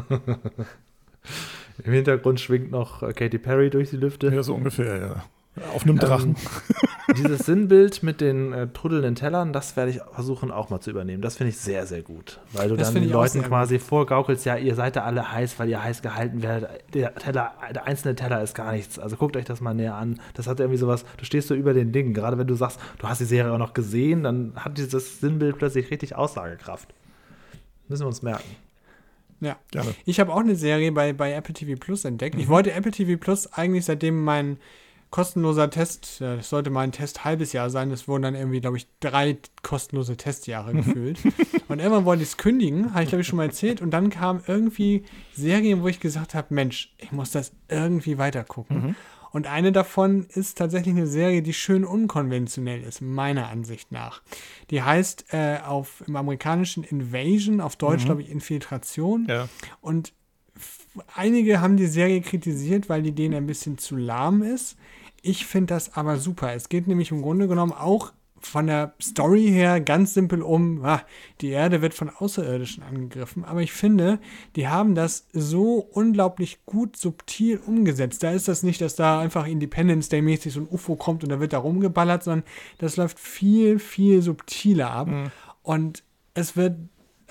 [1.84, 4.32] Im Hintergrund schwingt noch äh, Katy Perry durch die Lüfte.
[4.34, 5.24] Ja, so ungefähr, ja.
[5.74, 6.36] Auf einem Drachen.
[7.08, 10.90] Ähm, dieses Sinnbild mit den äh, trudelnden Tellern, das werde ich versuchen auch mal zu
[10.90, 11.22] übernehmen.
[11.22, 12.40] Das finde ich sehr, sehr gut.
[12.52, 13.86] Weil du das dann den Leuten quasi gut.
[13.86, 16.70] vorgaukelst, ja, ihr seid da alle heiß, weil ihr heiß gehalten werdet.
[16.94, 18.98] Der Teller, der einzelne Teller ist gar nichts.
[18.98, 20.20] Also guckt euch das mal näher an.
[20.34, 22.14] Das hat irgendwie sowas, du stehst so über den Dingen.
[22.14, 25.58] Gerade wenn du sagst, du hast die Serie auch noch gesehen, dann hat dieses Sinnbild
[25.58, 26.94] plötzlich richtig Aussagekraft.
[27.88, 28.67] Müssen wir uns merken.
[29.40, 29.94] Ja, Gerne.
[30.04, 32.34] ich habe auch eine Serie bei, bei Apple TV Plus entdeckt.
[32.36, 32.40] Mhm.
[32.42, 34.58] Ich wollte Apple TV Plus eigentlich seitdem mein
[35.10, 38.76] kostenloser Test, das sollte mal ein Test halbes Jahr sein, es wurden dann irgendwie, glaube
[38.76, 41.18] ich, drei kostenlose Testjahre gefühlt.
[41.68, 44.10] und irgendwann wollte ich es kündigen, habe ich glaube ich schon mal erzählt, und dann
[44.10, 48.88] kamen irgendwie Serien, wo ich gesagt habe, Mensch, ich muss das irgendwie weitergucken.
[48.88, 48.96] Mhm.
[49.30, 54.22] Und eine davon ist tatsächlich eine Serie, die schön unkonventionell ist, meiner Ansicht nach.
[54.70, 58.06] Die heißt äh, auf, im amerikanischen Invasion, auf Deutsch mhm.
[58.06, 59.26] glaube ich Infiltration.
[59.28, 59.48] Ja.
[59.80, 60.12] Und
[61.14, 64.76] einige haben die Serie kritisiert, weil die denen ein bisschen zu lahm ist.
[65.22, 66.54] Ich finde das aber super.
[66.54, 71.02] Es geht nämlich im Grunde genommen auch von der Story her ganz simpel um, ah,
[71.40, 73.44] die Erde wird von Außerirdischen angegriffen.
[73.44, 74.18] Aber ich finde,
[74.56, 78.22] die haben das so unglaublich gut subtil umgesetzt.
[78.22, 81.30] Da ist das nicht, dass da einfach Independence Day mäßig so ein UFO kommt und
[81.30, 82.44] da wird da rumgeballert, sondern
[82.78, 85.08] das läuft viel, viel subtiler ab.
[85.08, 85.30] Mhm.
[85.62, 86.76] Und es wird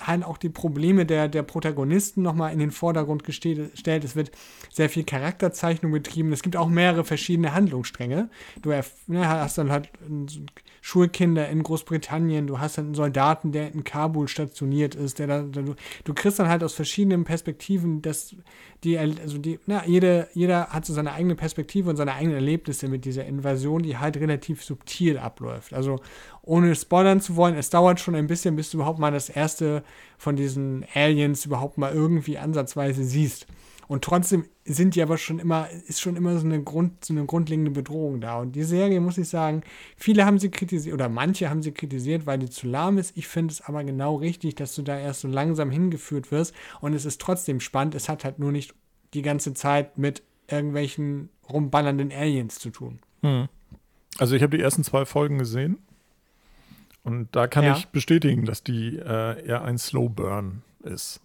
[0.00, 4.04] halt auch die Probleme der, der Protagonisten nochmal in den Vordergrund gestellt.
[4.04, 4.30] Es wird
[4.70, 6.32] sehr viel Charakterzeichnung betrieben.
[6.32, 8.30] Es gibt auch mehrere verschiedene Handlungsstränge.
[8.62, 9.90] Du ne, hast dann halt
[10.80, 15.74] Schulkinder in Großbritannien, du hast einen Soldaten, der in Kabul stationiert ist, der da, du,
[16.04, 18.34] du kriegst dann halt aus verschiedenen Perspektiven, dass
[18.84, 22.88] die, also die, na, jede, jeder hat so seine eigene Perspektive und seine eigenen Erlebnisse
[22.88, 25.74] mit dieser Invasion, die halt relativ subtil abläuft.
[25.74, 25.98] Also
[26.48, 29.84] ohne spoilern zu wollen, es dauert schon ein bisschen, bis du überhaupt mal das erste
[30.16, 33.46] von diesen Aliens überhaupt mal irgendwie ansatzweise siehst.
[33.86, 37.24] Und trotzdem sind die aber schon immer, ist schon immer so eine, Grund, so eine
[37.26, 38.38] grundlegende Bedrohung da.
[38.40, 39.62] Und die Serie, muss ich sagen,
[39.96, 43.16] viele haben sie kritisiert, oder manche haben sie kritisiert, weil die zu lahm ist.
[43.16, 46.54] Ich finde es aber genau richtig, dass du da erst so langsam hingeführt wirst.
[46.80, 47.94] Und es ist trotzdem spannend.
[47.94, 48.74] Es hat halt nur nicht
[49.14, 53.00] die ganze Zeit mit irgendwelchen rumballernden Aliens zu tun.
[53.22, 53.48] Hm.
[54.18, 55.78] Also ich habe die ersten zwei Folgen gesehen.
[57.08, 57.74] Und da kann ja.
[57.74, 61.20] ich bestätigen, dass die äh, eher ein Slow Burn ist.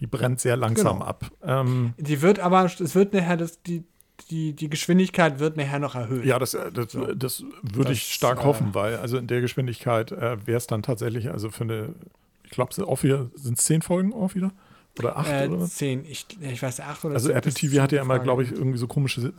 [0.00, 1.06] Die brennt sehr langsam genau.
[1.06, 1.30] ab.
[1.44, 3.84] Ähm, die wird aber, es wird nachher, das, die,
[4.28, 6.24] die, die Geschwindigkeit wird nachher noch erhöht.
[6.24, 7.14] Ja, das, äh, das, so.
[7.14, 10.82] das würde ich stark äh, hoffen, weil also in der Geschwindigkeit äh, wäre es dann
[10.82, 11.94] tatsächlich, also für eine,
[12.42, 14.50] ich glaube, sind es zehn Folgen auch wieder?
[14.98, 15.76] Oder acht äh, oder was?
[15.76, 18.78] Zehn, ich, ich weiß acht oder Also Apple TV hat ja immer, glaube ich, irgendwie
[18.78, 19.32] so komische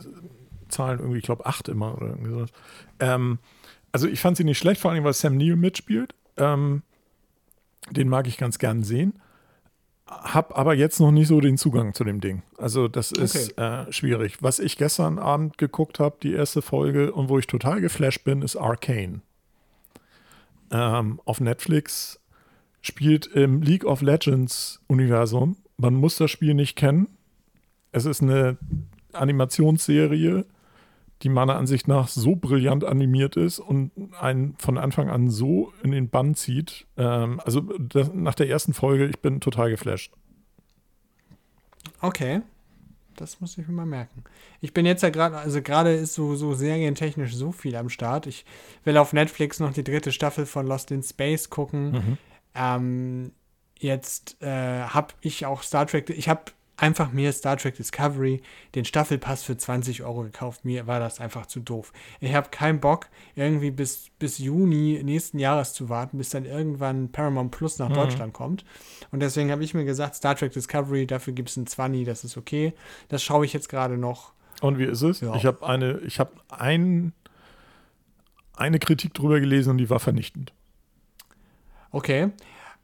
[0.68, 2.50] Zahlen, irgendwie, ich glaube, acht immer oder irgendwie sowas.
[3.00, 3.38] Ähm,
[3.92, 6.14] also ich fand sie nicht schlecht, vor allem, weil Sam Neill mitspielt.
[6.36, 6.82] Ähm,
[7.90, 9.14] den mag ich ganz gern sehen
[10.20, 12.42] habe aber jetzt noch nicht so den Zugang zu dem Ding.
[12.58, 13.86] Also das ist okay.
[13.88, 14.42] äh, schwierig.
[14.42, 18.42] Was ich gestern Abend geguckt habe, die erste Folge und wo ich total geflasht bin,
[18.42, 19.22] ist Arcane.
[20.70, 22.20] Ähm, auf Netflix
[22.80, 25.56] spielt im League of Legends Universum.
[25.76, 27.08] Man muss das Spiel nicht kennen.
[27.92, 28.58] Es ist eine
[29.12, 30.46] Animationsserie
[31.22, 35.92] die meiner Ansicht nach so brillant animiert ist und einen von Anfang an so in
[35.92, 36.86] den Bann zieht.
[36.96, 40.12] Ähm, also das, nach der ersten Folge, ich bin total geflasht.
[42.00, 42.42] Okay.
[43.16, 44.24] Das muss ich mir mal merken.
[44.60, 48.26] Ich bin jetzt ja gerade, also gerade ist so, so serientechnisch so viel am Start.
[48.26, 48.44] Ich
[48.84, 51.92] will auf Netflix noch die dritte Staffel von Lost in Space gucken.
[51.92, 52.18] Mhm.
[52.54, 53.32] Ähm,
[53.78, 56.52] jetzt äh, habe ich auch Star Trek, ich habe
[56.82, 58.42] einfach mir Star Trek Discovery
[58.74, 60.64] den Staffelpass für 20 Euro gekauft.
[60.64, 61.92] Mir war das einfach zu doof.
[62.20, 63.06] Ich habe keinen Bock,
[63.36, 67.94] irgendwie bis, bis Juni nächsten Jahres zu warten, bis dann irgendwann Paramount Plus nach mhm.
[67.94, 68.64] Deutschland kommt.
[69.12, 72.24] Und deswegen habe ich mir gesagt, Star Trek Discovery, dafür gibt es ein 20, das
[72.24, 72.74] ist okay.
[73.08, 74.32] Das schaue ich jetzt gerade noch.
[74.60, 75.20] Und wie ist es?
[75.20, 75.36] Ja.
[75.36, 77.12] Ich habe eine, ich habe ein,
[78.56, 80.52] eine Kritik drüber gelesen und die war vernichtend.
[81.92, 82.30] Okay.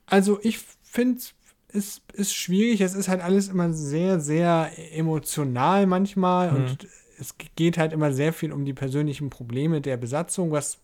[0.07, 1.35] Also ich finde es
[1.73, 2.81] ist, ist schwierig.
[2.81, 6.57] Es ist halt alles immer sehr, sehr emotional manchmal mhm.
[6.57, 6.89] und
[7.19, 10.79] es geht halt immer sehr viel um die persönlichen Probleme der Besatzung, was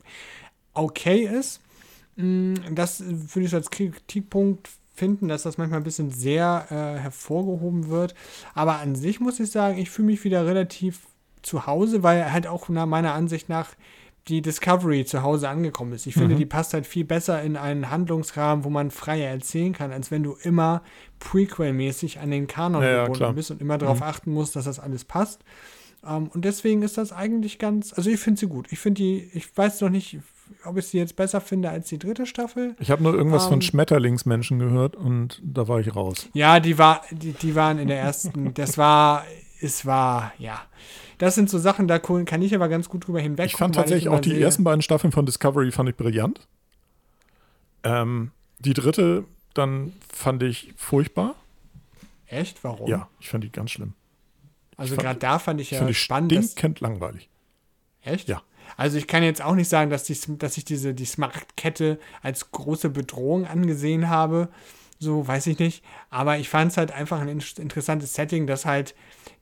[0.73, 1.61] okay ist.
[2.17, 7.01] Mm, das würde ich so als Kritikpunkt finden, dass das manchmal ein bisschen sehr äh,
[7.01, 8.15] hervorgehoben wird.
[8.55, 11.07] Aber an sich muss ich sagen, ich fühle mich wieder relativ
[11.43, 13.75] zu Hause, weil halt auch nach meiner Ansicht nach
[14.29, 16.07] die Discovery zu Hause angekommen ist.
[16.07, 16.39] Ich finde, mhm.
[16.39, 20.23] die passt halt viel besser in einen Handlungsrahmen, wo man freier erzählen kann, als wenn
[20.23, 20.83] du immer
[21.21, 24.05] Prequel-mäßig an den Kanon ja, gebunden ja, bist und immer darauf mhm.
[24.05, 25.45] achten musst, dass das alles passt.
[26.03, 28.67] Um, ähm, und deswegen ist das eigentlich ganz, also ich finde sie gut.
[28.71, 30.19] Ich finde die, ich weiß noch nicht,
[30.65, 32.77] ob ich sie jetzt besser finde als die dritte Staffel.
[32.79, 36.29] Ich habe nur irgendwas um, von ähm, Schmetterlingsmenschen gehört und da war ich raus.
[36.35, 39.25] Ja, die war, die, die waren in der ersten, das war,
[39.61, 40.63] es war, ja.
[41.19, 43.47] Das sind so Sachen, da kann ich aber ganz gut drüber hinweg.
[43.47, 44.41] Ich fand tatsächlich ich auch die sehe.
[44.41, 46.41] ersten beiden Staffeln von Discovery fand ich brillant.
[47.83, 49.25] Ähm, die dritte
[49.55, 51.37] dann fand ich furchtbar.
[52.27, 52.65] Echt?
[52.65, 52.89] Warum?
[52.89, 53.95] Ja, ich fand die ganz schlimm.
[54.77, 56.33] Also gerade da fand ich ja fand ich spannend.
[56.33, 57.29] Stinkend langweilig.
[58.03, 58.29] Echt?
[58.29, 58.43] Ja.
[58.77, 62.51] Also ich kann jetzt auch nicht sagen, dass, die, dass ich diese die Smart-Kette als
[62.51, 64.49] große Bedrohung angesehen habe.
[64.99, 65.85] So, weiß ich nicht.
[66.11, 68.95] Aber ich fand es halt einfach ein interessantes Setting, dass halt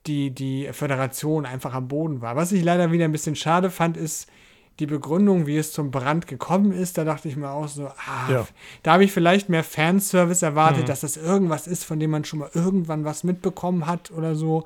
[0.07, 2.35] die, die Föderation einfach am Boden war.
[2.35, 4.27] Was ich leider wieder ein bisschen schade fand, ist
[4.79, 6.97] die Begründung, wie es zum Brand gekommen ist.
[6.97, 8.47] Da dachte ich mir auch so, ah, ja.
[8.81, 10.87] da habe ich vielleicht mehr Fanservice erwartet, mhm.
[10.87, 14.65] dass das irgendwas ist, von dem man schon mal irgendwann was mitbekommen hat oder so.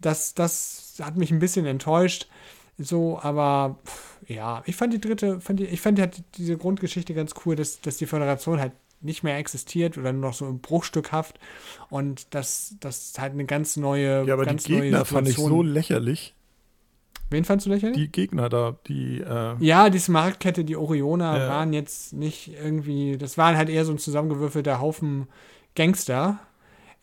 [0.00, 2.28] Das, das hat mich ein bisschen enttäuscht.
[2.76, 3.78] So, aber
[4.26, 7.80] ja, ich fand die dritte, fand die, ich fand halt diese Grundgeschichte ganz cool, dass,
[7.80, 8.72] dass die Föderation halt
[9.04, 11.38] nicht mehr existiert oder nur noch so bruchstückhaft
[11.90, 14.24] und dass das halt eine ganz neue.
[14.26, 16.34] Ja, aber ganz die Gegner fand ich so lächerlich.
[17.30, 17.96] Wen fandst du lächerlich?
[17.96, 19.20] Die Gegner da, die.
[19.20, 21.48] Äh ja, die Smartkette, die Orioner ja.
[21.48, 23.16] waren jetzt nicht irgendwie.
[23.16, 25.28] Das waren halt eher so ein zusammengewürfelter Haufen
[25.74, 26.38] Gangster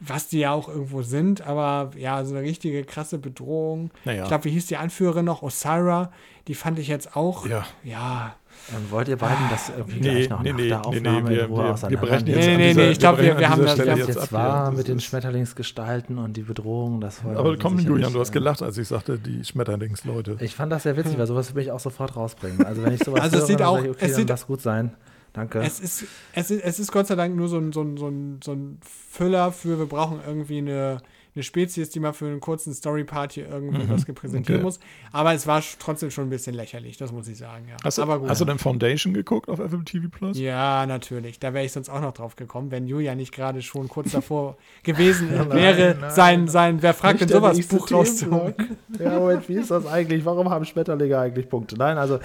[0.02, 3.92] was die ja auch irgendwo sind, aber ja, so eine richtige krasse Bedrohung.
[4.04, 4.24] Naja.
[4.24, 5.44] Ich glaube, wie hieß die Anführerin noch?
[5.44, 6.12] Osira,
[6.48, 7.46] die fand ich jetzt auch.
[7.46, 7.66] Ja.
[7.84, 8.36] ja.
[8.70, 11.36] Ähm, wollt ihr beiden das irgendwie nee, gleich noch nee, nach nee, der Aufnahme nee,
[11.36, 13.66] nee, in Ruhe wir, wir brechen jetzt Nee, nee, nee, ich glaube, wir, wir haben
[13.66, 17.02] das jetzt, jetzt war mit den Schmetterlingsgestalten und die Bedrohung.
[17.02, 20.38] Das Aber komm, Julian, du hast gelacht, als ich sagte, die Schmetterlingsleute.
[20.40, 22.66] Ich fand das sehr witzig, weil sowas will ich auch sofort rausbringen.
[22.66, 24.62] Also wenn ich sowas also höre, es sieht auch, ich, okay, es sieht, das gut
[24.62, 24.92] sein.
[25.34, 25.60] Danke.
[25.60, 28.08] Es ist, es ist, es ist Gott sei Dank nur so ein, so ein, so
[28.08, 31.02] ein, so ein Füller für, wir brauchen irgendwie eine,
[31.34, 33.90] eine Spezies, die mal für einen kurzen Story-Part hier irgendwie mhm.
[33.90, 34.66] was präsentieren okay.
[34.66, 34.80] muss.
[35.14, 37.68] Aber es war trotzdem schon ein bisschen lächerlich, das muss ich sagen.
[37.70, 37.78] Ja.
[37.84, 38.30] Hast, du, Aber gut.
[38.30, 40.38] hast du denn Foundation geguckt auf Apple TV Plus?
[40.38, 41.40] Ja, natürlich.
[41.40, 44.58] Da wäre ich sonst auch noch drauf gekommen, wenn Julia nicht gerade schon kurz davor
[44.84, 48.54] gewesen wäre, nein, sein, sein Wer fragt denn sowas Buch rauszuholen.
[49.00, 50.26] Ja, Moment, wie ist das eigentlich?
[50.26, 51.78] Warum haben Schmetterlinge eigentlich Punkte?
[51.78, 52.16] Nein, also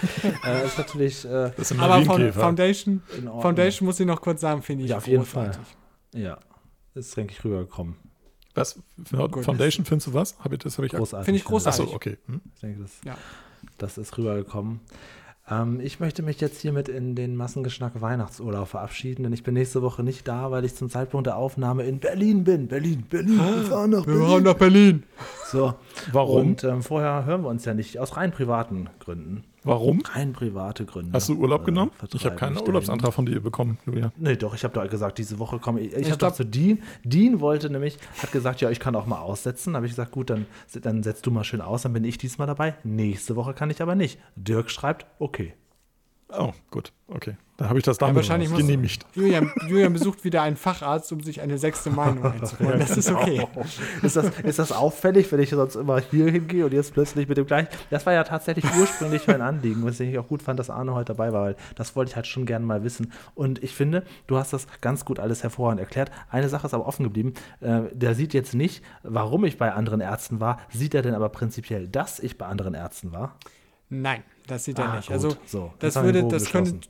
[0.45, 1.25] äh, ist natürlich.
[1.25, 2.03] Äh, das ist Aber
[2.33, 3.03] Foundation,
[3.41, 4.91] Foundation muss ich noch kurz sagen, finde ich.
[4.91, 5.53] Ja, auf jeden Fall.
[6.13, 6.39] Ja,
[6.95, 7.97] ist, denke ich, rübergekommen.
[8.57, 8.81] Was?
[9.05, 10.37] Foundation findest du was?
[10.39, 11.25] Hab ich, das habe ich großartig.
[11.27, 11.85] Finde ich großartig.
[11.85, 12.17] Achso, okay.
[12.27, 12.41] Hm?
[12.55, 13.17] Ich denke, das, ja.
[13.79, 14.81] das ist rübergekommen.
[15.49, 19.83] Ähm, ich möchte mich jetzt hiermit in den Massengeschnack Weihnachtsurlaub verabschieden, denn ich bin nächste
[19.83, 22.67] Woche nicht da, weil ich zum Zeitpunkt der Aufnahme in Berlin bin.
[22.69, 24.21] Berlin, Berlin, wir fahren nach Berlin.
[24.21, 25.03] Wir fahren nach Berlin.
[25.47, 25.75] So.
[26.13, 26.49] Warum?
[26.49, 29.45] Und ähm, vorher hören wir uns ja nicht, aus rein privaten Gründen.
[29.67, 30.01] Warum?
[30.15, 31.13] Rein private Gründe.
[31.13, 31.91] Hast du Urlaub äh, genommen?
[32.15, 34.13] Ich habe keinen Urlaubsantrag von dir bekommen, Julia.
[34.17, 35.93] Nee, doch, ich habe doch gesagt, diese Woche komme ich.
[35.93, 36.83] Ich, ich habe doch zu Dean.
[37.05, 39.73] Dean wollte nämlich, hat gesagt, ja, ich kann auch mal aussetzen.
[39.73, 40.47] Da habe ich gesagt, gut, dann,
[40.83, 42.77] dann setzt du mal schön aus, dann bin ich diesmal dabei.
[42.85, 44.19] Nächste Woche kann ich aber nicht.
[44.37, 45.55] Dirk schreibt, okay.
[46.29, 47.37] Oh, gut, okay.
[47.57, 49.07] Dann habe ich das damit ja, wahrscheinlich genehmigt.
[49.15, 52.81] Julian, Julian, besucht wieder einen Facharzt, um sich eine sechste Meinung einzuholen.
[52.81, 53.47] Das ist okay.
[54.03, 57.39] ist, das, ist das auffällig, wenn ich sonst immer hier hingehe und jetzt plötzlich mit
[57.39, 57.69] dem gleichen?
[57.89, 61.15] Das war ja tatsächlich ursprünglich mein Anliegen, was ich auch gut fand, dass Arne heute
[61.15, 63.13] dabei war, weil das wollte ich halt schon gerne mal wissen.
[63.35, 66.11] Und ich finde, du hast das ganz gut alles hervorragend erklärt.
[66.29, 67.33] Eine Sache ist aber offen geblieben.
[67.61, 71.31] Äh, der sieht jetzt nicht, warum ich bei anderen Ärzten war, sieht er denn aber
[71.31, 73.39] prinzipiell, dass ich bei anderen Ärzten war?
[73.89, 75.11] Nein, das sieht ah, er nicht.
[75.11, 75.39] Also, gut.
[75.43, 76.89] Also so, das würde, das könnte,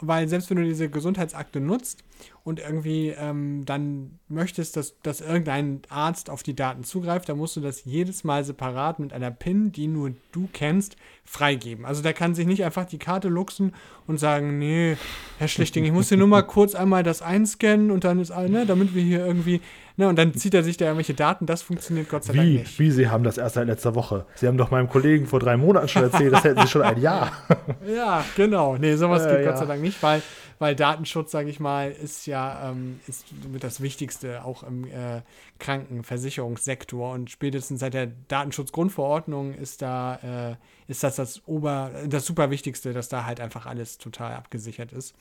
[0.00, 2.04] weil selbst wenn du diese Gesundheitsakte nutzt
[2.44, 7.56] und irgendwie ähm, dann möchtest, dass, dass irgendein Arzt auf die Daten zugreift, dann musst
[7.56, 11.84] du das jedes Mal separat mit einer PIN, die nur du kennst, freigeben.
[11.84, 13.74] Also der kann sich nicht einfach die Karte luxen
[14.06, 14.96] und sagen, nee,
[15.38, 18.66] Herr Schlichting, ich muss hier nur mal kurz einmal das einscannen und dann ist, ne,
[18.66, 19.60] damit wir hier irgendwie,
[20.00, 22.36] ne, und dann zieht er sich da irgendwelche Daten, das funktioniert Gott sei Wie?
[22.36, 22.78] Dank nicht.
[22.78, 24.26] Wie, Sie haben das erst seit letzter Woche?
[24.34, 27.00] Sie haben doch meinem Kollegen vor drei Monaten schon erzählt, das hätten Sie schon ein
[27.00, 27.30] Jahr.
[27.86, 28.76] ja, genau.
[28.76, 29.50] Nee, sowas äh, geht ja.
[29.50, 30.22] Gott sei Dank nicht, weil
[30.58, 33.24] weil Datenschutz, sage ich mal, ist ja ähm, ist
[33.60, 35.22] das Wichtigste auch im äh,
[35.58, 40.16] Krankenversicherungssektor und spätestens seit der Datenschutzgrundverordnung ist da
[40.50, 40.56] äh,
[40.86, 45.14] ist das das Ober das super Wichtigste, dass da halt einfach alles total abgesichert ist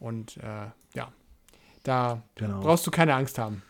[0.00, 1.12] und äh, ja,
[1.84, 2.60] da genau.
[2.60, 3.62] brauchst du keine Angst haben.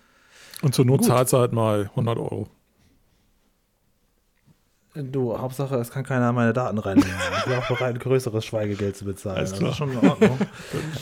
[0.62, 2.48] Und zur Not zahlst du halt mal 100 Euro.
[4.96, 7.10] Du, Hauptsache, es kann keiner meine Daten reinnehmen.
[7.38, 9.38] Ich bin auch bereit, ein größeres Schweigegeld zu bezahlen.
[9.38, 9.62] Alles klar.
[9.62, 10.38] Das ist schon in Ordnung.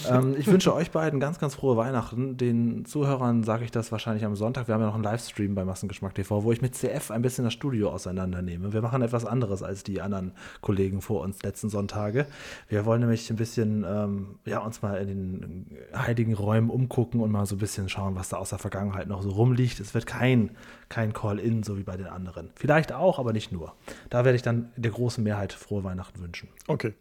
[0.09, 2.39] ähm, ich wünsche euch beiden ganz, ganz frohe Weihnachten.
[2.39, 4.67] Den Zuhörern sage ich das wahrscheinlich am Sonntag.
[4.67, 7.45] Wir haben ja noch einen Livestream bei Massengeschmack TV, wo ich mit CF ein bisschen
[7.45, 8.73] das Studio auseinandernehme.
[8.73, 10.33] Wir machen etwas anderes als die anderen
[10.63, 12.25] Kollegen vor uns letzten Sonntage.
[12.69, 17.31] Wir wollen nämlich ein bisschen ähm, ja, uns mal in den heiligen Räumen umgucken und
[17.31, 19.81] mal so ein bisschen schauen, was da aus der Vergangenheit noch so rumliegt.
[19.81, 20.53] Es wird kein,
[20.93, 22.51] kein Call-In, so wie bei den anderen.
[22.55, 23.75] Vielleicht auch, aber nicht nur.
[24.11, 26.51] Da werde ich dann der großen Mehrheit frohe Weihnachten wünschen.
[26.69, 26.93] Okay.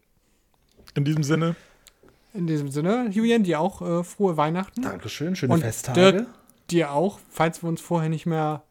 [0.95, 1.57] In diesem Sinne.
[2.34, 4.81] In diesem Sinne, Julian, dir auch äh, frohe Weihnachten.
[4.81, 5.99] Dankeschön, schöne und Festtage.
[5.99, 6.27] Dirk,
[6.69, 8.63] dir auch, falls wir uns vorher nicht mehr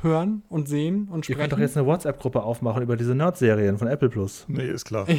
[0.00, 1.38] hören und sehen und sprechen.
[1.38, 4.46] Ihr könnt doch jetzt eine WhatsApp-Gruppe aufmachen über diese Nerd-Serien von Apple Plus.
[4.48, 5.08] Nee, ist klar.
[5.10, 5.16] Ja.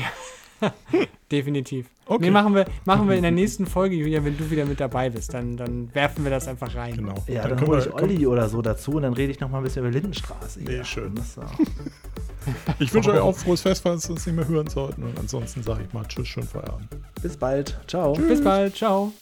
[1.31, 1.87] Definitiv.
[2.05, 2.25] Okay.
[2.25, 5.09] Nee, machen wir, machen wir in der nächsten Folge, Julia, wenn du wieder mit dabei
[5.09, 6.97] bist, dann, dann werfen wir das einfach rein.
[6.97, 7.15] Genau.
[7.27, 9.63] Ja, dann, dann hole ich Olli oder so dazu und dann rede ich nochmal ein
[9.63, 10.59] bisschen über Lindenstraße.
[10.59, 11.13] Sehr ja, schön.
[12.79, 15.03] ich wünsche euch auch frohes Fest, falls wir uns nicht mehr hören sollten.
[15.03, 16.89] Und ansonsten sage ich mal Tschüss, schönen Feierabend.
[17.21, 17.79] Bis bald.
[17.87, 18.13] Ciao.
[18.13, 18.27] Tschüss.
[18.27, 18.75] Bis bald.
[18.75, 19.13] Ciao.